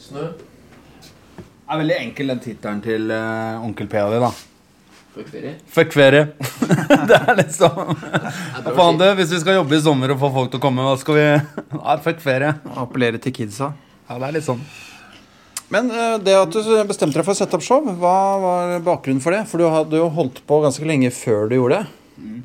Snø. 0.05 0.25
Det 1.35 1.73
er 1.73 1.79
veldig 1.81 1.95
enkel 1.97 2.29
den 2.29 2.41
tittelen 2.43 2.81
til 2.85 3.09
uh, 3.09 3.63
Onkel 3.65 3.87
P 3.89 3.97
og 4.03 4.11
de, 4.13 4.19
da. 4.21 4.29
Fuck 5.15 5.31
ferie. 5.31 5.53
Fuck 5.71 5.95
ferie. 5.95 6.25
det 7.09 7.17
er 7.17 7.37
liksom 7.39 7.93
Det 7.95 8.73
Faen, 8.75 8.99
du, 8.99 9.05
hvis 9.17 9.31
vi 9.31 9.39
skal 9.41 9.57
jobbe 9.61 9.77
i 9.77 9.81
sommer 9.81 10.13
og 10.13 10.19
få 10.21 10.29
folk 10.35 10.51
til 10.53 10.61
å 10.61 10.65
komme, 10.65 10.85
hva 10.85 10.93
skal 11.01 11.17
vi 11.17 11.25
Nei, 11.79 11.97
fuck 12.05 12.21
ferie. 12.21 12.53
Appellere 12.83 13.21
til 13.23 13.33
kidsa. 13.39 13.71
Ja, 14.05 14.19
det 14.19 14.29
er 14.29 14.37
litt 14.37 14.45
sånn. 14.45 14.61
Men 15.73 15.89
uh, 15.89 16.17
det 16.21 16.37
at 16.37 16.53
du 16.53 16.71
bestemte 16.85 17.17
deg 17.17 17.25
for 17.25 17.33
å 17.33 17.39
sette 17.41 17.57
opp 17.57 17.65
show, 17.65 17.81
hva 18.03 18.15
var 18.43 18.77
bakgrunnen 18.85 19.23
for 19.23 19.33
det? 19.33 19.45
For 19.49 19.63
du 19.63 19.71
hadde 19.71 20.03
jo 20.03 20.11
holdt 20.13 20.43
på 20.45 20.61
ganske 20.67 20.85
lenge 20.85 21.09
før 21.15 21.49
du 21.49 21.57
gjorde 21.57 21.81
det. 21.81 22.41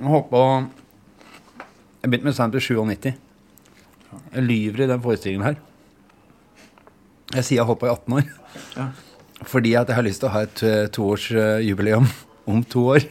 Jeg 0.00 0.14
holdt 0.14 0.30
på 0.32 0.46
Jeg 2.00 2.08
begynte 2.08 2.30
med 2.30 2.38
standup 2.38 2.62
i 2.62 2.64
97. 2.64 3.10
Jeg 4.30 4.46
lyver 4.46 4.86
i 4.86 4.94
den 4.94 5.04
forestillingen 5.04 5.50
her. 5.50 5.66
Jeg 7.36 7.46
sier 7.46 7.60
jeg 7.60 7.66
holdt 7.68 7.80
på 7.82 7.86
i 7.88 7.92
18 7.92 8.16
år. 8.18 8.30
Ja. 8.76 8.88
Fordi 9.48 9.74
at 9.78 9.88
jeg 9.88 9.96
har 9.96 10.04
lyst 10.06 10.20
til 10.22 10.28
å 10.28 10.32
ha 10.34 10.42
et 10.44 10.62
eh, 10.66 10.86
toårsjubileum 10.92 12.08
om 12.50 12.64
to 12.68 12.86
år. 12.96 13.06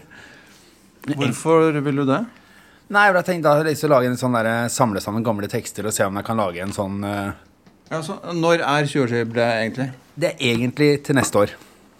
Hvorfor 1.09 1.79
vil 1.81 2.01
du 2.01 2.05
det? 2.09 2.19
Nei, 2.89 3.05
jeg 3.07 3.25
tenkte 3.25 3.45
da 3.45 3.53
har 3.55 3.63
jeg 3.63 3.75
lyst 3.75 3.83
til 3.85 3.89
å 3.91 3.93
lage 3.95 4.09
en 4.09 4.17
sånn 4.19 4.35
der, 4.35 4.49
samle 4.73 5.01
sammen 5.03 5.23
gamle 5.25 5.47
tekster 5.49 5.85
og 5.87 5.93
se 5.95 6.05
om 6.09 6.17
jeg 6.19 6.25
kan 6.27 6.39
lage 6.41 6.61
en 6.63 6.73
sånn 6.75 6.99
uh... 7.05 7.29
Ja, 7.89 8.01
så, 8.05 8.17
når 8.37 8.61
er 8.65 8.87
20-årsjubileet 8.89 9.61
egentlig? 9.63 9.87
Det 10.19 10.31
er 10.33 10.43
egentlig 10.51 10.89
til 11.05 11.17
neste 11.17 11.39
år. 11.45 11.53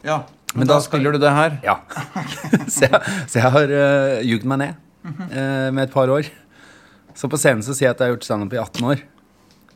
Ja, 0.05 0.19
Men 0.53 0.63
Men 0.63 0.67
da 0.67 0.75
da 0.75 0.81
skal- 0.81 0.99
spiller 0.99 1.13
du 1.13 1.19
det 1.21 1.31
her? 1.33 1.57
Ja. 1.65 1.77
så, 2.73 2.87
jeg, 2.89 3.01
så 3.29 3.39
jeg 3.39 3.53
har 3.53 3.73
uh, 3.73 4.19
jugd 4.25 4.45
meg 4.49 4.61
ned 4.63 4.75
uh, 5.05 5.69
med 5.71 5.83
et 5.87 5.93
par 5.93 6.09
år. 6.13 6.29
Så 7.17 7.29
på 7.29 7.37
scenen 7.41 7.61
så 7.65 7.73
sier 7.77 7.89
jeg 7.89 7.95
at 7.97 8.01
jeg 8.01 8.09
har 8.09 8.15
gjort 8.17 8.27
standup 8.27 8.53
i 8.57 8.61
18 8.61 8.89
år. 8.93 9.01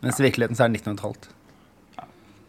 Mens 0.04 0.20
i 0.20 0.26
virkeligheten 0.26 0.58
så 0.58 0.66
er 0.66 0.74
det 0.74 0.82
19 0.82 0.98
15. 0.98 1.30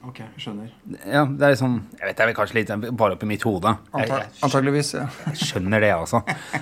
Ok, 0.04 0.20
skjønner. 0.36 0.68
Ja, 1.08 1.24
det 1.24 1.46
er 1.46 1.54
liksom 1.54 1.78
Jeg 1.96 2.10
vet 2.10 2.18
det 2.18 2.26
er 2.26 2.36
kanskje 2.36 2.58
litt 2.58 2.72
bare 2.98 3.16
oppi 3.16 3.28
mitt 3.28 3.44
hode. 3.46 3.72
Antag 3.94 4.28
antageligvis, 4.44 4.94
ja. 4.98 5.08
jeg 5.30 5.48
skjønner 5.48 5.84
det, 5.84 5.94
altså. 5.96 6.20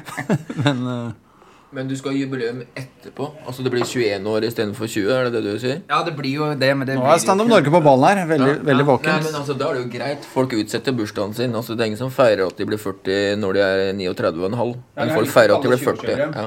Men 0.64 0.86
uh... 0.86 1.32
Men 1.72 1.88
du 1.88 1.94
skal 1.96 2.12
ha 2.12 2.20
jubileum 2.20 2.58
etterpå? 2.76 3.26
Altså 3.48 3.64
det 3.64 3.70
blir 3.72 3.84
21 3.88 4.26
år 4.28 4.44
istedenfor 4.44 4.90
20? 4.92 5.06
Er 5.08 5.30
det 5.30 5.38
det 5.38 5.54
du 5.54 5.60
sier? 5.62 5.78
Ja, 5.88 6.02
det 6.04 6.12
blir 6.18 6.34
jo 6.34 6.48
det, 6.60 6.68
men 6.76 6.88
det 6.88 6.98
Nå 6.98 7.06
er 7.08 7.22
Stand 7.22 7.40
Up 7.40 7.48
Norge 7.48 7.72
på 7.72 7.80
ballen 7.80 8.20
her. 8.20 8.28
Veldig, 8.28 8.58
veldig 8.68 8.84
Nei, 8.84 8.88
våkent. 8.90 9.24
men 9.24 9.38
altså, 9.38 9.56
Da 9.56 9.70
er 9.70 9.78
det 9.78 9.84
jo 9.86 9.88
greit. 9.94 10.26
Folk 10.34 10.52
utsetter 10.58 10.92
bursdagen 10.98 11.32
sin. 11.38 11.56
Altså, 11.56 11.72
Det 11.72 11.86
er 11.86 11.92
ingen 11.94 12.02
som 12.02 12.12
feirer 12.12 12.44
at 12.44 12.60
de 12.60 12.68
blir 12.68 12.80
40 12.82 13.40
når 13.40 13.56
de 13.56 13.64
er 13.64 13.80
39,5. 14.02 14.52
Men 14.52 14.60
ja, 14.60 15.06
er 15.06 15.14
folk 15.16 15.32
feirer 15.32 15.56
at 15.56 15.64
de 15.64 15.72
blir 15.72 15.80
40. 15.80 16.12
Ja. 16.12 16.28
ja, 16.36 16.46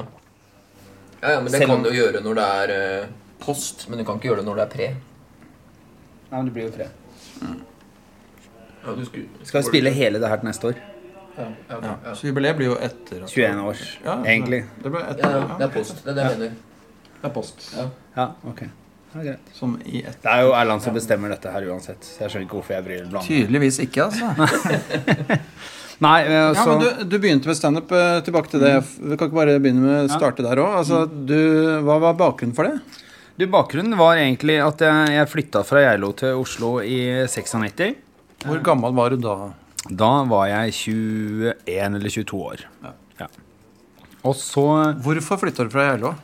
ja, 1.26 1.40
men 1.40 1.50
det 1.50 1.58
Selv 1.58 1.74
kan 1.74 1.82
du 1.82 1.90
jo 1.90 1.98
gjøre 1.98 2.22
når 2.22 2.38
det 2.38 2.46
er 2.62 2.74
uh, 2.78 3.10
post, 3.42 3.88
men 3.90 3.98
du 3.98 4.06
kan 4.06 4.22
ikke 4.22 4.30
gjøre 4.30 4.44
det 4.44 4.48
når 4.52 4.62
det 4.62 4.68
er 4.68 4.74
pre. 4.76 4.90
Nei, 6.30 6.36
men 6.40 6.44
det 6.48 6.52
blir 6.56 6.64
jo 6.68 6.70
tre. 6.74 6.86
Ja, 8.86 8.94
du 8.94 9.04
skulle, 9.06 9.26
Skal 9.46 9.62
vi 9.62 9.66
spille 9.68 9.90
hele 9.94 10.18
det 10.22 10.28
her 10.30 10.40
til 10.42 10.48
neste 10.50 10.70
år? 10.72 10.80
Ja, 11.36 11.44
ja, 11.70 11.76
Ja. 11.82 11.94
ja. 12.06 12.14
Så 12.14 12.26
jubileet 12.30 12.56
blir 12.56 12.70
jo 12.72 12.76
etter. 12.80 13.22
altså. 13.22 13.34
21 13.34 13.62
års, 13.68 13.84
Ja, 14.04 14.14
egentlig. 14.24 14.64
Det 14.82 14.90
blir 14.94 15.04
etter. 15.10 15.30
ja, 15.36 15.56
det 15.58 15.64
er 15.68 15.72
post. 15.74 16.02
Det 16.04 16.10
er 16.10 16.14
det 16.14 16.24
jeg 16.30 16.38
mener. 16.38 16.52
Det 17.20 17.24
er 17.30 17.34
post. 17.34 17.66
Ja. 17.76 17.86
Ja, 18.16 18.26
ok. 18.48 18.62
Det 19.16 19.28
er. 19.32 19.36
Som 19.54 19.78
i 19.86 20.02
et. 20.04 20.16
Det 20.22 20.30
er 20.32 20.42
jo 20.44 20.52
Erland 20.52 20.82
som 20.84 20.94
bestemmer 20.94 21.28
dette 21.32 21.50
her 21.52 21.62
uansett. 21.70 22.02
Så 22.04 22.20
jeg 22.26 22.30
skjønner 22.30 22.46
ikke 22.48 22.58
hvorfor 22.58 22.74
jeg 22.76 22.84
bryr 22.84 23.06
meg. 23.12 23.22
Tydeligvis 23.24 23.78
ikke, 23.80 24.04
altså. 24.10 24.26
Nei, 26.04 26.18
eh, 26.26 26.32
Ja, 26.32 26.54
så 26.54 26.66
men 26.76 26.82
du, 26.82 27.04
du 27.08 27.18
begynte 27.18 27.48
med 27.48 27.56
standup. 27.56 27.92
eh, 27.96 28.20
Tilbake 28.26 28.50
til 28.52 28.60
det. 28.60 28.74
Vi 29.00 29.16
kan 29.16 29.28
ikke 29.30 29.38
bare 29.38 29.58
begynne 29.60 29.80
med 29.80 30.10
å 30.10 30.12
starte 30.18 30.44
der 30.44 30.60
òg. 30.60 30.74
Altså, 30.82 31.06
hva 31.86 31.96
var 32.02 32.14
bakgrunnen 32.20 32.54
for 32.56 32.68
det? 32.68 32.80
Du, 33.36 33.44
Bakgrunnen 33.52 33.92
var 34.00 34.16
egentlig 34.16 34.54
at 34.64 34.80
jeg, 34.80 35.08
jeg 35.12 35.28
flytta 35.28 35.60
fra 35.68 35.82
Geilo 35.84 36.08
til 36.16 36.38
Oslo 36.40 36.78
i 36.80 37.02
96. 37.28 37.98
Hvor 38.46 38.62
gammel 38.64 38.94
var 38.96 39.12
du 39.12 39.20
da? 39.20 39.34
Da 39.92 40.08
var 40.24 40.46
jeg 40.48 40.72
21 40.72 41.52
eller 41.98 42.14
22 42.14 42.40
år. 42.40 42.64
Ja. 43.20 43.28
Og 44.26 44.34
så 44.40 44.64
Hvorfor 45.04 45.42
flytta 45.42 45.68
du 45.68 45.74
fra 45.74 45.90
Geilo? 45.90 46.14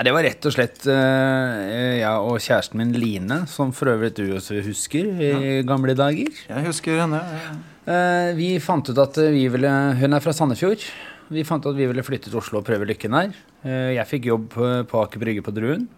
Det 0.00 0.14
var 0.14 0.24
rett 0.24 0.46
og 0.46 0.54
slett 0.54 0.86
eh, 0.88 1.98
jeg 1.98 2.22
og 2.30 2.38
kjæresten 2.38 2.78
min 2.78 2.94
Line, 2.94 3.42
som 3.50 3.74
for 3.74 3.90
øvrig 3.90 4.14
du 4.16 4.22
også 4.38 4.62
husker 4.64 5.10
i 5.20 5.34
gamle 5.66 5.98
dager. 5.98 6.30
Jeg 6.46 6.66
husker 6.70 7.02
henne. 7.02 7.18
Ja. 7.20 8.32
vi 8.38 8.54
fant 8.62 8.86
ut 8.88 9.02
at 9.02 9.18
vi 9.34 9.48
ville 9.50 9.74
Hun 9.98 10.14
er 10.14 10.22
fra 10.22 10.32
Sandefjord. 10.32 10.86
Vi 11.34 11.44
fant 11.44 11.66
ut 11.66 11.74
at 11.74 11.82
vi 11.82 11.90
ville 11.90 12.06
flytte 12.06 12.30
til 12.30 12.38
Oslo 12.38 12.62
og 12.62 12.70
prøve 12.70 12.86
lykken 12.88 13.18
der. 13.18 13.34
Eh, 13.66 13.96
jeg 13.98 14.08
fikk 14.14 14.30
jobb 14.30 14.52
på, 14.54 14.70
på 14.86 15.02
Aker 15.02 15.26
Brygge 15.26 15.44
på 15.44 15.58
Druen. 15.58 15.90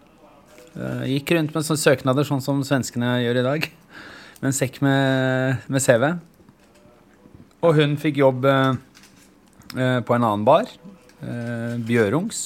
Eh, 0.72 1.04
gikk 1.16 1.34
rundt 1.36 1.54
med 1.54 1.66
sånne 1.66 1.82
søknader, 1.82 2.26
sånn 2.28 2.42
som 2.44 2.62
svenskene 2.66 3.18
gjør 3.24 3.40
i 3.42 3.44
dag. 3.48 3.68
Med 4.40 4.48
en 4.50 4.56
sekk 4.56 4.80
med, 4.84 5.66
med 5.68 5.84
CV. 5.84 6.08
Og 7.62 7.76
hun 7.78 7.98
fikk 8.00 8.18
jobb 8.22 8.48
eh, 8.48 8.72
eh, 9.76 10.00
på 10.02 10.16
en 10.16 10.24
annen 10.24 10.46
bar. 10.48 10.70
Eh, 11.22 11.76
Bjørungs. 11.86 12.42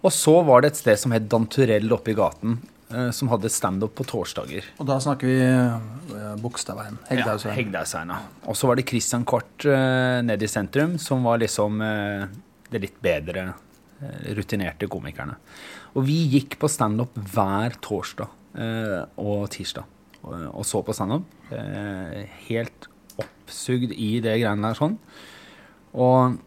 Og 0.00 0.12
så 0.16 0.34
var 0.44 0.64
det 0.64 0.72
et 0.72 0.80
sted 0.80 1.00
som 1.00 1.12
het 1.14 1.28
Danturell 1.30 1.92
oppe 1.92 2.12
i 2.12 2.18
gaten. 2.18 2.58
eh, 2.90 3.10
som 3.14 3.28
hadde 3.30 3.50
standup 3.52 3.94
på 3.94 4.04
torsdager. 4.08 4.66
Og 4.82 4.86
da 4.88 4.98
snakker 5.02 5.28
vi 5.30 5.38
eh, 5.46 6.34
Bogstadveien. 6.42 6.98
Hegdehaugsveien. 7.08 7.54
Ja, 7.54 7.58
Hegdehaugsveien, 7.62 8.14
ja. 8.16 8.20
Og 8.50 8.58
så 8.58 8.70
var 8.70 8.80
det 8.80 8.88
Christian 8.90 9.24
Kort 9.28 9.66
uh, 9.66 10.20
nede 10.26 10.46
i 10.46 10.50
sentrum, 10.50 10.96
som 10.98 11.22
var 11.26 11.40
liksom 11.42 11.80
eh, 11.86 12.24
det 12.70 12.82
litt 12.82 12.98
bedre 13.02 13.44
eh, 13.52 13.58
rutinerte 14.36 14.88
komikerne. 14.90 15.36
Og 15.94 16.06
vi 16.06 16.22
gikk 16.36 16.58
på 16.60 16.70
standup 16.70 17.16
hver 17.32 17.76
torsdag 17.84 18.30
eh, 18.58 19.00
og 19.20 19.48
tirsdag 19.52 19.88
og, 20.22 20.36
og 20.52 20.64
så 20.68 20.82
på 20.84 20.94
standup. 20.96 21.26
Uh, 21.50 22.28
helt 22.46 22.86
oppsugd 23.18 23.90
i 23.96 24.12
det 24.22 24.36
greiene 24.38 24.68
der 24.68 24.78
sånn. 24.78 24.96
Og 25.98 26.38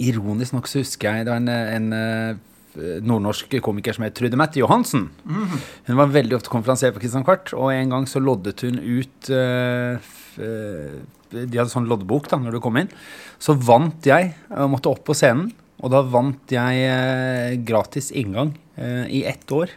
ironisk 0.00 0.56
nok 0.56 0.68
så 0.68 0.82
husker 0.82 1.20
jeg 1.20 1.26
det 1.26 1.32
var 1.32 1.40
en, 1.42 1.50
en 1.50 1.96
eh, 1.96 3.00
nordnorsk 3.04 3.56
komiker 3.64 3.96
som 3.96 4.06
het 4.06 4.16
Trude 4.16 4.38
Mette 4.40 4.60
Johansen. 4.60 5.08
Hun 5.88 5.98
var 5.98 6.12
veldig 6.12 6.38
ofte 6.38 6.52
konferansier 6.52 6.94
på 6.94 7.02
Kristian 7.02 7.26
Kvart, 7.26 7.52
og 7.56 7.72
en 7.74 7.92
gang 7.92 8.08
så 8.08 8.22
loddet 8.22 8.64
hun 8.64 8.80
ut 8.80 9.32
eh, 9.34 10.12
eh, 10.40 11.00
De 11.30 11.58
hadde 11.58 11.70
sånn 11.72 11.88
loddebok 11.90 12.30
da, 12.30 12.40
når 12.40 12.56
du 12.56 12.62
kom 12.64 12.80
inn. 12.80 12.92
Så 13.38 13.54
vant 13.54 14.06
jeg, 14.06 14.32
og 14.50 14.72
måtte 14.72 14.92
opp 14.92 15.04
på 15.08 15.16
scenen. 15.16 15.52
Og 15.80 15.92
da 15.92 16.00
vant 16.04 16.52
jeg 16.52 16.80
eh, 16.84 17.54
gratis 17.64 18.10
inngang 18.12 18.52
eh, 18.76 19.06
i 19.08 19.22
ett 19.28 19.48
år. 19.54 19.72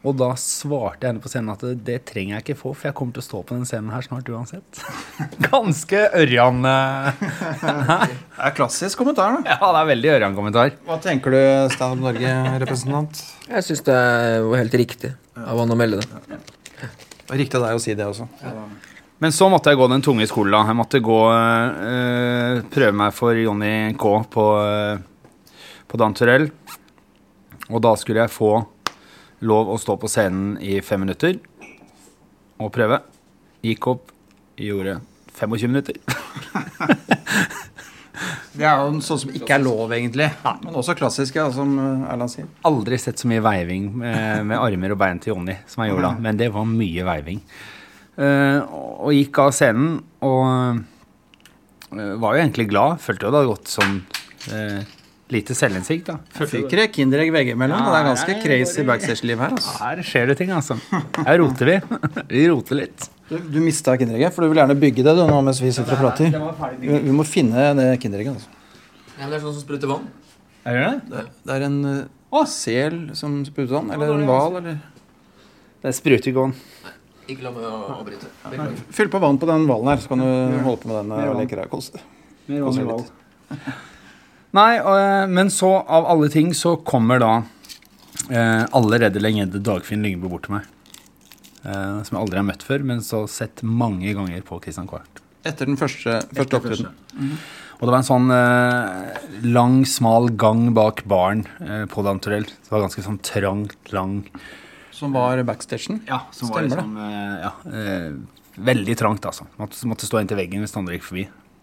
Og 0.00 0.14
da 0.16 0.30
svarte 0.40 1.04
jeg 1.04 1.10
henne 1.12 1.20
på 1.20 1.28
scenen 1.28 1.52
at 1.52 1.62
det, 1.64 1.74
det 1.84 1.98
trenger 2.08 2.38
jeg 2.38 2.44
ikke 2.44 2.56
få, 2.62 2.72
for 2.72 2.88
jeg 2.88 2.96
kommer 2.96 3.16
til 3.16 3.20
å 3.20 3.26
stå 3.26 3.40
på 3.44 3.56
den 3.56 3.66
scenen 3.68 3.92
her 3.92 4.04
snart 4.04 4.28
uansett. 4.32 4.80
Ganske 5.50 6.04
Ørjan 6.22 6.64
eh, 6.68 7.24
Det 7.64 8.46
er 8.48 8.56
klassisk 8.56 9.00
kommentar, 9.00 9.36
da. 9.36 9.56
Ja, 9.56 9.72
det 9.76 9.82
er 9.82 9.90
veldig 9.92 10.12
Ørjan-kommentar. 10.16 10.72
Hva 10.88 11.00
tenker 11.04 11.36
du, 11.36 11.40
Stad 11.76 12.00
Norge-representant? 12.00 13.24
Jeg 13.50 13.68
syns 13.68 13.84
det 13.88 13.98
var 14.48 14.62
helt 14.62 14.78
riktig 14.84 15.12
av 15.40 15.60
han 15.60 15.76
å 15.76 15.80
melde 15.80 16.00
det. 16.00 16.40
Riktig 17.30 17.60
av 17.60 17.68
deg 17.68 17.76
å 17.76 17.82
si 17.82 17.96
det 17.96 18.08
også. 18.08 18.28
Men 19.20 19.32
så 19.36 19.50
måtte 19.52 19.68
jeg 19.68 19.76
gå 19.76 19.86
den 19.92 20.00
tunge 20.00 20.24
skolen. 20.28 20.54
da. 20.56 20.62
Jeg 20.70 20.76
måtte 20.78 21.00
gå 21.04 21.18
øh, 21.28 22.60
prøve 22.72 22.96
meg 22.96 23.12
for 23.12 23.36
Jonny 23.36 23.92
K 24.00 24.04
på, 24.32 24.44
øh, 24.64 25.02
på 25.86 26.00
Dan 26.00 26.14
Turell. 26.16 26.48
Og 27.68 27.82
da 27.84 27.92
skulle 28.00 28.22
jeg 28.24 28.32
få 28.32 28.54
lov 29.44 29.68
å 29.72 29.76
stå 29.80 29.98
på 30.00 30.08
scenen 30.08 30.54
i 30.64 30.78
fem 30.84 31.04
minutter 31.04 31.36
og 32.60 32.72
prøve. 32.72 33.02
Gikk 33.64 33.90
opp, 33.92 34.12
gjorde 34.56 35.02
25 35.36 35.68
minutter. 35.68 36.00
Det 38.50 38.66
er 38.66 38.80
jo 38.82 38.98
sånn 39.04 39.20
som 39.22 39.30
ikke 39.36 39.54
er 39.54 39.62
lov, 39.62 39.92
egentlig. 39.94 40.26
Men 40.64 40.74
også 40.76 40.96
klassisk, 40.98 41.36
ja, 41.38 41.46
som 41.54 41.70
Erland 41.78 42.32
sier. 42.32 42.48
Aldri 42.68 42.98
sett 43.00 43.20
så 43.20 43.28
mye 43.30 43.40
veiving 43.44 43.86
med, 44.02 44.48
med 44.48 44.60
armer 44.60 44.92
og 44.96 44.98
bein 45.00 45.20
til 45.22 45.32
Jonny 45.34 45.54
som 45.70 45.84
jeg 45.84 45.92
gjorde 45.92 46.08
da. 46.08 46.16
Men 46.26 46.40
det 46.40 46.50
var 46.56 46.66
mye 46.68 47.06
veiving. 47.06 47.44
Eh, 48.20 48.62
og 49.00 49.12
gikk 49.16 49.38
av 49.40 49.52
scenen 49.56 50.00
og 50.26 50.80
eh, 51.96 52.16
var 52.20 52.36
jo 52.36 52.42
egentlig 52.42 52.66
glad. 52.70 53.00
Følte 53.00 53.26
jo 53.26 53.32
det 53.32 53.40
hadde 53.40 53.52
gått 53.54 53.70
sånn 53.72 53.94
eh, 54.52 54.96
lite 55.32 55.56
selvinnsikt, 55.56 56.10
da. 56.10 56.18
Fikk 56.36 56.68
dere 56.72 56.88
Kinderegg 56.92 57.32
veggimellom? 57.32 57.80
Ja, 57.80 57.94
det 57.94 58.02
er 58.02 58.08
ganske 58.10 58.34
nei, 58.34 58.42
crazy 58.44 58.84
backstage-liv 58.88 59.40
her. 59.40 59.56
Altså. 59.56 59.72
Her 59.80 60.04
skjer 60.04 60.30
det 60.32 60.36
ting, 60.42 60.52
altså. 60.54 60.76
Her 61.22 61.40
roter 61.40 61.72
vi. 61.72 61.78
Vi 62.34 62.44
roter 62.50 62.80
litt. 62.82 63.08
Du, 63.30 63.36
du 63.38 63.60
mista 63.62 63.94
Kinderegget, 63.96 64.34
for 64.34 64.44
du 64.44 64.50
vil 64.50 64.58
gjerne 64.58 64.76
bygge 64.82 65.06
det 65.06 65.14
du, 65.14 65.22
nå 65.30 65.36
mens 65.46 65.60
vi 65.62 65.70
sitter 65.70 65.94
og 65.94 66.00
prater. 66.02 66.32
Vi, 66.80 66.88
vi 67.06 67.12
må 67.14 67.22
finne 67.22 67.68
det 67.78 67.92
Kinderegget. 68.02 68.40
Altså. 68.40 68.56
Ja, 69.20 69.28
det 69.30 69.36
er 69.38 69.44
sånn 69.44 69.54
som 69.54 69.62
spruter 69.62 69.92
vann. 69.92 70.08
Er 70.66 70.76
det 70.76 70.86
det? 70.88 70.96
Det, 71.12 71.22
det 71.46 71.54
er 71.56 71.66
en 71.68 71.76
uh, 71.86 72.40
sel 72.50 72.96
som 73.16 73.38
spruter 73.46 73.76
vann, 73.78 73.92
eller 73.94 74.16
en 74.16 74.26
hval, 74.26 74.58
eller 74.58 74.80
Det 75.80 75.92
er 75.92 75.96
sprutegåen. 75.96 76.56
Ikke 77.30 77.46
la 77.46 77.52
meg 77.54 77.66
avbryte. 77.70 78.30
Beklager. 78.42 78.82
Fyll 78.96 79.12
på 79.12 79.20
vann 79.22 79.38
på 79.40 79.48
den 79.50 79.68
hvalen 79.68 79.92
her, 79.92 80.02
så 80.02 80.10
kan 80.12 80.24
du 80.24 80.58
holde 80.64 80.80
på 80.82 80.90
med 80.90 80.98
den 80.98 81.14
uh, 81.14 81.28
og 81.30 81.38
leke 81.38 81.58
deg. 81.60 81.70
Kos 81.72 81.92
deg 81.94 82.02
litt. 82.50 83.14
Nei, 84.58 84.80
og, 84.82 85.30
men 85.30 85.50
så, 85.54 85.70
av 85.86 86.08
alle 86.10 86.26
ting, 86.32 86.50
så 86.58 86.74
kommer 86.82 87.20
da 87.22 87.30
eh, 88.26 88.64
allerede 88.74 89.22
legende 89.22 89.60
Dagfinn 89.62 90.02
Lyngbø 90.02 90.30
bort 90.32 90.48
til 90.48 90.56
meg. 90.56 90.68
Eh, 91.60 92.00
som 92.02 92.16
jeg 92.16 92.22
aldri 92.24 92.40
har 92.40 92.46
møtt 92.48 92.64
før, 92.66 92.84
men 92.90 93.02
så 93.04 93.22
sett 93.30 93.62
mange 93.62 94.10
ganger 94.16 94.42
på 94.46 94.58
Christian 94.64 94.88
Kvart. 94.90 95.22
Etter 95.46 95.70
den 95.70 95.78
første, 95.80 96.18
første 96.34 96.58
opptreden. 96.58 96.90
Og 97.80 97.86
det 97.86 97.94
var 97.94 98.00
en 98.02 98.08
sånn 98.10 98.32
eh, 98.34 99.20
lang, 99.46 99.78
smal 99.88 100.28
gang 100.40 100.66
bak 100.76 101.04
baren 101.08 101.46
eh, 101.64 101.86
på 101.88 102.04
Danturell. 102.04 102.48
Det 102.50 102.74
var 102.74 102.84
ganske 102.84 103.04
sånn 103.06 103.20
trangt, 103.24 103.78
lang 103.94 104.18
Som 105.00 105.14
var 105.16 105.40
backstagen. 105.48 106.02
Ja, 106.08 106.22
som 106.36 106.50
var 106.52 106.66
liksom 106.68 106.94
det? 107.00 107.10
ja, 107.46 107.52
eh, 107.72 108.12
Veldig 108.60 108.96
trangt, 109.00 109.24
altså. 109.24 109.46
Måtte, 109.56 109.78
måtte 109.88 110.04
stå 110.08 110.20
inntil 110.20 110.36
veggen 110.36 110.60
hvis 110.60 110.74
andre 110.76 110.98
gikk 110.98 111.06
forbi. 111.06 111.22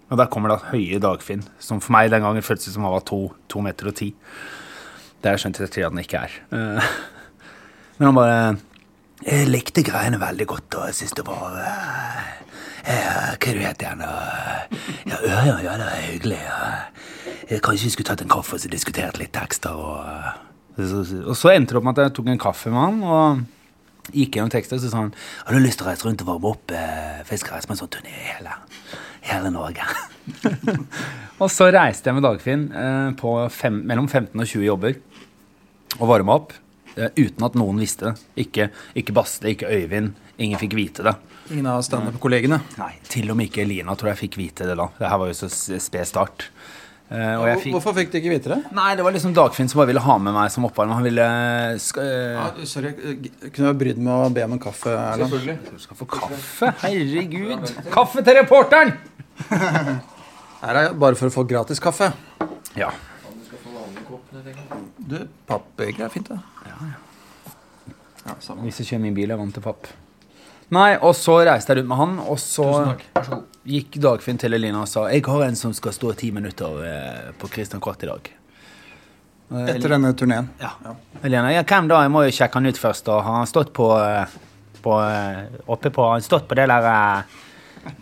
Og 0.10 0.18
der 0.18 0.30
kommer 0.32 0.50
da 0.54 0.56
høye 0.72 0.98
Dagfinn, 1.04 1.44
som 1.62 1.82
for 1.84 1.94
meg 1.94 2.10
den 2.14 2.24
gangen 2.24 2.42
føltes 2.46 2.72
som 2.74 2.86
han 2.88 2.94
var 2.96 3.04
to, 3.06 3.20
to 3.52 3.62
meter 3.62 3.90
og 3.92 3.98
ti. 4.00 4.14
Det 5.20 5.28
har 5.30 5.36
jeg 5.36 5.44
skjønt 5.44 5.60
at 5.68 5.78
han 5.84 6.00
ikke 6.02 6.22
er. 6.24 6.38
Eh, 6.56 6.90
Men 8.00 8.08
han 8.12 8.16
bare 8.18 8.40
Jeg 9.28 9.48
likte 9.50 9.84
greiene 9.84 10.20
veldig 10.22 10.48
godt, 10.48 10.76
og 10.80 10.88
jeg 10.90 10.98
syns 11.02 11.16
det 11.18 11.26
var 11.28 11.58
eh, 11.60 13.36
Hva 13.36 13.54
du 13.54 13.62
heter 13.62 13.88
igjen? 13.90 14.04
eh, 14.08 14.82
Ja, 15.12 15.18
Ørjan, 15.22 15.64
ja, 15.66 15.78
det 15.82 15.88
er 15.92 16.04
hyggelig. 16.14 16.42
eh. 16.48 17.60
Kanskje 17.64 17.88
vi 17.90 17.94
skulle 17.96 18.10
tatt 18.12 18.22
en 18.26 18.32
kaffe 18.32 18.58
og 18.58 18.72
diskutert 18.72 19.18
litt 19.20 19.34
tekster. 19.36 19.76
Og, 19.76 20.00
eh, 20.08 20.47
og 20.78 21.36
så 21.38 21.54
endte 21.56 21.74
det 21.74 21.80
opp 21.80 21.88
med 21.88 21.98
at 21.98 22.08
jeg 22.08 22.16
tok 22.20 22.28
en 22.34 22.42
kaffe 22.42 22.70
med 22.74 22.82
han. 22.82 23.00
og 23.04 24.12
gikk 24.14 24.38
gjennom 24.38 24.52
tekster, 24.54 24.80
så 24.80 24.88
sa 24.92 25.02
han 25.02 25.10
Har 25.46 25.54
du 25.58 25.60
lyst 25.60 25.80
til 25.82 25.88
å 25.88 25.90
reise 25.90 26.06
rundt 26.08 26.22
og 26.24 26.30
varme 26.30 26.52
opp? 26.54 26.72
eh, 26.72 27.24
reise 27.28 27.68
på 27.68 27.74
en 27.76 27.80
sånn 27.82 27.92
turné 27.92 28.14
i 28.14 28.30
hele, 28.38 28.54
hele 29.28 29.50
Norge. 29.52 29.84
og 31.42 31.50
så 31.52 31.68
reiste 31.74 32.08
jeg 32.10 32.18
med 32.18 32.24
Dagfinn 32.26 32.68
eh, 32.72 33.10
på 33.20 33.34
fem, 33.54 33.82
mellom 33.90 34.08
15 34.08 34.32
og 34.40 34.48
20 34.48 34.68
jobber 34.68 34.98
og 36.00 36.08
varma 36.12 36.38
opp. 36.40 36.54
eh, 36.96 37.12
uten 37.18 37.46
at 37.46 37.58
noen 37.60 37.78
visste 37.84 38.12
det. 38.12 38.24
Ikke, 38.48 38.70
ikke 38.98 39.14
Baste, 39.18 39.50
ikke 39.52 39.70
Øyvind. 39.70 40.16
Ingen 40.38 40.60
fikk 40.62 40.76
vite 40.78 41.04
det. 41.04 41.16
Ingen 41.52 41.68
av 41.72 41.82
standup-kollegene. 41.86 42.60
Nei, 42.78 42.94
Til 43.10 43.32
og 43.32 43.38
med 43.40 43.50
ikke 43.50 43.66
Lina 43.68 43.96
tror 43.96 44.12
jeg 44.14 44.22
fikk 44.28 44.38
vite 44.38 44.68
det 44.68 44.76
da. 44.78 44.88
Det 44.98 45.10
her 45.10 45.18
var 45.22 45.30
jo 45.32 45.38
så 45.38 45.50
sped 45.52 46.06
start. 46.10 46.48
Eh, 47.08 47.34
og 47.40 47.46
jeg 47.48 47.60
fikk, 47.62 47.74
Hvorfor 47.78 47.94
fikk 47.96 48.10
du 48.12 48.18
ikke 48.20 48.32
vite 48.34 48.52
det? 48.52 48.58
Nei, 48.76 48.90
det 49.00 49.04
var 49.06 49.14
liksom 49.16 49.32
Dagfinn 49.36 49.70
som 49.72 49.80
bare 49.80 49.94
ville 49.94 50.02
ha 50.04 50.16
med 50.20 50.36
meg 50.36 50.52
som 50.52 50.66
oppvarmer. 50.68 50.98
Han 51.00 51.06
ville 51.08 51.28
sk 51.80 52.02
eh, 52.04 52.36
Ja, 52.36 52.48
sorry, 52.68 52.92
kunne 53.46 53.72
du 53.72 53.80
brydd 53.80 54.02
meg 54.04 54.26
å 54.26 54.32
be 54.36 54.44
om 54.44 54.56
en 54.58 54.64
kaffe, 54.64 54.92
Erland? 54.92 55.38
Du 55.72 55.80
skal 55.80 56.00
få 56.02 56.08
kaffe? 56.18 56.74
Herregud. 56.84 57.72
Kaffe 57.94 58.24
til 58.28 58.40
reporteren! 58.42 58.92
Her 60.64 60.82
er 60.82 60.98
bare 61.00 61.16
for 61.16 61.30
å 61.30 61.34
få 61.34 61.46
gratis 61.48 61.80
kaffe. 61.80 62.10
Ja. 62.76 62.90
Du, 65.08 65.22
pappbeger 65.48 66.08
er 66.08 66.12
fint, 66.12 66.28
det. 66.34 66.42
Hvis 68.66 68.82
jeg 68.82 68.90
kjører 68.92 69.04
min 69.06 69.16
bil, 69.16 69.30
er 69.30 69.38
jeg 69.38 69.44
vant 69.46 69.56
til 69.56 69.64
papp. 69.64 69.88
Nei, 70.76 70.98
og 71.00 71.14
så 71.16 71.38
reiste 71.48 71.72
jeg 71.72 71.80
rundt 71.80 71.90
med 71.94 72.00
han, 72.02 72.16
og 72.28 72.40
så 72.44 72.66
gikk 73.68 73.96
Dagfinn 74.04 74.40
til 74.40 74.56
Elina 74.58 74.82
og 74.84 74.90
sa 74.92 75.06
Jeg 75.12 75.24
har 75.28 75.46
en 75.46 75.56
som 75.56 75.72
skal 75.76 75.96
stå 75.96 76.12
ti 76.20 76.32
minutter 76.36 76.82
eh, 76.84 77.30
på 77.40 77.48
Christian 77.54 77.84
Kvart 77.84 78.04
i 78.04 78.10
dag. 78.10 78.28
Eh, 79.54 79.70
Etter 79.72 79.96
denne 79.96 80.12
turneen. 80.20 80.50
Ja. 80.60 80.74
Elina, 81.24 81.54
ja, 81.56 81.64
hvem 81.64 81.88
da? 81.88 82.02
Jeg 82.04 82.12
må 82.12 82.26
jo 82.28 82.36
sjekke 82.36 82.60
han 82.60 82.68
ut 82.68 82.82
først. 82.82 83.08
Og 83.14 83.24
har 83.24 83.40
han 83.40 83.48
stått 83.48 83.72
på, 83.76 83.88
eh, 83.96 84.36
på 84.84 84.98
Oppe 85.72 85.92
på 85.92 86.04
Har 86.04 86.18
han 86.18 86.28
stått 86.28 86.50
på 86.50 86.60
det 86.60 86.68
der 86.68 86.84
hva, 86.84 87.00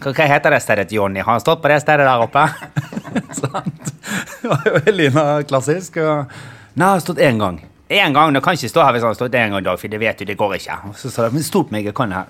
hva 0.01 0.29
heter 0.33 0.57
det 0.57 0.63
stedet, 0.65 0.89
Jonny? 0.97 1.21
Har 1.21 1.37
han 1.37 1.45
stått 1.45 1.61
på 1.61 1.69
det 1.69 1.79
stedet 1.85 2.09
der 2.09 2.25
oppe? 2.25 2.47
Sant? 3.43 3.93
Det 4.41 4.49
var 4.49 4.65
jo 4.71 4.81
Elina 4.89 5.29
klassisk. 5.45 6.01
Og... 6.01 6.33
Nei, 6.73 6.81
han 6.81 6.97
har 6.97 7.05
stått 7.05 7.21
én 7.21 7.37
gang. 7.41 7.61
Én 7.89 8.13
gang? 8.13 8.33
Du 8.33 8.41
kan 8.41 8.57
ikke 8.57 8.69
stå 8.71 8.81
her 8.81 8.95
hvis 8.95 9.03
han 9.05 9.11
har 9.13 9.17
stått 9.17 9.35
én 9.37 9.51
gang, 9.53 9.61
Dagfinn. 9.65 9.93
Det 9.93 9.99
vet 10.01 10.17
du, 10.17 10.25
det 10.25 10.37
går 10.39 10.57
ikke. 10.57 10.79
Og 10.89 10.97
så 10.97 11.11
sa 11.13 11.27
jeg, 11.27 11.35
men 11.35 11.45
stå 11.45 11.61
på 11.67 11.75
meg, 11.75 11.85
jeg 11.85 11.93
kan 11.97 12.09
det 12.09 12.17
her. 12.17 12.29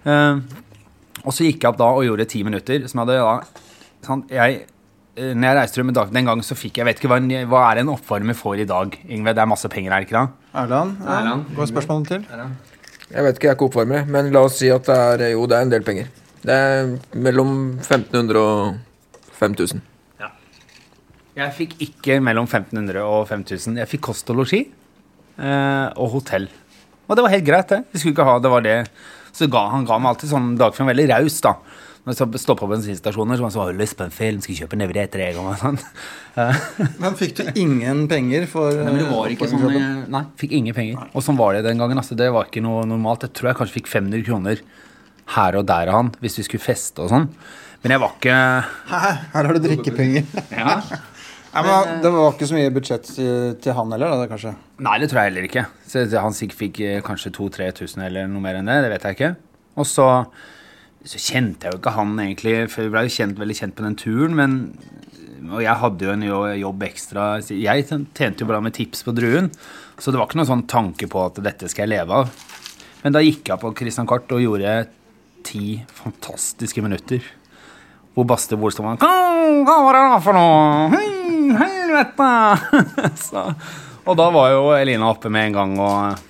Uh, 0.00 0.40
og 1.20 1.34
så 1.36 1.44
gikk 1.46 1.62
jeg 1.62 1.70
opp 1.70 1.78
da 1.78 1.90
og 1.94 2.06
gjorde 2.06 2.26
ti 2.32 2.42
minutter, 2.46 2.86
som 2.90 3.02
jeg 3.02 3.06
hadde 3.06 3.18
da 3.20 4.06
sant? 4.06 4.32
Jeg 4.32 4.62
eh, 5.20 5.34
når 5.36 5.46
jeg 5.46 5.56
reiste 5.58 5.80
rundt 5.80 5.90
med 5.90 5.98
dag, 5.98 6.12
den 6.14 6.30
gangen, 6.30 6.46
så 6.46 6.56
fikk 6.56 6.80
jeg 6.80 6.88
vet 6.88 7.02
ikke 7.02 7.10
hva, 7.12 7.18
hva 7.52 7.60
er 7.68 7.82
en 7.82 7.92
oppvarmer 7.92 8.38
får 8.38 8.64
i 8.64 8.66
dag. 8.70 8.96
Yngve, 9.04 9.34
det 9.36 9.44
er 9.44 9.50
masse 9.50 9.68
penger, 9.70 9.92
er 9.92 10.00
det 10.00 10.08
ikke 10.08 10.16
det? 10.16 10.48
Erland, 10.62 10.96
ja. 11.04 11.18
Erland. 11.18 11.44
går 11.58 11.70
spørsmålet 11.70 12.10
til? 12.14 12.24
Jeg 13.10 13.26
vet 13.26 13.36
ikke, 13.36 13.46
jeg 13.46 13.52
er 13.52 13.58
ikke 13.58 13.68
oppvarmer, 13.68 14.08
men 14.08 14.32
la 14.32 14.46
oss 14.48 14.58
si 14.62 14.72
at 14.72 14.88
det 14.88 15.28
er 15.28 15.36
jo, 15.36 15.44
det 15.50 15.58
er 15.58 15.68
en 15.68 15.74
del 15.76 15.86
penger. 15.86 16.10
Det 16.40 16.56
er 16.56 16.90
mellom 17.20 17.54
1500 17.84 18.40
og 18.40 19.30
5000. 19.36 19.84
Jeg 21.36 21.54
fikk 21.56 21.76
ikke 21.84 22.18
mellom 22.24 22.48
1500 22.48 23.04
og 23.04 23.28
5000. 23.28 23.78
Jeg 23.78 23.88
fikk 23.88 24.08
kost 24.08 24.32
og 24.32 24.40
losji 24.40 24.64
og 25.40 26.10
hotell. 26.16 26.48
Og 27.08 27.16
det 27.16 27.24
var 27.24 27.32
helt 27.34 27.46
greit, 27.46 27.68
det. 27.72 27.84
Vi 27.92 27.98
skulle 27.98 28.14
ikke 28.14 28.26
ha 28.28 28.38
det 28.38 28.50
var 28.52 28.62
det. 28.62 28.76
Så 29.34 29.48
ga, 29.50 29.68
han 29.72 29.86
ga 29.88 29.98
meg 29.98 30.12
alltid 30.14 30.30
sånn 30.32 30.52
Dagfinn 30.58 30.88
veldig 30.90 31.08
raus, 31.10 31.40
da. 31.42 31.56
Når 32.00 32.16
jeg 32.16 32.40
stoppa 32.40 32.64
på 32.64 32.70
bensinstasjoner, 32.70 33.36
så 33.36 33.44
var 33.44 33.50
han 33.50 33.52
sånn 33.54 33.62
'Har 33.66 33.72
du 33.74 33.78
lyst 33.78 33.96
på 33.98 34.04
en 34.04 34.10
film? 34.10 34.40
Skal 34.40 34.56
kjøpe 34.56 34.76
ned 34.76 34.96
etter 34.96 35.20
deg?' 35.20 35.36
Og 35.36 35.56
sånn. 35.58 35.78
Eh, 36.36 36.54
Men 36.98 37.14
fikk 37.14 37.34
du 37.36 37.52
ingen 37.60 38.06
penger 38.08 38.46
for 38.46 38.70
Nei, 38.72 38.84
men 38.84 38.98
det 38.98 39.10
var 39.10 39.26
ikke 39.28 39.48
sånn 39.50 39.66
eh, 39.76 40.06
Nei, 40.08 40.22
fikk 40.38 40.52
ingen 40.52 40.74
penger. 40.74 41.08
Og 41.14 41.22
sånn 41.22 41.36
var 41.36 41.52
det 41.54 41.64
den 41.64 41.76
gangen. 41.76 41.98
Altså, 41.98 42.16
det 42.16 42.32
var 42.32 42.46
ikke 42.46 42.62
noe 42.62 42.86
normalt. 42.86 43.26
Jeg 43.26 43.34
tror 43.34 43.50
jeg 43.50 43.56
kanskje 43.58 43.76
fikk 43.80 43.88
500 43.90 44.24
kroner 44.24 44.62
her 45.36 45.56
og 45.56 45.66
der 45.66 45.88
av 45.88 45.94
han 45.94 46.10
hvis 46.22 46.38
vi 46.38 46.42
skulle 46.46 46.62
feste 46.64 47.02
og 47.02 47.10
sånn. 47.10 47.28
Men 47.82 47.92
jeg 47.92 48.00
var 48.00 48.12
ikke 48.16 48.38
Hæ? 48.90 49.00
Her 49.34 49.44
har 49.44 49.52
du 49.52 49.60
drikkepenger. 49.68 50.24
ja. 50.56 50.80
Nei, 51.50 51.62
men 51.66 52.02
Det 52.04 52.10
var 52.14 52.30
ikke 52.30 52.46
så 52.46 52.54
mye 52.54 52.70
budsjett 52.74 53.08
til, 53.10 53.54
til 53.62 53.74
han 53.74 53.90
heller, 53.94 54.12
da, 54.20 54.28
kanskje? 54.30 54.52
Nei, 54.86 54.96
det 55.02 55.08
tror 55.10 55.20
jeg 55.20 55.32
heller 55.32 55.48
ikke. 55.48 55.64
Så 55.90 56.04
han 56.22 56.36
sikkert 56.36 56.60
fikk 56.60 56.80
eh, 56.86 57.00
kanskje 57.06 57.32
2000-3000 57.34 58.04
eller 58.06 58.30
noe 58.30 58.44
mer 58.44 58.60
enn 58.60 58.70
det. 58.70 58.76
Det 58.84 58.92
vet 58.92 59.06
jeg 59.08 59.18
ikke. 59.18 59.30
Og 59.82 59.88
så, 59.88 60.06
så 61.02 61.22
kjente 61.24 61.66
jeg 61.66 61.74
jo 61.74 61.80
ikke 61.80 61.96
han 61.96 62.14
egentlig, 62.22 62.54
for 62.70 62.86
vi 62.86 62.94
ble 62.94 63.02
jo 63.08 63.14
kjent, 63.16 63.42
veldig 63.42 63.58
kjent 63.58 63.76
på 63.78 63.86
den 63.88 63.98
turen. 63.98 64.38
Men, 64.38 64.56
og 65.50 65.58
jeg 65.64 65.74
hadde 65.82 66.06
jo 66.06 66.14
en 66.14 66.24
jobb 66.62 66.86
ekstra. 66.86 67.26
Jeg 67.50 67.88
tjente 67.90 68.44
jo 68.44 68.50
bra 68.52 68.62
med 68.62 68.76
tips 68.78 69.02
på 69.06 69.16
Druen, 69.18 69.50
så 69.98 70.14
det 70.14 70.22
var 70.22 70.30
ikke 70.30 70.38
noen 70.38 70.52
sånn 70.52 70.68
tanke 70.70 71.10
på 71.10 71.26
at 71.26 71.42
dette 71.42 71.68
skal 71.72 71.88
jeg 71.88 71.96
leve 71.96 72.22
av. 72.22 72.30
Men 73.02 73.16
da 73.16 73.24
gikk 73.24 73.50
jeg 73.50 73.62
på 73.62 73.74
Christian 73.74 74.06
Kart 74.06 74.30
og 74.36 74.44
gjorde 74.44 74.84
ti 75.50 75.80
fantastiske 75.98 76.82
minutter. 76.84 77.24
Hvor 78.20 78.26
Basti 78.28 78.52
Bolstad 78.60 78.84
var 78.84 78.98
«Hva 79.00 79.76
var 79.80 79.96
det 79.96 80.00
da 80.12 80.16
for 80.20 80.36
noe? 80.36 80.98
Helvete! 81.56 82.26
Så, 83.30 83.44
og 84.04 84.18
da 84.20 84.26
var 84.34 84.50
jo 84.52 84.66
Elina 84.76 85.08
oppe 85.08 85.30
med 85.32 85.46
en 85.48 85.56
gang 85.56 85.72
og 85.80 86.26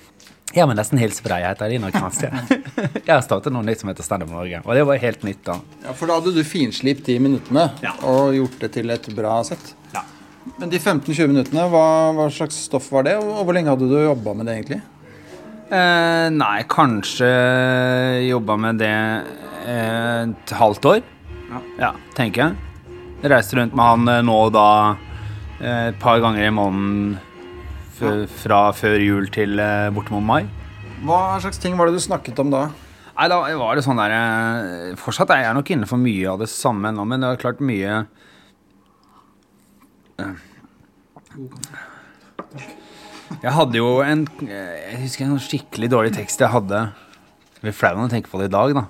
Ja, 0.54 0.68
men 0.70 0.78
nesten 0.78 1.00
hils 1.02 1.18
på 1.22 1.32
deg. 1.32 1.42
Jeg 1.42 1.50
heter 1.56 1.66
Elina 1.66 1.90
Kranz. 1.90 2.20
Jeg 2.26 3.10
har 3.10 3.24
startet 3.26 3.50
noe 3.56 3.66
nytt 3.66 3.82
som 3.82 3.90
heter 3.90 4.06
Standup 4.06 4.30
Norge. 4.30 4.62
Og 4.62 4.70
det 4.78 4.86
var 4.86 5.02
helt 5.02 5.26
nytt 5.26 5.42
da. 5.50 5.58
Ja, 5.82 5.96
For 5.98 6.06
da 6.06 6.20
hadde 6.20 6.30
du 6.38 6.40
finslipt 6.46 7.02
de 7.10 7.18
minuttene 7.26 7.66
Ja. 7.82 7.96
og 8.06 8.34
gjort 8.38 8.56
det 8.62 8.70
til 8.78 8.94
et 8.94 9.10
bra 9.18 9.40
sett. 9.50 9.74
Ja. 9.90 10.04
Men 10.62 10.70
de 10.70 10.78
15-20 10.78 11.26
minuttene, 11.34 11.66
hva, 11.74 11.84
hva 12.14 12.30
slags 12.30 12.62
stoff 12.70 12.86
var 12.94 13.10
det? 13.10 13.16
Og 13.18 13.42
hvor 13.42 13.54
lenge 13.58 13.74
hadde 13.74 13.90
du 13.90 13.98
jobba 13.98 14.38
med 14.38 14.46
det, 14.46 14.60
egentlig? 14.60 14.82
Eh, 15.74 16.26
nei, 16.38 16.56
kanskje 16.70 17.30
jobba 18.30 18.58
med 18.68 18.78
det 18.86 18.94
eh, 19.66 20.28
et 20.30 20.54
halvt 20.62 20.94
år. 20.94 21.02
Ja. 21.50 21.94
tenker 22.16 22.42
jeg. 22.44 22.58
Jeg 23.20 23.32
reiste 23.32 23.58
rundt 23.58 23.74
med 23.76 23.84
han 23.84 24.08
eh, 24.08 24.22
nå 24.24 24.36
og 24.46 24.52
da 24.54 24.68
eh, 25.60 25.90
et 25.90 25.98
par 26.00 26.20
ganger 26.22 26.46
i 26.46 26.54
måneden 26.54 27.18
fra 28.40 28.60
før 28.72 29.02
jul 29.02 29.26
til 29.34 29.60
eh, 29.60 29.90
bortimot 29.92 30.24
mai. 30.24 30.44
Hva 31.04 31.40
slags 31.42 31.60
ting 31.60 31.76
var 31.76 31.88
det 31.88 31.98
du 31.98 32.04
snakket 32.04 32.38
om 32.40 32.52
da? 32.52 32.68
Nei, 33.16 33.26
da 33.28 33.40
var 33.60 33.76
det 33.76 33.84
sånn 33.84 33.98
der 34.00 34.94
Fortsatt 34.96 35.32
er 35.34 35.42
jeg 35.44 35.56
nok 35.56 35.70
inne 35.74 35.88
for 35.88 36.00
mye 36.00 36.30
av 36.30 36.40
det 36.40 36.48
samme 36.48 36.92
nå, 36.94 37.04
men 37.08 37.20
det 37.20 37.28
er 37.28 37.40
klart 37.42 37.60
mye 37.60 37.98
Jeg 43.40 43.52
hadde 43.56 43.80
jo 43.80 43.90
en 44.04 44.24
Jeg 44.46 45.02
husker 45.02 45.26
en 45.26 45.42
skikkelig 45.42 45.90
dårlig 45.92 46.14
tekst 46.16 46.40
jeg 46.40 46.52
hadde. 46.52 46.86
Jeg 47.58 47.66
blir 47.66 47.76
flau 47.76 47.92
når 47.98 48.08
jeg 48.08 48.14
tenker 48.16 48.32
på 48.32 48.40
det 48.40 48.48
i 48.48 48.54
dag, 48.56 48.74
da. 48.80 48.86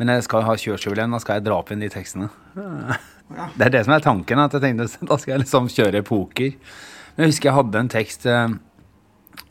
Men 0.00 0.14
jeg 0.14 0.24
skal 0.24 0.46
ha 0.46 0.54
kjørsjubileum, 0.56 1.12
da 1.12 1.20
skal 1.20 1.36
jeg 1.38 1.44
dra 1.44 1.58
opp 1.60 1.70
inn 1.74 1.82
de 1.84 1.90
tekstene. 1.92 2.30
Det 2.56 3.66
er 3.66 3.72
det 3.74 3.82
som 3.84 3.92
er 3.94 4.02
tanken. 4.04 4.40
At 4.42 4.56
jeg 4.56 4.64
tenkte 4.64 4.88
Da 5.10 5.18
skal 5.20 5.34
jeg 5.36 5.42
liksom 5.44 5.68
kjøre 5.70 6.00
poker. 6.08 6.54
Men 7.14 7.26
jeg 7.26 7.34
husker 7.34 7.50
jeg 7.50 7.56
hadde 7.58 7.82
en 7.84 7.90
tekst 7.92 8.24
eh, 8.30 8.54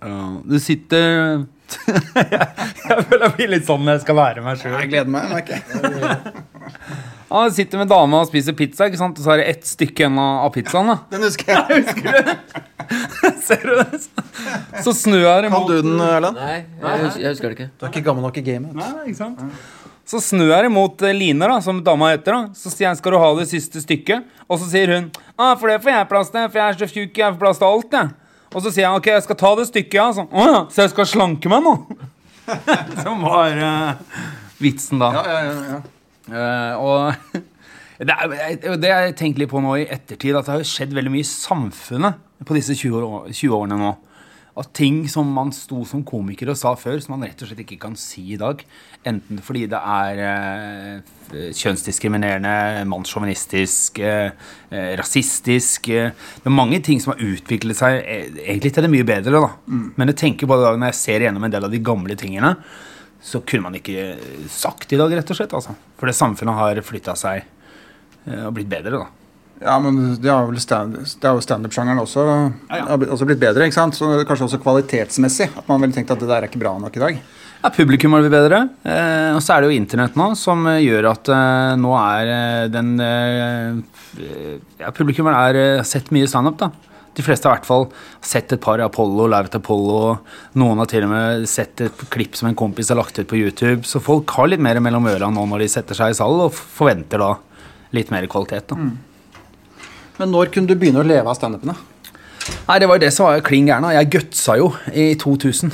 uh, 0.02 0.40
Du 0.48 0.56
sitter 0.64 1.06
jeg, 1.06 1.46
jeg 2.90 3.04
føler 3.06 3.26
jeg 3.28 3.34
blir 3.38 3.52
litt 3.54 3.68
sånn 3.68 3.84
når 3.86 4.00
jeg 4.00 4.04
skal 4.08 4.18
være 4.18 4.42
meg 4.48 4.58
sjøl. 4.58 4.74
Jeg 4.80 4.90
gleder 4.90 5.14
meg. 5.14 5.30
merker 5.36 5.60
jeg. 5.60 5.64
Han 7.30 7.52
sitter 7.54 7.78
med 7.84 7.92
dama 7.92 8.24
og 8.24 8.30
spiser 8.32 8.56
pizza, 8.58 8.88
ikke 8.90 8.98
sant? 8.98 9.20
og 9.22 9.26
så 9.28 9.36
er 9.36 9.44
det 9.44 9.50
ett 9.52 9.68
stykke 9.70 10.02
igjen 10.02 10.16
av 10.18 10.48
pizzaen. 10.56 10.90
da 10.90 10.96
Den 11.12 11.28
husker 11.28 11.52
jeg. 11.54 11.84
Ser 13.46 13.62
du 13.70 13.76
det? 13.78 14.00
Så 14.82 14.96
snur 14.98 15.22
jeg 15.22 15.44
Kan 15.44 15.46
imot 15.52 15.70
du 15.70 15.76
den, 15.86 16.02
Erland? 16.02 16.40
Nei, 16.42 16.56
jeg, 16.82 17.04
hus- 17.04 17.20
jeg 17.22 17.36
husker 17.36 17.52
det 17.54 17.60
ikke. 17.60 17.70
Du 17.78 17.86
er 17.86 17.94
ikke 17.94 18.06
gammel 18.10 18.26
nok 18.26 18.40
i 18.42 18.44
gamet. 18.50 18.74
Nei, 18.82 18.90
ikke 19.12 19.20
sant? 19.20 19.46
Så 20.10 20.18
snur 20.26 20.50
jeg 20.50 20.66
imot 20.66 20.96
mot 20.98 21.14
Line, 21.14 21.46
da, 21.46 21.60
som 21.62 21.84
dama 21.86 22.10
heter. 22.10 22.34
da 22.34 22.54
Så 22.58 22.72
sier 22.74 22.88
jeg 22.88 22.98
'skal 22.98 23.12
du 23.12 23.18
ha 23.20 23.36
det 23.36 23.48
siste 23.50 23.78
stykket'? 23.78 24.26
Og 24.50 24.58
så 24.58 24.70
sier 24.72 24.88
hun 24.96 25.12
ah, 25.38 25.56
'for 25.56 25.70
det 25.70 25.84
får 25.84 25.92
jeg 25.92 26.10
plass 26.10 26.30
til, 26.30 26.50
for 26.50 26.58
jeg 26.58 26.70
er 26.70 26.74
så 26.74 26.88
tjukk, 26.90 27.18
jeg 27.18 27.34
får 27.34 27.40
plass 27.40 27.58
til 27.58 27.68
alt', 27.68 27.94
jeg. 27.94 28.10
Og 28.56 28.62
så 28.62 28.72
sier 28.72 28.90
jeg 28.90 28.96
'ok, 28.96 29.06
jeg 29.06 29.24
skal 29.24 29.36
ta 29.36 29.56
det 29.56 29.68
stykket', 29.68 29.94
ja. 29.94 30.12
Så, 30.12 30.26
å 30.26 30.46
ja, 30.48 30.66
så 30.66 30.82
jeg 30.82 30.90
skal 30.90 31.06
slanke 31.06 31.50
meg 31.50 31.62
nå? 31.62 31.76
som 33.04 33.22
var 33.22 33.54
uh, 33.54 33.94
vitsen, 34.58 34.98
da. 34.98 35.12
Ja, 35.14 35.24
ja, 35.30 35.64
ja. 35.70 35.80
Eh, 36.30 36.74
og 36.78 37.14
det, 38.08 38.16
er, 38.16 38.76
det 38.78 38.90
jeg 38.90 39.16
tenker 39.16 39.44
litt 39.44 39.52
på 39.52 39.62
nå 39.62 39.78
i 39.78 39.88
ettertid, 39.90 40.36
at 40.36 40.46
det 40.46 40.56
har 40.58 40.66
skjedd 40.66 40.94
veldig 40.98 41.14
mye 41.14 41.26
i 41.26 41.30
samfunnet 41.30 42.46
på 42.46 42.58
disse 42.58 42.74
20, 42.74 43.06
år, 43.06 43.30
20 43.30 43.56
årene 43.56 43.78
nå. 43.78 43.94
At 44.60 44.74
ting 44.76 45.06
som 45.08 45.30
man 45.32 45.54
sto 45.56 45.86
som 45.88 46.02
komiker 46.04 46.52
og 46.52 46.58
sa 46.60 46.74
før, 46.76 46.98
som 47.00 47.16
man 47.16 47.28
rett 47.30 47.40
og 47.40 47.48
slett 47.48 47.62
ikke 47.64 47.78
kan 47.80 47.96
si 48.00 48.26
i 48.34 48.40
dag. 48.40 48.60
Enten 49.08 49.40
fordi 49.44 49.64
det 49.72 49.80
er 49.80 50.20
eh, 50.26 51.14
kjønnsdiskriminerende, 51.56 52.84
mannssjåvinistisk, 52.92 54.02
eh, 54.04 54.34
eh, 54.74 54.92
rasistisk 55.00 55.88
eh, 55.94 56.12
Det 56.12 56.52
er 56.52 56.58
mange 56.58 56.82
ting 56.84 57.00
som 57.00 57.14
har 57.14 57.24
utviklet 57.24 57.80
seg 57.80 58.02
eh, 58.02 58.28
egentlig 58.44 58.74
til 58.76 58.84
det 58.84 58.92
mye 58.92 59.08
bedre. 59.08 59.40
da. 59.40 59.54
Men 59.96 60.12
jeg 60.12 60.20
tenker 60.26 60.50
på 60.50 60.60
det 60.60 60.74
når 60.76 60.92
jeg 60.92 61.02
ser 61.04 61.28
gjennom 61.28 61.48
en 61.48 61.56
del 61.56 61.70
av 61.70 61.72
de 61.72 61.84
gamle 61.92 62.20
tingene, 62.20 62.56
så 63.22 63.42
kunne 63.44 63.68
man 63.68 63.80
ikke 63.80 64.18
sagt 64.52 64.92
i 64.96 65.00
dag, 65.00 65.12
rett 65.16 65.32
og 65.32 65.40
slett. 65.40 65.56
Altså. 65.56 65.76
For 66.00 66.10
det 66.10 66.18
samfunnet 66.20 66.60
har 66.60 66.84
flytta 66.88 67.16
seg 67.20 67.46
eh, 67.46 68.44
og 68.44 68.54
blitt 68.58 68.72
bedre, 68.72 69.00
da. 69.00 69.19
Ja, 69.62 69.76
men 69.84 70.16
det 70.24 70.30
har 70.32 70.46
vel 70.48 70.60
stand, 70.64 70.94
det 70.96 71.28
har 71.28 71.36
jo 71.36 71.44
standup-sjangeren 71.44 72.00
også, 72.00 72.24
ja. 72.70 72.78
har 72.88 72.98
blitt- 73.02 73.12
også 73.12 73.26
blitt 73.28 73.42
bedre. 73.42 73.66
ikke 73.68 73.76
sant? 73.76 73.94
Så 73.98 74.08
er 74.20 74.24
Kanskje 74.30 74.46
også 74.48 74.60
kvalitetsmessig. 74.64 75.50
At 75.58 75.68
man 75.68 75.82
ville 75.84 75.94
tenkt 75.98 76.12
at 76.16 76.20
det 76.22 76.30
der 76.30 76.44
er 76.44 76.48
ikke 76.48 76.62
bra 76.62 76.78
nok 76.80 76.96
i 76.96 77.00
dag. 77.04 77.20
Ja, 77.60 77.70
Publikum 77.76 78.14
har 78.16 78.22
blitt 78.24 78.32
bedre. 78.32 78.70
Eh, 78.88 79.34
og 79.36 79.42
så 79.44 79.58
er 79.58 79.62
det 79.66 79.68
jo 79.74 79.80
internett 79.82 80.16
nå 80.16 80.30
som 80.40 80.64
eh, 80.72 80.80
gjør 80.86 81.10
at 81.12 81.28
eh, 81.36 81.74
nå 81.76 81.92
er 82.00 82.32
eh, 82.32 82.68
den 82.72 82.94
eh, 83.04 83.82
Ja, 84.80 84.94
publikum 84.96 85.28
er 85.28 85.60
eh, 85.60 85.84
sett 85.84 86.08
mye 86.16 86.28
standup, 86.32 86.56
da. 86.62 86.70
De 87.20 87.26
fleste 87.26 87.50
har 87.50 87.58
i 87.58 87.60
hvert 87.60 87.68
fall 87.68 87.86
sett 88.24 88.54
et 88.56 88.62
par 88.64 88.80
Apollo, 88.80 89.26
Lauvet 89.28 89.58
Apollo. 89.60 90.20
Noen 90.56 90.80
har 90.80 90.88
til 90.88 91.04
og 91.04 91.12
med 91.12 91.44
sett 91.52 91.82
et 91.84 92.04
klipp 92.14 92.38
som 92.40 92.48
en 92.48 92.56
kompis 92.56 92.94
har 92.94 93.00
lagt 93.02 93.20
ut 93.20 93.28
på 93.28 93.36
YouTube. 93.42 93.84
Så 93.84 94.00
folk 94.00 94.30
har 94.38 94.48
litt 94.48 94.64
mer 94.64 94.80
mellom 94.80 95.04
ørene 95.12 95.34
nå 95.36 95.44
når 95.52 95.66
de 95.66 95.70
setter 95.74 96.00
seg 96.00 96.14
i 96.14 96.18
salen, 96.22 96.46
og 96.48 96.56
forventer 96.56 97.20
da 97.20 97.34
litt 97.92 98.14
mer 98.14 98.24
kvalitet. 98.32 98.72
da. 98.72 98.78
Men 100.20 100.34
når 100.36 100.52
kunne 100.54 100.68
du 100.68 100.76
begynne 100.76 101.00
å 101.00 101.08
leve 101.08 101.32
av 101.32 101.38
standupene? 101.38 101.78
Nei, 102.68 102.78
det 102.82 102.90
var 102.90 103.00
jo 103.00 103.06
det 103.06 103.14
som 103.16 103.28
var 103.30 103.44
klin 103.46 103.68
gærne. 103.70 103.94
Jeg 103.96 104.12
gutsa 104.14 104.58
jo 104.60 104.74
i 104.92 105.14
2000. 105.20 105.72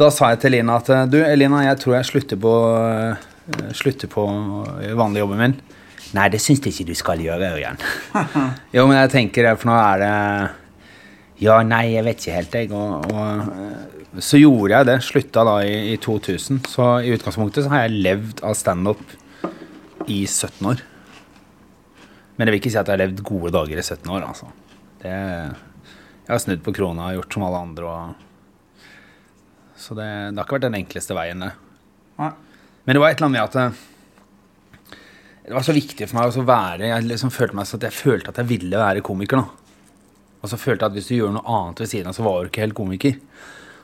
Da 0.00 0.10
sa 0.12 0.32
jeg 0.32 0.42
til 0.42 0.54
Elina 0.54 0.76
at 0.80 0.90
du, 1.12 1.18
Elina, 1.24 1.62
jeg 1.64 1.80
tror 1.82 1.96
jeg 1.98 2.08
slutter 2.10 2.40
på, 2.40 2.52
eh, 2.80 3.72
slutter 3.76 4.10
på 4.12 4.24
vanlig 4.98 5.22
jobben 5.22 5.42
min. 5.42 5.56
Nei, 6.16 6.28
det 6.32 6.40
syns 6.40 6.62
jeg 6.62 6.72
ikke 6.72 6.88
du 6.88 6.96
skal 6.96 7.20
gjøre, 7.20 7.52
Ørjan. 7.56 7.80
jo, 8.76 8.86
men 8.86 9.00
jeg 9.02 9.12
tenker 9.12 9.50
for 9.56 9.72
nå 9.72 9.76
er 9.76 10.02
det 10.04 10.14
Ja, 11.42 11.60
nei, 11.68 11.82
jeg 11.92 12.04
vet 12.06 12.22
ikke 12.22 12.36
helt, 12.38 12.54
jeg. 12.56 12.72
Og, 12.72 13.12
og 13.12 13.56
eh, 13.60 14.20
så 14.24 14.40
gjorde 14.40 14.72
jeg 14.72 14.88
det. 14.88 14.98
Slutta 15.04 15.44
da 15.44 15.58
i, 15.68 15.78
i 15.92 15.96
2000. 16.00 16.64
Så 16.72 16.90
i 17.04 17.12
utgangspunktet 17.12 17.66
så 17.66 17.74
har 17.74 17.86
jeg 17.86 18.04
levd 18.06 18.44
av 18.46 18.56
standup 18.56 19.02
i 20.08 20.22
17 20.24 20.70
år. 20.72 20.84
Men 22.36 22.48
jeg 22.48 22.52
vil 22.54 22.60
ikke 22.60 22.72
si 22.72 22.80
at 22.80 22.88
jeg 22.88 22.98
har 22.98 23.04
levd 23.04 23.24
gode 23.26 23.52
dager 23.54 23.80
i 23.80 23.84
17 23.84 24.12
år, 24.12 24.26
altså. 24.28 24.50
Det, 25.00 25.12
jeg 26.26 26.32
har 26.32 26.40
snudd 26.42 26.62
på 26.64 26.74
krona 26.76 27.10
og 27.10 27.20
gjort 27.20 27.36
som 27.36 27.44
alle 27.46 27.60
andre. 27.64 27.92
Og, 27.92 28.86
så 29.80 29.96
det, 29.96 30.08
det 30.32 30.40
har 30.40 30.44
ikke 30.44 30.58
vært 30.58 30.66
den 30.68 30.80
enkleste 30.80 31.16
veien, 31.16 31.44
det. 31.46 31.52
Men 32.16 32.96
det 32.96 33.02
var 33.02 33.12
et 33.12 33.18
eller 33.20 33.28
annet 33.28 33.36
med 33.36 33.44
at 33.44 33.56
det, 33.56 34.96
det 35.46 35.54
var 35.54 35.66
så 35.66 35.74
viktig 35.76 36.06
for 36.08 36.18
meg 36.18 36.38
å 36.40 36.44
være 36.48 36.88
Jeg 36.88 37.04
liksom 37.06 37.30
følte 37.34 37.58
meg 37.58 37.68
så 37.68 37.78
at 37.78 37.84
jeg 37.86 37.94
følte 37.94 38.32
at 38.32 38.40
jeg 38.40 38.50
ville 38.50 38.80
være 38.80 39.04
komiker. 39.06 39.38
nå. 39.38 39.46
Og 40.42 40.50
så 40.50 40.58
følte 40.58 40.84
jeg 40.84 40.90
at 40.90 40.96
hvis 40.98 41.10
du 41.10 41.16
gjør 41.16 41.34
noe 41.36 41.56
annet 41.58 41.82
ved 41.82 41.90
siden 41.90 42.10
av, 42.10 42.16
så 42.16 42.24
var 42.26 42.40
du 42.42 42.50
ikke 42.50 42.64
helt 42.64 42.78
komiker. 42.78 43.18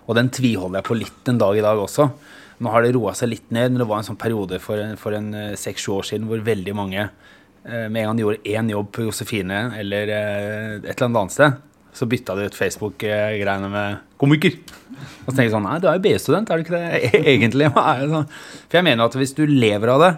Og 0.06 0.18
den 0.18 0.30
tviholder 0.34 0.80
jeg 0.80 0.88
på 0.88 0.98
litt 0.98 1.30
en 1.30 1.40
dag 1.40 1.58
i 1.58 1.64
dag 1.64 1.78
også. 1.78 2.08
Nå 2.62 2.70
har 2.70 2.84
det 2.84 2.92
roa 2.94 3.14
seg 3.18 3.32
litt 3.32 3.48
ned, 3.54 3.72
men 3.72 3.82
det 3.82 3.88
var 3.90 4.02
en 4.02 4.08
sånn 4.10 4.20
periode 4.20 4.58
for, 4.62 4.78
for 5.00 5.16
en 5.16 5.30
eh, 5.34 5.54
seks-sju 5.58 5.96
år 5.96 6.06
siden 6.06 6.28
hvor 6.30 6.42
veldig 6.46 6.74
mange 6.78 7.00
eh, 7.06 7.31
med 7.64 8.02
en 8.02 8.08
gang 8.08 8.18
de 8.18 8.24
gjorde 8.24 8.54
én 8.54 8.70
jobb 8.72 8.88
på 8.94 9.04
Josefine 9.06 9.58
eller 9.78 10.10
eh, 10.10 10.72
et 10.80 10.88
eller 10.96 11.06
annet 11.06 11.20
annet 11.20 11.34
sted, 11.36 11.60
så 11.92 12.08
bytta 12.08 12.34
de 12.34 12.48
ut 12.48 12.56
Facebook-greiene 12.56 13.68
med 13.70 14.00
komiker. 14.20 14.56
Og 15.22 15.28
så 15.28 15.34
tenker 15.36 15.48
jeg 15.48 15.54
sånn 15.54 15.66
Nei, 15.68 15.78
du 15.82 15.88
er 15.90 15.98
jo 15.98 16.04
BI-student, 16.06 16.50
er 16.50 16.58
du 16.58 16.64
ikke 16.64 16.78
det? 16.78 17.00
Egentlig. 17.34 17.68
Sånn? 17.74 18.28
For 18.66 18.80
jeg 18.80 18.86
mener 18.88 19.06
at 19.06 19.18
hvis 19.18 19.34
du 19.38 19.44
lever 19.46 19.94
av 19.94 20.02
det, 20.02 20.12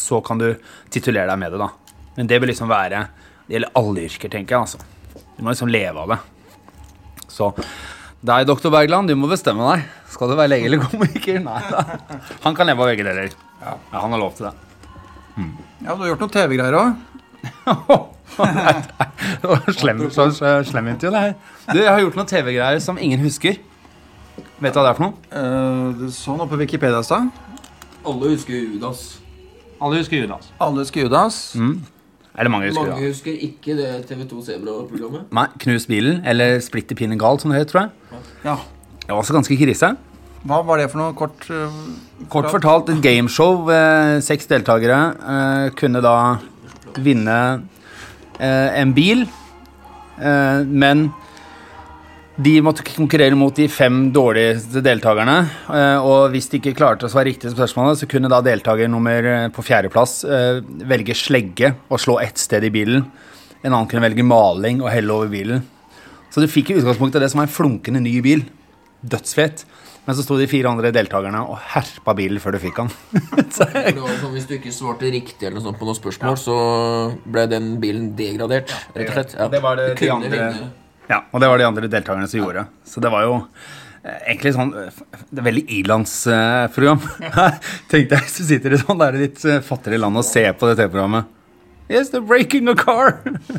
så 0.00 0.22
kan 0.24 0.40
du 0.40 0.48
titulere 0.92 1.28
deg 1.28 1.40
med 1.42 1.52
det, 1.52 1.60
da. 1.60 1.70
Men 2.16 2.28
det 2.28 2.38
vil 2.40 2.52
liksom 2.52 2.68
være 2.68 3.06
Det 3.48 3.56
gjelder 3.56 3.72
alle 3.80 4.04
yrker, 4.06 4.32
tenker 4.32 4.56
jeg, 4.56 4.68
altså. 4.68 5.24
Du 5.36 5.42
må 5.42 5.52
liksom 5.52 5.72
leve 5.72 6.04
av 6.04 6.14
det. 6.14 6.20
Så 7.32 7.50
deg, 8.22 8.46
doktor 8.46 8.70
Bergland, 8.72 9.10
du 9.10 9.18
må 9.18 9.28
bestemme 9.28 9.66
deg. 9.72 9.88
Skal 10.12 10.30
du 10.30 10.36
være 10.38 10.54
lege 10.54 10.68
eller 10.70 10.84
komiker? 10.86 11.40
Nei 11.42 11.62
da. 11.72 11.82
Han 12.44 12.54
kan 12.56 12.68
leve 12.68 12.84
av 12.84 12.92
begge 12.92 13.08
deler. 13.08 13.32
Ja, 13.62 13.74
han 13.96 14.14
har 14.14 14.20
lov 14.22 14.36
til 14.38 14.46
det. 14.46 14.71
Ja, 15.36 15.94
du 15.94 16.02
har 16.04 16.12
gjort 16.12 16.24
noen 16.24 16.34
TV-greier 16.34 16.78
òg. 16.78 16.94
Det 19.42 19.48
var 19.48 19.72
slem, 19.76 19.98
så, 20.10 20.30
så 20.32 20.50
slem 20.64 20.86
intervju, 20.88 21.12
det 21.12 21.20
her. 21.20 21.32
Du, 21.68 21.78
jeg 21.82 21.90
har 21.90 22.00
gjort 22.00 22.16
noen 22.16 22.28
TV-greier 22.30 22.78
som 22.80 22.96
ingen 23.00 23.20
husker. 23.20 23.58
Vet 24.62 24.72
du 24.72 24.78
hva 24.78 24.84
det 24.86 24.92
er 24.92 24.96
for 24.96 25.04
noe? 25.04 25.14
Uh, 25.34 25.88
du 25.98 26.06
så 26.14 26.36
noe 26.38 26.48
på 26.48 26.56
Wikipedia 26.60 27.02
i 27.02 27.06
stad. 27.06 27.28
Alle 28.08 28.30
husker 28.32 28.56
Judas. 28.56 29.02
Alle 29.82 29.98
husker 30.00 30.22
Judas. 30.22 30.48
Alle 30.62 30.84
husker 30.84 31.04
Judas. 31.04 31.40
Eller 32.32 32.48
mange 32.48 32.70
husker 32.70 32.88
Mange 32.88 33.10
husker 33.10 33.36
ikke 33.48 33.76
det 33.76 33.90
TV2 34.08 34.44
Sebra-programmet. 34.46 35.26
Nei, 35.34 35.46
Knus 35.60 35.86
bilen, 35.90 36.22
eller 36.24 36.56
Splitter 36.64 36.96
pinnen 36.96 37.20
gal, 37.20 37.40
som 37.42 37.52
det 37.52 37.60
het, 37.60 37.72
tror 37.74 37.84
jeg. 37.84 38.22
Ja. 38.46 38.56
Det 39.02 39.10
var 39.10 39.20
også 39.20 39.36
ganske 39.36 39.58
krise. 39.60 39.92
Hva 40.42 40.58
var 40.66 40.80
det 40.80 40.88
for 40.90 40.98
noe 40.98 41.14
kort 41.14 41.44
uh, 41.54 41.70
Kort 42.32 42.48
fortalt 42.50 42.90
et 42.90 43.02
gameshow. 43.04 43.68
Eh, 43.70 44.16
seks 44.24 44.48
deltakere 44.50 44.98
eh, 45.14 45.66
kunne 45.78 46.00
da 46.02 46.14
vinne 47.02 47.36
eh, 48.38 48.80
en 48.80 48.92
bil, 48.96 49.24
eh, 50.18 50.62
men 50.66 51.08
de 52.42 52.52
måtte 52.64 52.84
konkurrere 52.86 53.36
mot 53.38 53.54
de 53.54 53.66
fem 53.70 54.06
dårligste 54.14 54.82
deltakerne. 54.84 55.36
eh, 55.76 55.98
og 56.00 56.32
hvis 56.32 56.48
de 56.50 56.60
ikke 56.60 56.74
klarte 56.78 57.06
å 57.06 57.12
svare 57.12 57.28
riktig 57.30 57.50
på 57.50 57.58
spørsmålet, 57.58 58.00
så 58.00 58.08
kunne 58.10 58.30
da 58.32 58.40
deltaker 58.44 58.90
nummer 58.90 59.50
på 59.54 59.64
fjerdeplass 59.66 60.22
velge 60.88 61.16
slegge 61.18 61.74
og 61.90 62.00
slå 62.02 62.18
ett 62.22 62.40
sted 62.40 62.64
i 62.66 62.72
bilen. 62.72 63.04
En 63.62 63.72
annen 63.74 63.90
kunne 63.90 64.06
velge 64.06 64.26
maling 64.26 64.80
og 64.82 64.90
helle 64.90 65.12
over 65.14 65.30
bilen. 65.30 65.62
Så 66.32 66.40
du 66.40 66.48
fikk 66.50 66.72
i 66.72 66.80
utgangspunktet 66.80 67.22
det 67.22 67.30
som 67.30 67.42
er 67.42 67.50
en 67.50 67.56
flunkende 67.58 68.00
ny 68.02 68.16
bil. 68.24 68.46
Dødsfet. 69.02 69.66
Men 70.02 70.16
så 70.18 70.24
sto 70.24 70.34
de 70.34 70.48
fire 70.50 70.66
andre 70.66 70.90
deltakerne 70.94 71.44
og 71.46 71.60
herpa 71.76 72.14
bilen 72.18 72.42
før 72.42 72.56
du 72.56 72.62
fikk 72.64 72.80
var 72.82 74.16
sånn, 74.18 74.32
Hvis 74.34 74.48
du 74.50 74.56
ikke 74.56 74.72
svarte 74.74 75.10
riktig 75.14 75.46
eller 75.46 75.60
noe 75.60 75.66
sånt 75.68 75.78
på 75.78 75.86
noen 75.86 75.98
spørsmål, 75.98 76.38
så 76.40 76.56
ble 77.22 77.44
den 77.52 77.76
bilen 77.82 78.10
degradert, 78.18 78.72
rett 78.96 79.12
og 79.12 79.18
slett. 79.20 79.36
Ja. 79.38 79.46
Det 79.52 79.60
var 79.62 79.78
det, 79.78 79.92
de 80.00 80.10
andre, 80.10 80.48
ja, 81.10 81.22
og 81.30 81.42
det 81.42 81.52
var 81.52 81.60
de 81.60 81.68
andre 81.68 81.90
deltakerne 81.92 82.30
som 82.30 82.42
gjorde. 82.42 82.66
Så 82.88 83.02
det 83.04 83.12
var 83.14 83.26
jo 83.28 83.36
eh, 84.02 84.18
egentlig 84.32 84.54
sånn 84.56 84.72
eh, 84.78 85.04
Det 85.30 85.42
er 85.42 85.46
veldig 85.48 85.64
ilandsprogram. 85.78 87.06
Tenkte 87.92 88.18
jeg, 88.18 88.32
så 88.32 88.42
du 88.42 88.50
sitter 88.50 88.74
i 88.74 88.82
sånn 88.82 89.02
der 89.02 89.20
litt 89.20 89.38
ditt 89.38 89.68
fattigere 89.68 90.02
land 90.02 90.18
og 90.18 90.26
ser 90.26 90.54
på 90.56 90.70
det 90.70 90.80
TV-programmet 90.80 91.38
Yes, 91.92 92.10
they're 92.10 92.24
breaking 92.24 92.70
a 92.70 92.74
car! 92.78 93.18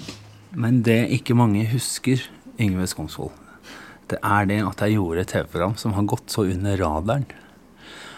Men 0.64 0.82
det 0.86 1.08
ikke 1.16 1.36
mange 1.38 1.66
husker, 1.72 2.22
Yngve 2.62 2.88
Skomsvold, 2.90 3.34
det 4.12 4.20
er 4.20 4.50
det 4.50 4.60
at 4.66 4.84
jeg 4.84 4.98
gjorde 4.98 5.24
et 5.24 5.32
TV-program 5.32 5.78
som 5.80 5.96
har 5.96 6.08
gått 6.10 6.34
så 6.34 6.46
under 6.50 6.78
radaren. 6.82 7.26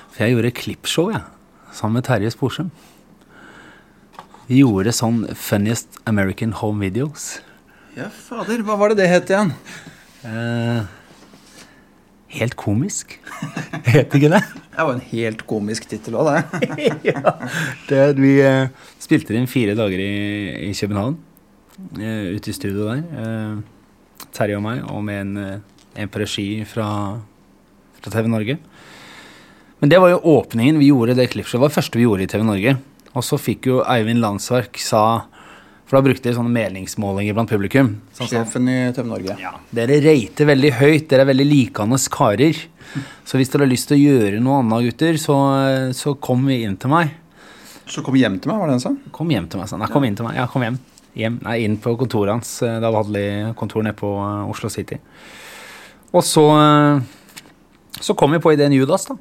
For 0.09 0.25
jeg 0.25 0.35
gjorde 0.35 0.55
klippshow, 0.57 1.11
jeg, 1.13 1.23
sammen 1.75 1.99
med 1.99 2.07
Terje 2.07 2.31
Sporsem. 2.33 2.71
Vi 4.47 4.61
gjorde 4.61 4.93
sånn 4.93 5.23
Funniest 5.37 5.99
American 6.09 6.53
Home 6.61 6.83
Videos. 6.85 7.39
Ja, 7.97 8.09
fader. 8.13 8.61
Hva 8.65 8.77
var 8.79 8.93
det 8.93 8.99
det 9.01 9.09
het 9.09 9.31
igjen? 9.31 9.53
Eh, 10.25 10.85
helt 12.37 12.57
komisk. 12.59 13.17
Het 13.91 14.15
ikke 14.17 14.29
det? 14.33 14.41
Det 14.75 14.85
var 14.85 14.93
en 14.93 15.05
helt 15.11 15.45
komisk 15.49 15.87
tittel 15.89 16.17
òg, 16.19 16.29
det. 16.33 16.89
ja. 17.11 17.35
det 17.89 18.01
vi 18.19 18.35
eh, 18.43 18.67
spilte 19.01 19.35
inn 19.37 19.49
fire 19.49 19.77
dager 19.77 20.01
i, 20.01 20.11
i 20.69 20.73
København. 20.75 21.15
eh, 21.99 22.35
ute 22.35 22.51
i 22.51 22.57
studio 22.57 22.89
der. 22.89 23.03
Eh, 23.21 24.25
Terje 24.35 24.59
og 24.59 24.65
meg, 24.65 24.83
og 24.91 25.03
med 25.07 25.21
en, 25.21 25.63
eh, 25.95 26.01
en 26.03 26.11
på 26.11 26.21
regi 26.21 26.49
fra, 26.67 26.87
fra 28.01 28.11
TV 28.11 28.27
Norge. 28.31 28.57
Men 29.79 29.91
det 29.91 29.99
var 29.99 30.11
jo 30.13 30.19
åpningen. 30.35 30.79
Vi 30.79 30.91
gjorde 30.91 31.15
det 31.17 31.29
klippshowet. 31.31 31.59
Det 31.59 31.63
var 31.63 31.73
det 31.73 31.79
første 31.79 31.99
vi 31.99 32.05
gjorde 32.05 32.25
i 32.27 32.29
TV 32.31 32.43
Norge. 32.43 32.75
Og 33.15 33.23
så 33.23 33.39
fikk 33.39 33.69
jo 33.69 33.81
Eivind 33.87 34.19
Landsverk 34.23 34.79
sa 34.83 35.01
For 35.85 35.99
da 35.99 36.01
brukte 36.07 36.25
de 36.25 36.33
sånne 36.33 36.49
meningsmålinger 36.49 37.35
blant 37.37 37.51
publikum. 37.51 37.91
Sånn 38.17 38.31
Sjefen 38.31 38.69
i 38.71 38.77
TV 38.95 39.05
Norge. 39.05 39.35
Ja. 39.37 39.51
Dere 39.75 39.99
rater 40.01 40.49
veldig 40.49 40.71
høyt. 40.79 41.05
Dere 41.11 41.27
er 41.27 41.29
veldig 41.29 41.45
likende 41.45 41.99
karer. 42.09 42.63
Så 43.27 43.37
hvis 43.37 43.53
dere 43.53 43.67
har 43.67 43.69
lyst 43.69 43.91
til 43.91 43.99
å 43.99 44.01
gjøre 44.01 44.41
noe 44.41 44.63
annet, 44.63 44.87
gutter, 44.89 45.19
så, 45.21 45.37
så 45.93 46.15
kom 46.17 46.47
inn 46.49 46.79
til 46.81 46.89
meg. 46.89 47.13
Så 47.85 48.01
kom 48.01 48.17
hjem 48.17 48.39
til 48.41 48.49
meg, 48.49 48.57
var 48.57 48.71
det 48.71 48.79
han 48.79 48.81
sa? 48.81 48.95
Kom 49.13 49.29
hjem 49.29 49.45
til 49.51 49.61
meg, 49.61 49.69
sa 49.69 49.77
han. 49.77 49.85
Nei, 49.85 49.91
kom 49.93 50.05
inn 50.07 50.17
til 50.17 50.25
meg. 50.25 50.39
Ja, 50.39 50.47
kom 50.49 50.65
hjem. 50.65 50.79
hjem. 51.13 51.37
Nei, 51.45 51.59
inn 51.67 51.77
på 51.81 51.93
kontoret 51.99 52.33
hans. 52.33 52.57
Da 52.65 52.89
hadde 52.89 53.13
de 53.13 53.53
kontor 53.59 53.85
nede 53.85 53.97
på 53.99 54.09
eh, 54.17 54.49
Oslo 54.49 54.71
City. 54.73 54.97
Og 56.15 56.23
så 56.23 56.45
eh, 56.55 57.01
Så 58.01 58.15
kom 58.17 58.35
vi 58.35 58.41
på 58.43 58.53
ideen 58.55 58.75
Judas, 58.75 59.07
da. 59.09 59.17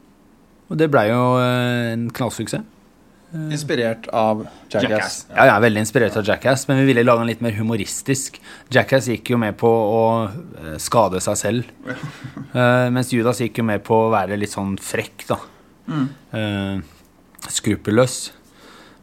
Og 0.70 0.78
det 0.80 0.88
blei 0.92 1.08
jo 1.10 1.24
eh, 1.40 1.92
en 1.94 2.08
knallsuksess. 2.14 2.70
Inspirert 3.34 4.06
av 4.14 4.44
Jackass. 4.70 5.24
Ja, 5.26 5.48
jeg 5.48 5.52
er 5.56 5.62
veldig 5.64 5.80
inspirert 5.82 6.14
av 6.20 6.26
Jackass, 6.28 6.68
men 6.68 6.78
vi 6.78 6.84
ville 6.92 7.02
lage 7.02 7.24
den 7.24 7.32
litt 7.32 7.40
mer 7.42 7.56
humoristisk. 7.56 8.36
Jackass 8.70 9.08
gikk 9.10 9.32
jo 9.32 9.38
med 9.42 9.56
på 9.58 9.66
å 9.66 10.02
eh, 10.30 10.76
skade 10.82 11.22
seg 11.24 11.40
selv, 11.40 11.72
Eh, 12.54 12.86
mens 12.94 13.08
Judas 13.10 13.40
gikk 13.42 13.56
jo 13.58 13.64
med 13.66 13.80
på 13.82 13.96
å 14.04 14.10
være 14.12 14.36
litt 14.38 14.52
sånn 14.52 14.76
frekk, 14.78 15.24
da. 15.26 15.40
Mm. 15.90 16.84
skruppelløs. 17.50 18.14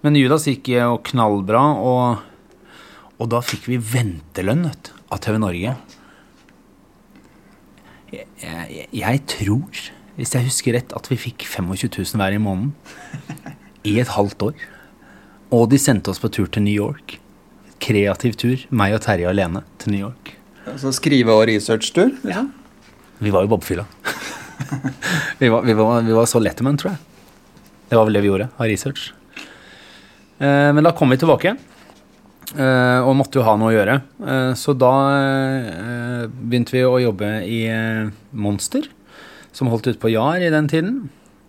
Men 0.08 0.16
Judas 0.16 0.48
gikk 0.48 0.70
jo 0.72 0.94
knallbra, 1.12 1.66
og, 1.84 2.72
og 3.20 3.30
da 3.34 3.42
fikk 3.44 3.68
vi 3.74 3.82
ventelønn 3.92 4.70
av 4.72 5.20
TV 5.20 5.36
Norge. 5.44 5.76
Jeg, 8.42 8.68
jeg, 8.74 8.88
jeg 9.02 9.24
tror, 9.30 9.82
hvis 10.18 10.36
jeg 10.36 10.48
husker 10.48 10.78
rett, 10.78 10.94
at 10.98 11.10
vi 11.12 11.18
fikk 11.20 11.46
25 11.46 11.92
000 11.94 12.22
hver 12.22 12.36
i 12.36 12.42
måneden 12.42 12.74
i 13.88 13.98
et 14.02 14.14
halvt 14.16 14.48
år. 14.50 14.64
Og 15.52 15.68
de 15.72 15.80
sendte 15.82 16.14
oss 16.14 16.22
på 16.22 16.32
tur 16.32 16.48
til 16.48 16.66
New 16.66 16.74
York. 16.74 17.18
Kreativ 17.82 18.38
tur. 18.40 18.66
Meg 18.70 18.96
og 18.96 19.04
Terje 19.06 19.30
alene 19.30 19.64
til 19.82 19.96
New 19.96 20.04
York. 20.08 20.36
Altså 20.70 20.94
skrive- 20.96 21.34
og 21.34 21.48
researchtur? 21.50 22.12
Liksom. 22.24 22.52
Vi 23.22 23.34
var 23.34 23.46
jo 23.46 23.52
bobfylla. 23.54 23.86
vi, 25.42 25.50
var, 25.50 25.66
vi, 25.66 25.74
var, 25.78 26.02
vi 26.06 26.16
var 26.16 26.30
så 26.30 26.42
letterman, 26.42 26.78
tror 26.82 26.94
jeg. 26.94 27.02
Det 27.92 28.00
var 28.00 28.08
vel 28.08 28.16
det 28.16 28.24
vi 28.24 28.30
gjorde, 28.32 28.48
av 28.56 28.70
research. 28.70 29.10
Eh, 30.42 30.70
men 30.74 30.86
da 30.86 30.94
kom 30.96 31.12
vi 31.12 31.20
tilbake, 31.22 31.52
eh, 31.54 31.71
og 32.52 33.14
måtte 33.16 33.40
jo 33.40 33.46
ha 33.48 33.54
noe 33.56 33.70
å 33.72 33.76
gjøre. 33.76 33.96
Eh, 34.28 34.52
så 34.60 34.74
da 34.76 34.92
eh, 35.16 36.24
begynte 36.32 36.76
vi 36.76 36.84
å 36.84 36.98
jobbe 37.00 37.30
i 37.48 37.62
eh, 37.72 38.10
Monster, 38.36 38.90
som 39.56 39.70
holdt 39.72 39.88
ute 39.88 40.02
på 40.02 40.12
Jar 40.12 40.44
i 40.44 40.52
den 40.52 40.68
tiden. 40.72 40.98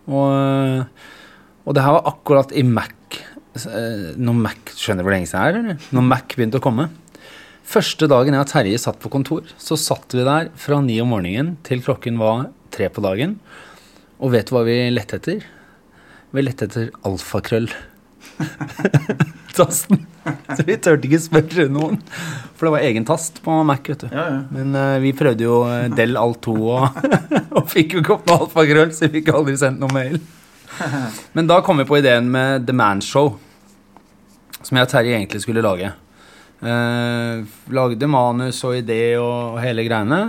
Og, 0.06 0.86
og 1.66 1.74
det 1.76 1.84
her 1.84 1.96
var 1.98 2.08
akkurat 2.12 2.54
i 2.54 2.62
Mac. 2.66 2.94
eh, 3.58 4.12
Når 4.18 4.38
Mac 4.46 4.74
Skjønner 4.78 5.06
hvor 5.06 5.14
lenge 5.14 5.30
siden 5.30 5.68
det 5.70 5.76
er? 5.76 5.86
Når 5.94 6.06
Mac 6.10 6.36
begynte 6.36 6.62
å 6.62 6.64
komme. 6.64 6.88
Første 7.72 8.08
dagen 8.10 8.34
jeg 8.34 8.42
og 8.42 8.50
Terje 8.50 8.78
satt 8.82 8.98
på 9.02 9.10
kontor, 9.12 9.46
så 9.58 9.78
satt 9.78 10.14
vi 10.14 10.24
der 10.26 10.50
fra 10.58 10.80
ni 10.82 10.96
om 11.00 11.12
morgenen 11.14 11.54
til 11.66 11.82
klokken 11.84 12.18
var 12.20 12.48
tre 12.74 12.88
på 12.92 13.02
dagen. 13.04 13.36
Og 14.22 14.34
vet 14.34 14.50
du 14.50 14.54
hva 14.56 14.64
vi 14.66 14.76
lette 14.90 15.18
etter? 15.18 15.46
Vi 16.34 16.42
lette 16.42 16.66
etter 16.66 16.90
alfakrøll. 17.06 17.70
Tasten. 19.56 20.06
Så 20.56 20.64
vi 20.66 20.76
turte 20.80 21.08
ikke 21.08 21.20
spørre 21.22 21.66
noen. 21.72 21.98
For 22.56 22.68
det 22.68 22.72
var 22.76 22.86
egen 22.86 23.06
tast 23.08 23.40
på 23.44 23.54
Mac, 23.66 23.88
vet 23.88 24.04
du. 24.04 24.08
Ja, 24.12 24.26
ja. 24.30 24.40
Men 24.54 24.76
uh, 24.76 25.00
vi 25.02 25.12
prøvde 25.16 25.46
jo 25.46 25.62
eh, 25.68 25.88
Del 25.92 26.16
Alt 26.20 26.44
2 26.46 26.54
og, 26.60 27.00
og 27.58 27.66
fikk 27.70 27.96
jo 27.96 28.02
ikke 28.02 28.14
opp 28.16 28.28
noe 28.28 28.44
alfakrøll, 28.46 28.92
så 28.94 29.08
vi 29.08 29.18
fikk 29.18 29.32
aldri 29.34 29.56
sendt 29.60 29.82
noe 29.82 29.92
mail. 29.94 30.20
Men 31.36 31.50
da 31.50 31.60
kom 31.64 31.82
vi 31.82 31.88
på 31.88 31.98
ideen 32.00 32.30
med 32.32 32.68
The 32.68 32.76
Man 32.76 33.02
Show, 33.04 33.34
som 34.62 34.78
jeg 34.78 34.88
og 34.88 34.92
Terje 34.92 35.18
egentlig 35.18 35.42
skulle 35.44 35.64
lage. 35.64 35.92
Uh, 36.62 37.42
lagde 37.74 38.06
manus 38.06 38.62
og 38.68 38.78
idé 38.78 39.02
og, 39.18 39.56
og 39.56 39.60
hele 39.64 39.84
greiene. 39.88 40.22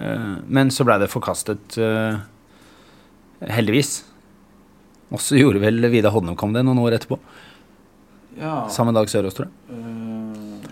Uh, 0.00 0.38
men 0.46 0.70
så 0.70 0.86
blei 0.86 1.00
det 1.02 1.10
forkastet, 1.10 1.74
heldigvis. 3.50 3.90
Og 5.10 5.18
så 5.18 5.40
gjorde 5.40 5.62
vel 5.64 5.82
Vidar 5.90 6.14
Hodnum 6.14 6.38
kom 6.38 6.54
det 6.54 6.62
noen 6.64 6.78
år 6.84 6.94
etterpå. 7.00 7.18
Ja. 8.38 8.68
Samme 8.70 8.94
dag 8.96 9.10
Sørås, 9.10 9.34
tror 9.36 9.48
jeg. 9.48 9.80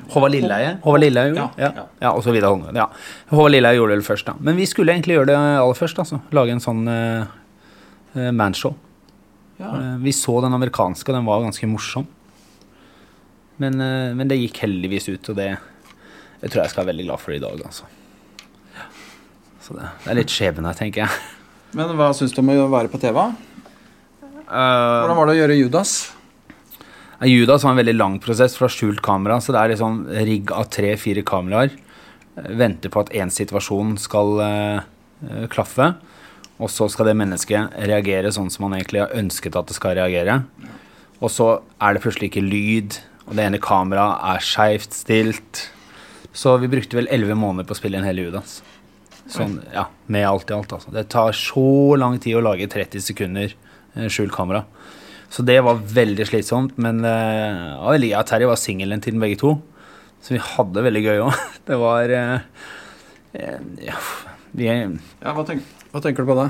Håvard 0.09 0.33
Lilleheie. 0.33 0.77
Håvard 0.83 1.03
Lilleheie 1.03 1.33
gjorde 1.33 1.49
det. 1.57 1.63
Ja, 1.67 1.87
ja. 2.01 2.13
og 2.15 2.23
så 2.25 2.33
Vidar 2.33 2.53
Holmgren. 2.53 2.77
Ja. 2.79 2.87
Håvard 3.29 3.53
Lilleheie 3.53 3.77
gjorde 3.77 3.99
det 3.99 4.07
først, 4.07 4.29
da. 4.31 4.35
Men 4.41 4.57
vi 4.57 4.67
skulle 4.69 4.95
egentlig 4.95 5.19
gjøre 5.19 5.31
det 5.33 5.37
aller 5.37 5.77
først. 5.77 6.01
altså. 6.01 6.21
Lage 6.37 6.55
en 6.55 6.65
sånn 6.65 6.89
uh, 6.89 8.31
manshow. 8.33 8.77
Ja. 9.59 9.73
Eh, 9.75 9.95
vi 10.05 10.15
så 10.15 10.37
den 10.45 10.55
amerikanske, 10.55 11.11
og 11.11 11.19
den 11.19 11.27
var 11.27 11.43
ganske 11.45 11.69
morsom. 11.69 12.07
Men, 13.61 13.81
uh, 13.83 14.15
men 14.17 14.31
det 14.31 14.39
gikk 14.41 14.63
heldigvis 14.65 15.11
ut, 15.11 15.33
og 15.33 15.41
det, 15.41 15.51
jeg 16.41 16.53
tror 16.53 16.63
jeg 16.63 16.73
skal 16.73 16.85
være 16.85 16.93
veldig 16.95 17.09
glad 17.11 17.25
for 17.25 17.37
i 17.37 17.43
dag, 17.43 17.65
altså. 17.69 17.89
Ja. 18.79 18.89
Så 19.67 19.77
det, 19.77 19.93
det 20.05 20.15
er 20.15 20.21
litt 20.23 20.33
skjebne, 20.33 20.77
tenker 20.79 21.05
jeg. 21.05 21.25
Men 21.77 21.93
hva 21.99 22.15
syns 22.17 22.33
du 22.33 22.41
om 22.41 22.55
å 22.55 22.71
være 22.73 22.89
på 22.89 23.01
TV? 23.03 23.19
Hvordan 24.49 25.19
var 25.19 25.29
det 25.29 25.35
å 25.35 25.41
gjøre 25.43 25.59
Judas? 25.59 25.99
Judas 27.27 27.65
var 27.65 27.75
en 27.75 27.81
veldig 27.81 27.97
lang 27.97 28.19
prosess 28.23 28.55
fra 28.59 28.69
skjult 28.71 29.01
kamera, 29.03 29.41
så 29.43 29.55
det 29.55 29.61
er 29.61 29.73
liksom 29.73 30.05
rigg 30.29 30.53
av 30.55 30.69
tre-fire 30.71 31.25
kameraer. 31.27 31.73
Eh, 32.37 32.53
Venter 32.61 32.93
på 32.95 33.03
at 33.03 33.11
én 33.17 33.33
situasjon 33.35 33.97
skal 33.99 34.39
eh, 34.45 35.49
klaffe, 35.51 35.97
og 36.59 36.71
så 36.71 36.87
skal 36.91 37.11
det 37.11 37.19
mennesket 37.19 37.75
reagere 37.91 38.31
sånn 38.35 38.51
som 38.51 38.69
man 38.69 38.79
egentlig 38.79 39.03
har 39.03 39.17
ønsket 39.19 39.59
at 39.59 39.71
det 39.71 39.79
skal 39.79 39.99
reagere. 39.99 40.41
Og 41.19 41.31
så 41.35 41.51
er 41.83 41.95
det 41.95 42.05
plutselig 42.05 42.31
ikke 42.31 42.47
lyd, 42.47 43.01
og 43.27 43.35
det 43.35 43.49
ene 43.49 43.63
kameraet 43.63 44.23
er 44.31 44.47
skeivt 44.47 44.95
stilt. 44.95 45.65
Så 46.35 46.55
vi 46.63 46.71
brukte 46.71 46.99
vel 46.99 47.11
elleve 47.11 47.35
måneder 47.39 47.67
på 47.67 47.75
å 47.75 47.81
spille 47.81 47.99
en 47.99 48.07
hel 48.07 48.21
Judas. 48.23 48.61
Sånn, 49.29 49.59
ja, 49.75 49.89
med 50.07 50.25
alt 50.25 50.51
i 50.51 50.55
alt, 50.57 50.71
altså. 50.73 50.93
Det 50.95 51.09
tar 51.13 51.35
så 51.37 51.97
lang 51.99 52.17
tid 52.23 52.39
å 52.39 52.45
lage 52.47 52.71
30 52.71 53.03
sekunder 53.11 53.51
eh, 53.51 54.07
skjult 54.07 54.33
kamera. 54.33 54.63
Så 55.33 55.45
det 55.45 55.59
var 55.65 55.81
veldig 55.93 56.27
slitsomt, 56.29 56.79
men 56.81 57.03
uh, 57.05 57.93
jeg 57.99 58.15
og 58.17 58.29
Terje 58.29 58.49
var 58.49 58.61
singelen 58.61 59.03
til 59.05 59.13
tid, 59.15 59.21
begge 59.23 59.41
to. 59.41 59.57
Så 60.25 60.35
vi 60.35 60.41
hadde 60.43 60.79
det 60.79 60.87
veldig 60.87 61.03
gøy 61.05 61.21
òg. 61.27 61.43
Det 61.69 61.77
var 61.79 62.11
eh, 62.11 62.63
ja, 63.85 63.99
vi, 64.57 64.67
Ja, 64.67 65.35
hva, 65.37 65.45
tenk, 65.47 65.63
hva 65.93 66.01
tenker 66.03 66.25
du 66.25 66.31
på 66.33 66.37
da? 66.39 66.49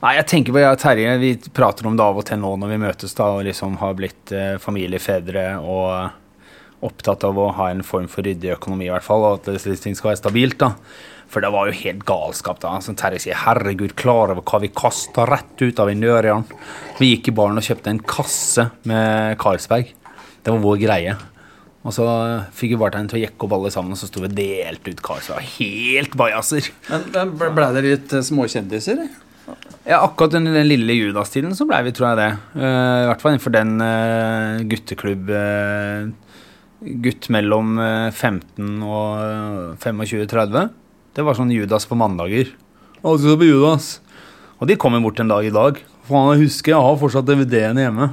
Nei, 0.00 0.14
jeg 0.18 0.26
tenker 0.30 0.54
på 0.54 0.60
jeg 0.60 0.76
og 0.76 0.80
Terje. 0.80 1.14
Vi 1.20 1.30
prater 1.56 1.88
om 1.88 1.96
det 1.96 2.04
av 2.04 2.20
og 2.20 2.26
til 2.28 2.40
nå 2.40 2.52
når 2.60 2.70
vi 2.74 2.80
møtes 2.84 3.16
da, 3.16 3.30
og 3.36 3.46
liksom 3.48 3.78
har 3.80 3.96
blitt 3.98 4.34
uh, 4.36 4.60
familiefedre 4.62 5.46
og 5.60 6.84
opptatt 6.86 7.24
av 7.28 7.36
å 7.40 7.50
ha 7.58 7.70
en 7.72 7.82
form 7.84 8.06
for 8.08 8.24
ryddig 8.24 8.54
økonomi, 8.54 8.86
i 8.88 8.92
hvert 8.92 9.04
fall, 9.04 9.26
og 9.26 9.40
at 9.40 9.50
det, 9.52 9.76
ting 9.82 9.96
skal 9.96 10.12
være 10.12 10.22
stabilt. 10.22 10.60
da. 10.62 10.72
For 11.30 11.44
det 11.44 11.52
var 11.54 11.68
jo 11.70 11.76
helt 11.78 12.04
galskap. 12.08 12.58
da. 12.62 12.76
Som 12.82 12.96
Terje 12.98 13.20
sier, 13.22 13.38
herregud, 13.44 13.94
klar 13.98 14.32
over 14.34 14.42
hva 14.42 14.60
vi 14.64 14.72
kasta 14.74 15.26
rett 15.30 15.62
ut 15.62 15.78
av 15.78 15.86
vinduerdøren. 15.92 16.42
Vi 16.98 17.12
gikk 17.14 17.30
i 17.30 17.34
baren 17.38 17.60
og 17.60 17.66
kjøpte 17.66 17.92
en 17.92 18.00
kasse 18.02 18.64
med 18.90 19.38
Carlsberg. 19.38 19.92
Det 20.42 20.50
var 20.54 20.64
vår 20.64 20.80
greie. 20.82 21.14
Og 21.80 21.94
så 21.96 22.04
fikk 22.52 22.74
vi 22.74 22.78
bartenderen 22.82 23.08
til 23.08 23.20
å 23.20 23.22
jekke 23.22 23.46
opp 23.46 23.54
alle 23.56 23.70
sammen, 23.72 23.94
og 23.94 24.00
så 24.00 24.08
sto 24.10 24.20
vi 24.20 24.28
og 24.28 24.34
delte 24.36 24.92
ut 24.92 25.02
Carlsberg. 25.06 25.46
Helt 25.56 26.16
bajaser. 26.18 26.66
Men, 26.90 27.06
men 27.14 27.36
ble- 27.40 27.52
ble 27.56 27.68
dere 27.76 27.92
litt 27.94 28.12
eh, 28.18 28.24
småkjendiser? 28.26 29.04
Ja, 29.88 30.02
akkurat 30.04 30.34
under 30.36 30.58
den 30.58 30.68
lille 30.68 30.92
Judas-tiden 30.98 31.54
så 31.56 31.64
blei 31.66 31.80
vi, 31.86 31.94
tror 31.96 32.10
jeg 32.10 32.18
det. 32.20 32.26
Uh, 32.58 33.04
I 33.04 33.06
hvert 33.08 33.22
fall 33.22 33.32
innenfor 33.32 33.54
den 33.54 33.72
uh, 33.80 34.60
gutteklubb 34.70 35.32
uh, 35.32 36.10
Gutt 36.80 37.26
mellom 37.28 37.74
eh, 37.76 38.06
15 38.16 38.78
og 38.88 39.80
25-30. 39.82 40.70
Det 41.16 41.24
var 41.26 41.34
sånn 41.34 41.50
Judas 41.50 41.88
på 41.90 41.98
mandager. 41.98 42.52
Å, 43.02 43.16
du 43.18 43.32
på 43.34 43.48
Judas. 43.48 43.96
Og 44.60 44.68
de 44.70 44.76
kommer 44.78 45.02
bort 45.02 45.18
en 45.22 45.30
dag 45.30 45.46
i 45.46 45.52
dag. 45.54 45.80
Faen, 46.06 46.34
jeg 46.34 46.46
husker, 46.46 46.74
jeg 46.74 46.86
har 46.86 46.98
fortsatt 47.00 47.26
DVD-ene 47.26 47.86
hjemme. 47.86 48.10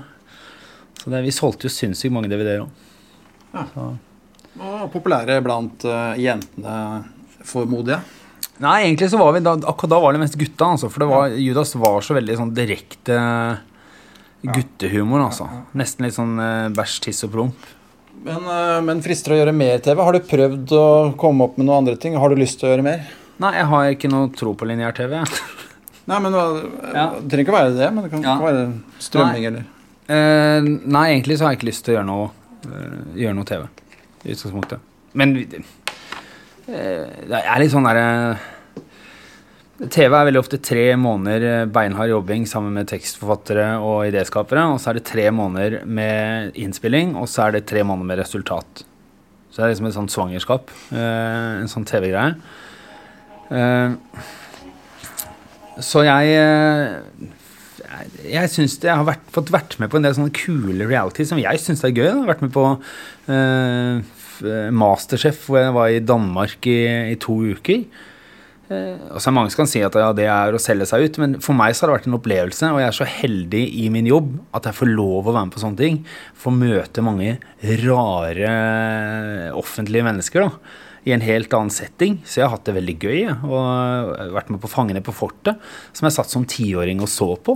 Så 0.98 1.12
det, 1.14 1.22
vi 1.28 1.34
solgte 1.36 1.68
jo 1.68 1.74
sinnssykt 1.74 2.14
mange 2.16 2.32
DVD-er 2.32 2.64
òg. 2.66 2.86
Og 4.58 4.88
populære 4.94 5.38
blant 5.46 5.86
uh, 5.86 6.18
jentene, 6.18 6.78
formoder 7.46 7.98
jeg. 7.98 8.16
Nei, 8.66 8.78
egentlig 8.88 9.12
så 9.12 9.20
var 9.22 9.36
vi 9.36 9.44
da, 9.46 9.54
akkurat 9.70 9.94
da 9.94 10.02
var 10.02 10.16
det 10.16 10.24
mest 10.24 10.38
gutta, 10.40 10.72
altså. 10.74 10.90
For 10.90 11.04
det 11.04 11.12
var, 11.12 11.36
Judas 11.38 11.76
var 11.78 12.02
så 12.02 12.18
veldig 12.18 12.40
sånn 12.40 12.54
direkte 12.58 13.18
guttehumor, 14.42 15.28
altså. 15.28 15.46
Nesten 15.78 16.08
litt 16.08 16.18
sånn 16.18 16.34
uh, 16.42 16.74
bæsj, 16.74 17.02
tiss 17.06 17.28
og 17.28 17.36
promp. 17.36 17.74
Men, 18.24 18.44
eh, 18.48 18.82
men 18.82 19.02
frister 19.06 19.34
å 19.36 19.38
gjøre 19.40 19.54
mer 19.56 19.80
TV? 19.84 20.02
Har 20.04 20.14
du 20.18 20.20
prøvd 20.20 20.74
å 20.76 20.86
komme 21.20 21.46
opp 21.48 21.58
med 21.60 21.68
noen 21.68 21.84
andre 21.84 21.96
ting? 22.02 22.16
Har 22.20 22.30
du 22.34 22.36
lyst 22.40 22.60
til 22.60 22.70
å 22.70 22.74
gjøre 22.74 22.86
mer? 22.88 23.06
Nei, 23.40 23.52
jeg 23.60 23.70
har 23.70 23.92
ikke 23.94 24.10
noe 24.12 24.32
tro 24.34 24.54
på 24.58 24.66
lineær-TV. 24.68 25.14
Nei, 26.10 26.20
men 26.24 26.32
Det 26.32 26.44
Ja. 26.96 27.06
Det 27.20 27.30
trenger 27.30 27.44
ikke 27.46 27.54
å 27.54 27.58
være 27.60 27.76
det, 27.78 27.90
men 27.94 28.04
det 28.04 28.12
kan 28.12 28.24
Ja. 28.24 28.36
ikke 28.38 28.50
være 28.50 28.68
strømming 29.00 29.42
Nei. 29.44 29.48
eller 29.52 29.66
Eh, 30.08 30.62
nei, 30.88 31.02
egentlig 31.20 31.36
så 31.38 31.44
har 31.44 31.52
jeg 31.52 31.58
ikke 31.60 31.68
lyst 31.68 31.84
til 31.84 31.92
å 31.94 31.98
gjøre 31.98 32.08
noe, 32.08 32.30
eh, 32.64 33.00
gjøre 33.20 33.36
noe 33.36 33.44
TV. 33.44 33.66
I 34.24 34.32
utgangspunktet. 34.32 34.80
Men 35.20 35.34
eh, 35.36 37.04
det 37.28 37.42
er 37.44 37.60
litt 37.60 37.74
sånn 37.74 37.84
derre 37.84 38.38
TV 39.78 40.10
er 40.10 40.26
veldig 40.26 40.40
ofte 40.42 40.58
tre 40.58 40.86
måneder 40.98 41.44
eh, 41.46 41.68
beinhard 41.70 42.10
jobbing 42.10 42.48
sammen 42.50 42.74
med 42.74 42.88
tekstforfattere 42.90 43.76
og 43.78 44.08
idéskapere. 44.10 44.64
Og 44.74 44.80
så 44.82 44.90
er 44.90 44.98
det 44.98 45.06
tre 45.06 45.28
måneder 45.30 45.84
med 45.86 46.58
innspilling, 46.58 47.14
og 47.20 47.30
så 47.30 47.46
er 47.46 47.58
det 47.58 47.68
tre 47.70 47.84
måneder 47.86 48.10
med 48.10 48.22
resultat. 48.24 48.82
Så 49.52 49.62
det 49.62 49.68
er 49.68 49.74
liksom 49.76 49.90
et 49.92 49.98
sånt 50.00 50.16
svangerskap. 50.16 50.74
eh, 50.90 51.62
en 51.62 51.70
sånn 51.70 51.86
TV-greie. 51.86 52.34
Eh, 53.54 53.94
så 55.86 56.02
jeg 56.08 56.26
jeg, 58.28 58.50
syns 58.50 58.80
jeg 58.82 58.92
har 58.92 59.06
vært, 59.06 59.30
fått 59.32 59.54
vært 59.54 59.78
med 59.80 59.92
på 59.94 60.00
en 60.00 60.06
del 60.06 60.16
sånne 60.18 60.34
kule 60.36 60.90
reality 60.90 61.24
som 61.26 61.38
jeg 61.38 61.62
syns 61.62 61.86
er 61.86 61.94
gøy. 61.94 62.08
Jeg 62.10 62.18
har 62.18 62.34
vært 62.34 62.46
med 62.46 62.54
på 62.56 62.66
eh, 63.30 64.70
Masterchef, 64.74 65.46
hvor 65.46 65.62
jeg 65.62 65.78
var 65.78 65.94
i 65.94 66.02
Danmark 66.02 66.66
i, 66.66 66.80
i 67.14 67.18
to 67.22 67.38
uker. 67.54 67.86
Eh, 68.68 68.98
og 69.14 69.22
så 69.24 69.30
er 69.30 69.36
mange 69.38 69.52
som 69.54 69.62
kan 69.62 69.70
si 69.72 69.82
at 69.86 69.96
ja, 69.96 70.10
det 70.16 70.26
er 70.32 70.56
å 70.56 70.62
selge 70.62 70.88
seg 70.90 71.06
ut, 71.06 71.20
men 71.24 71.38
for 71.44 71.56
meg 71.58 71.76
så 71.76 71.86
har 71.86 71.92
det 71.92 72.00
vært 72.00 72.10
en 72.10 72.18
opplevelse, 72.18 72.72
og 72.74 72.82
jeg 72.82 72.90
er 72.90 72.98
så 72.98 73.08
heldig 73.08 73.64
i 73.84 73.86
min 73.94 74.10
jobb 74.10 74.34
at 74.58 74.68
jeg 74.68 74.80
får 74.82 74.92
lov 74.92 75.30
å 75.30 75.36
være 75.36 75.46
med 75.48 75.56
på 75.56 75.64
sånne 75.64 75.82
ting. 75.84 76.02
Får 76.42 76.58
møte 76.58 77.06
mange 77.06 77.38
rare 77.86 78.52
offentlige 79.56 80.08
mennesker 80.08 80.48
da, 80.48 80.52
i 81.08 81.16
en 81.16 81.24
helt 81.24 81.54
annen 81.56 81.72
setting. 81.72 82.20
Så 82.28 82.42
jeg 82.42 82.48
har 82.48 82.58
hatt 82.58 82.68
det 82.68 82.76
veldig 82.76 82.98
gøy. 83.00 83.22
Og 83.48 84.36
vært 84.36 84.52
med 84.52 84.60
på 84.60 84.72
Fangene 84.72 85.04
på 85.06 85.16
fortet, 85.16 85.62
som 85.96 86.10
jeg 86.10 86.18
satt 86.18 86.34
som 86.34 86.48
tiåring 86.48 87.00
og 87.04 87.12
så 87.12 87.32
på. 87.40 87.56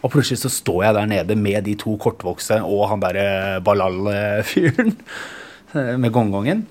Og 0.00 0.12
plutselig 0.12 0.42
så 0.42 0.52
står 0.52 0.84
jeg 0.84 0.96
der 0.96 1.08
nede 1.08 1.36
med 1.36 1.64
de 1.64 1.76
to 1.80 1.94
kortvokste 2.00 2.60
og 2.64 2.86
han 2.92 3.02
derre 3.02 3.60
Balal-fyren 3.64 4.94
eh, 5.76 5.96
med 6.00 6.12
gongongen. 6.12 6.64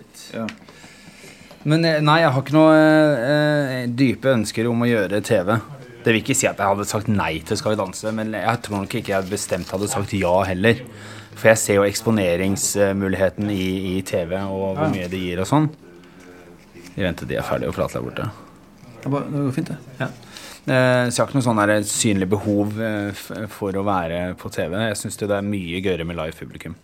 Men 1.68 1.84
eh, 1.86 2.00
nei, 2.06 2.22
jeg 2.24 2.32
har 2.36 2.44
ikke 2.46 2.56
noe 2.56 2.76
eh, 2.80 3.84
dype 3.92 4.32
ønsker 4.32 4.70
om 4.70 4.86
å 4.86 4.90
gjøre 4.90 5.20
TV. 5.26 5.56
Det 6.00 6.14
vil 6.14 6.22
ikke 6.22 6.38
si 6.38 6.48
at 6.48 6.60
jeg 6.62 6.72
hadde 6.72 6.88
sagt 6.88 7.10
nei 7.12 7.42
til 7.44 7.60
Skal 7.60 7.74
vi 7.74 7.80
danse, 7.82 8.12
men 8.16 8.32
jeg 8.38 8.62
tror 8.64 8.86
nok 8.86 8.94
ikke 9.02 9.12
jeg 9.18 9.32
bestemt 9.32 9.72
hadde 9.74 9.90
sagt 9.92 10.14
ja 10.16 10.32
heller. 10.48 10.80
For 11.36 11.52
jeg 11.52 11.60
ser 11.62 11.78
jo 11.80 11.86
eksponeringsmuligheten 11.88 13.52
i, 13.52 13.68
i 13.98 14.00
TV 14.08 14.34
og 14.42 14.78
hvor 14.80 14.90
mye 14.92 15.08
det 15.12 15.20
gir 15.22 15.44
og 15.44 15.48
sånn. 15.48 15.70
Vi 16.96 17.04
venter 17.06 17.24
til 17.24 17.34
de 17.34 17.38
er 17.40 17.48
ferdige 17.48 17.72
å 17.72 17.76
prate 17.76 18.00
der 18.00 18.08
borte. 18.08 18.30
Det 19.00 19.12
går 19.12 19.54
fint, 19.56 19.72
det. 19.72 19.78
Ja. 20.02 20.10
Eh, 20.70 21.06
Så 21.08 21.16
jeg 21.16 21.24
har 21.24 21.30
ikke 21.30 21.40
noe 21.40 21.48
sånn 21.48 21.88
synlig 21.88 22.28
behov 22.34 22.80
eh, 22.84 23.24
for 23.52 23.80
å 23.80 23.86
være 23.88 24.34
på 24.40 24.52
TV. 24.52 24.76
Jeg 24.90 25.00
syns 25.00 25.20
det 25.22 25.32
er 25.32 25.48
mye 25.48 25.80
gøyere 25.84 26.08
med 26.08 26.20
live 26.20 26.36
publikum. 26.40 26.76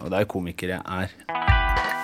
Og 0.00 0.08
det 0.10 0.18
er 0.18 0.26
jo 0.26 0.32
komikere 0.36 0.80
jeg 0.80 1.08
er. 1.08 2.03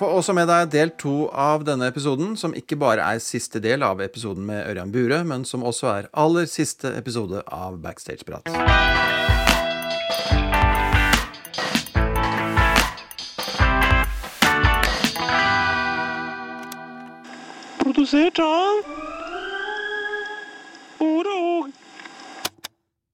Få 0.00 0.06
også 0.16 0.32
med 0.32 0.46
deg 0.48 0.70
del 0.72 0.90
to 0.96 1.26
av 1.28 1.60
denne 1.68 1.84
episoden, 1.90 2.30
som 2.40 2.54
ikke 2.56 2.78
bare 2.80 3.04
er 3.04 3.18
siste 3.20 3.60
del 3.60 3.82
av 3.84 3.98
episoden 4.00 4.46
med 4.48 4.62
Ørjan 4.64 4.88
Bure, 4.94 5.18
men 5.28 5.42
som 5.44 5.60
også 5.60 5.90
er 5.92 6.06
aller 6.16 6.46
siste 6.48 6.88
episode 6.96 7.42
av 7.44 7.76
Backstage-prat. 7.84 8.48
Produsert 17.84 18.40
av 18.40 18.80
Ordet 21.04 21.36
og 21.36 21.79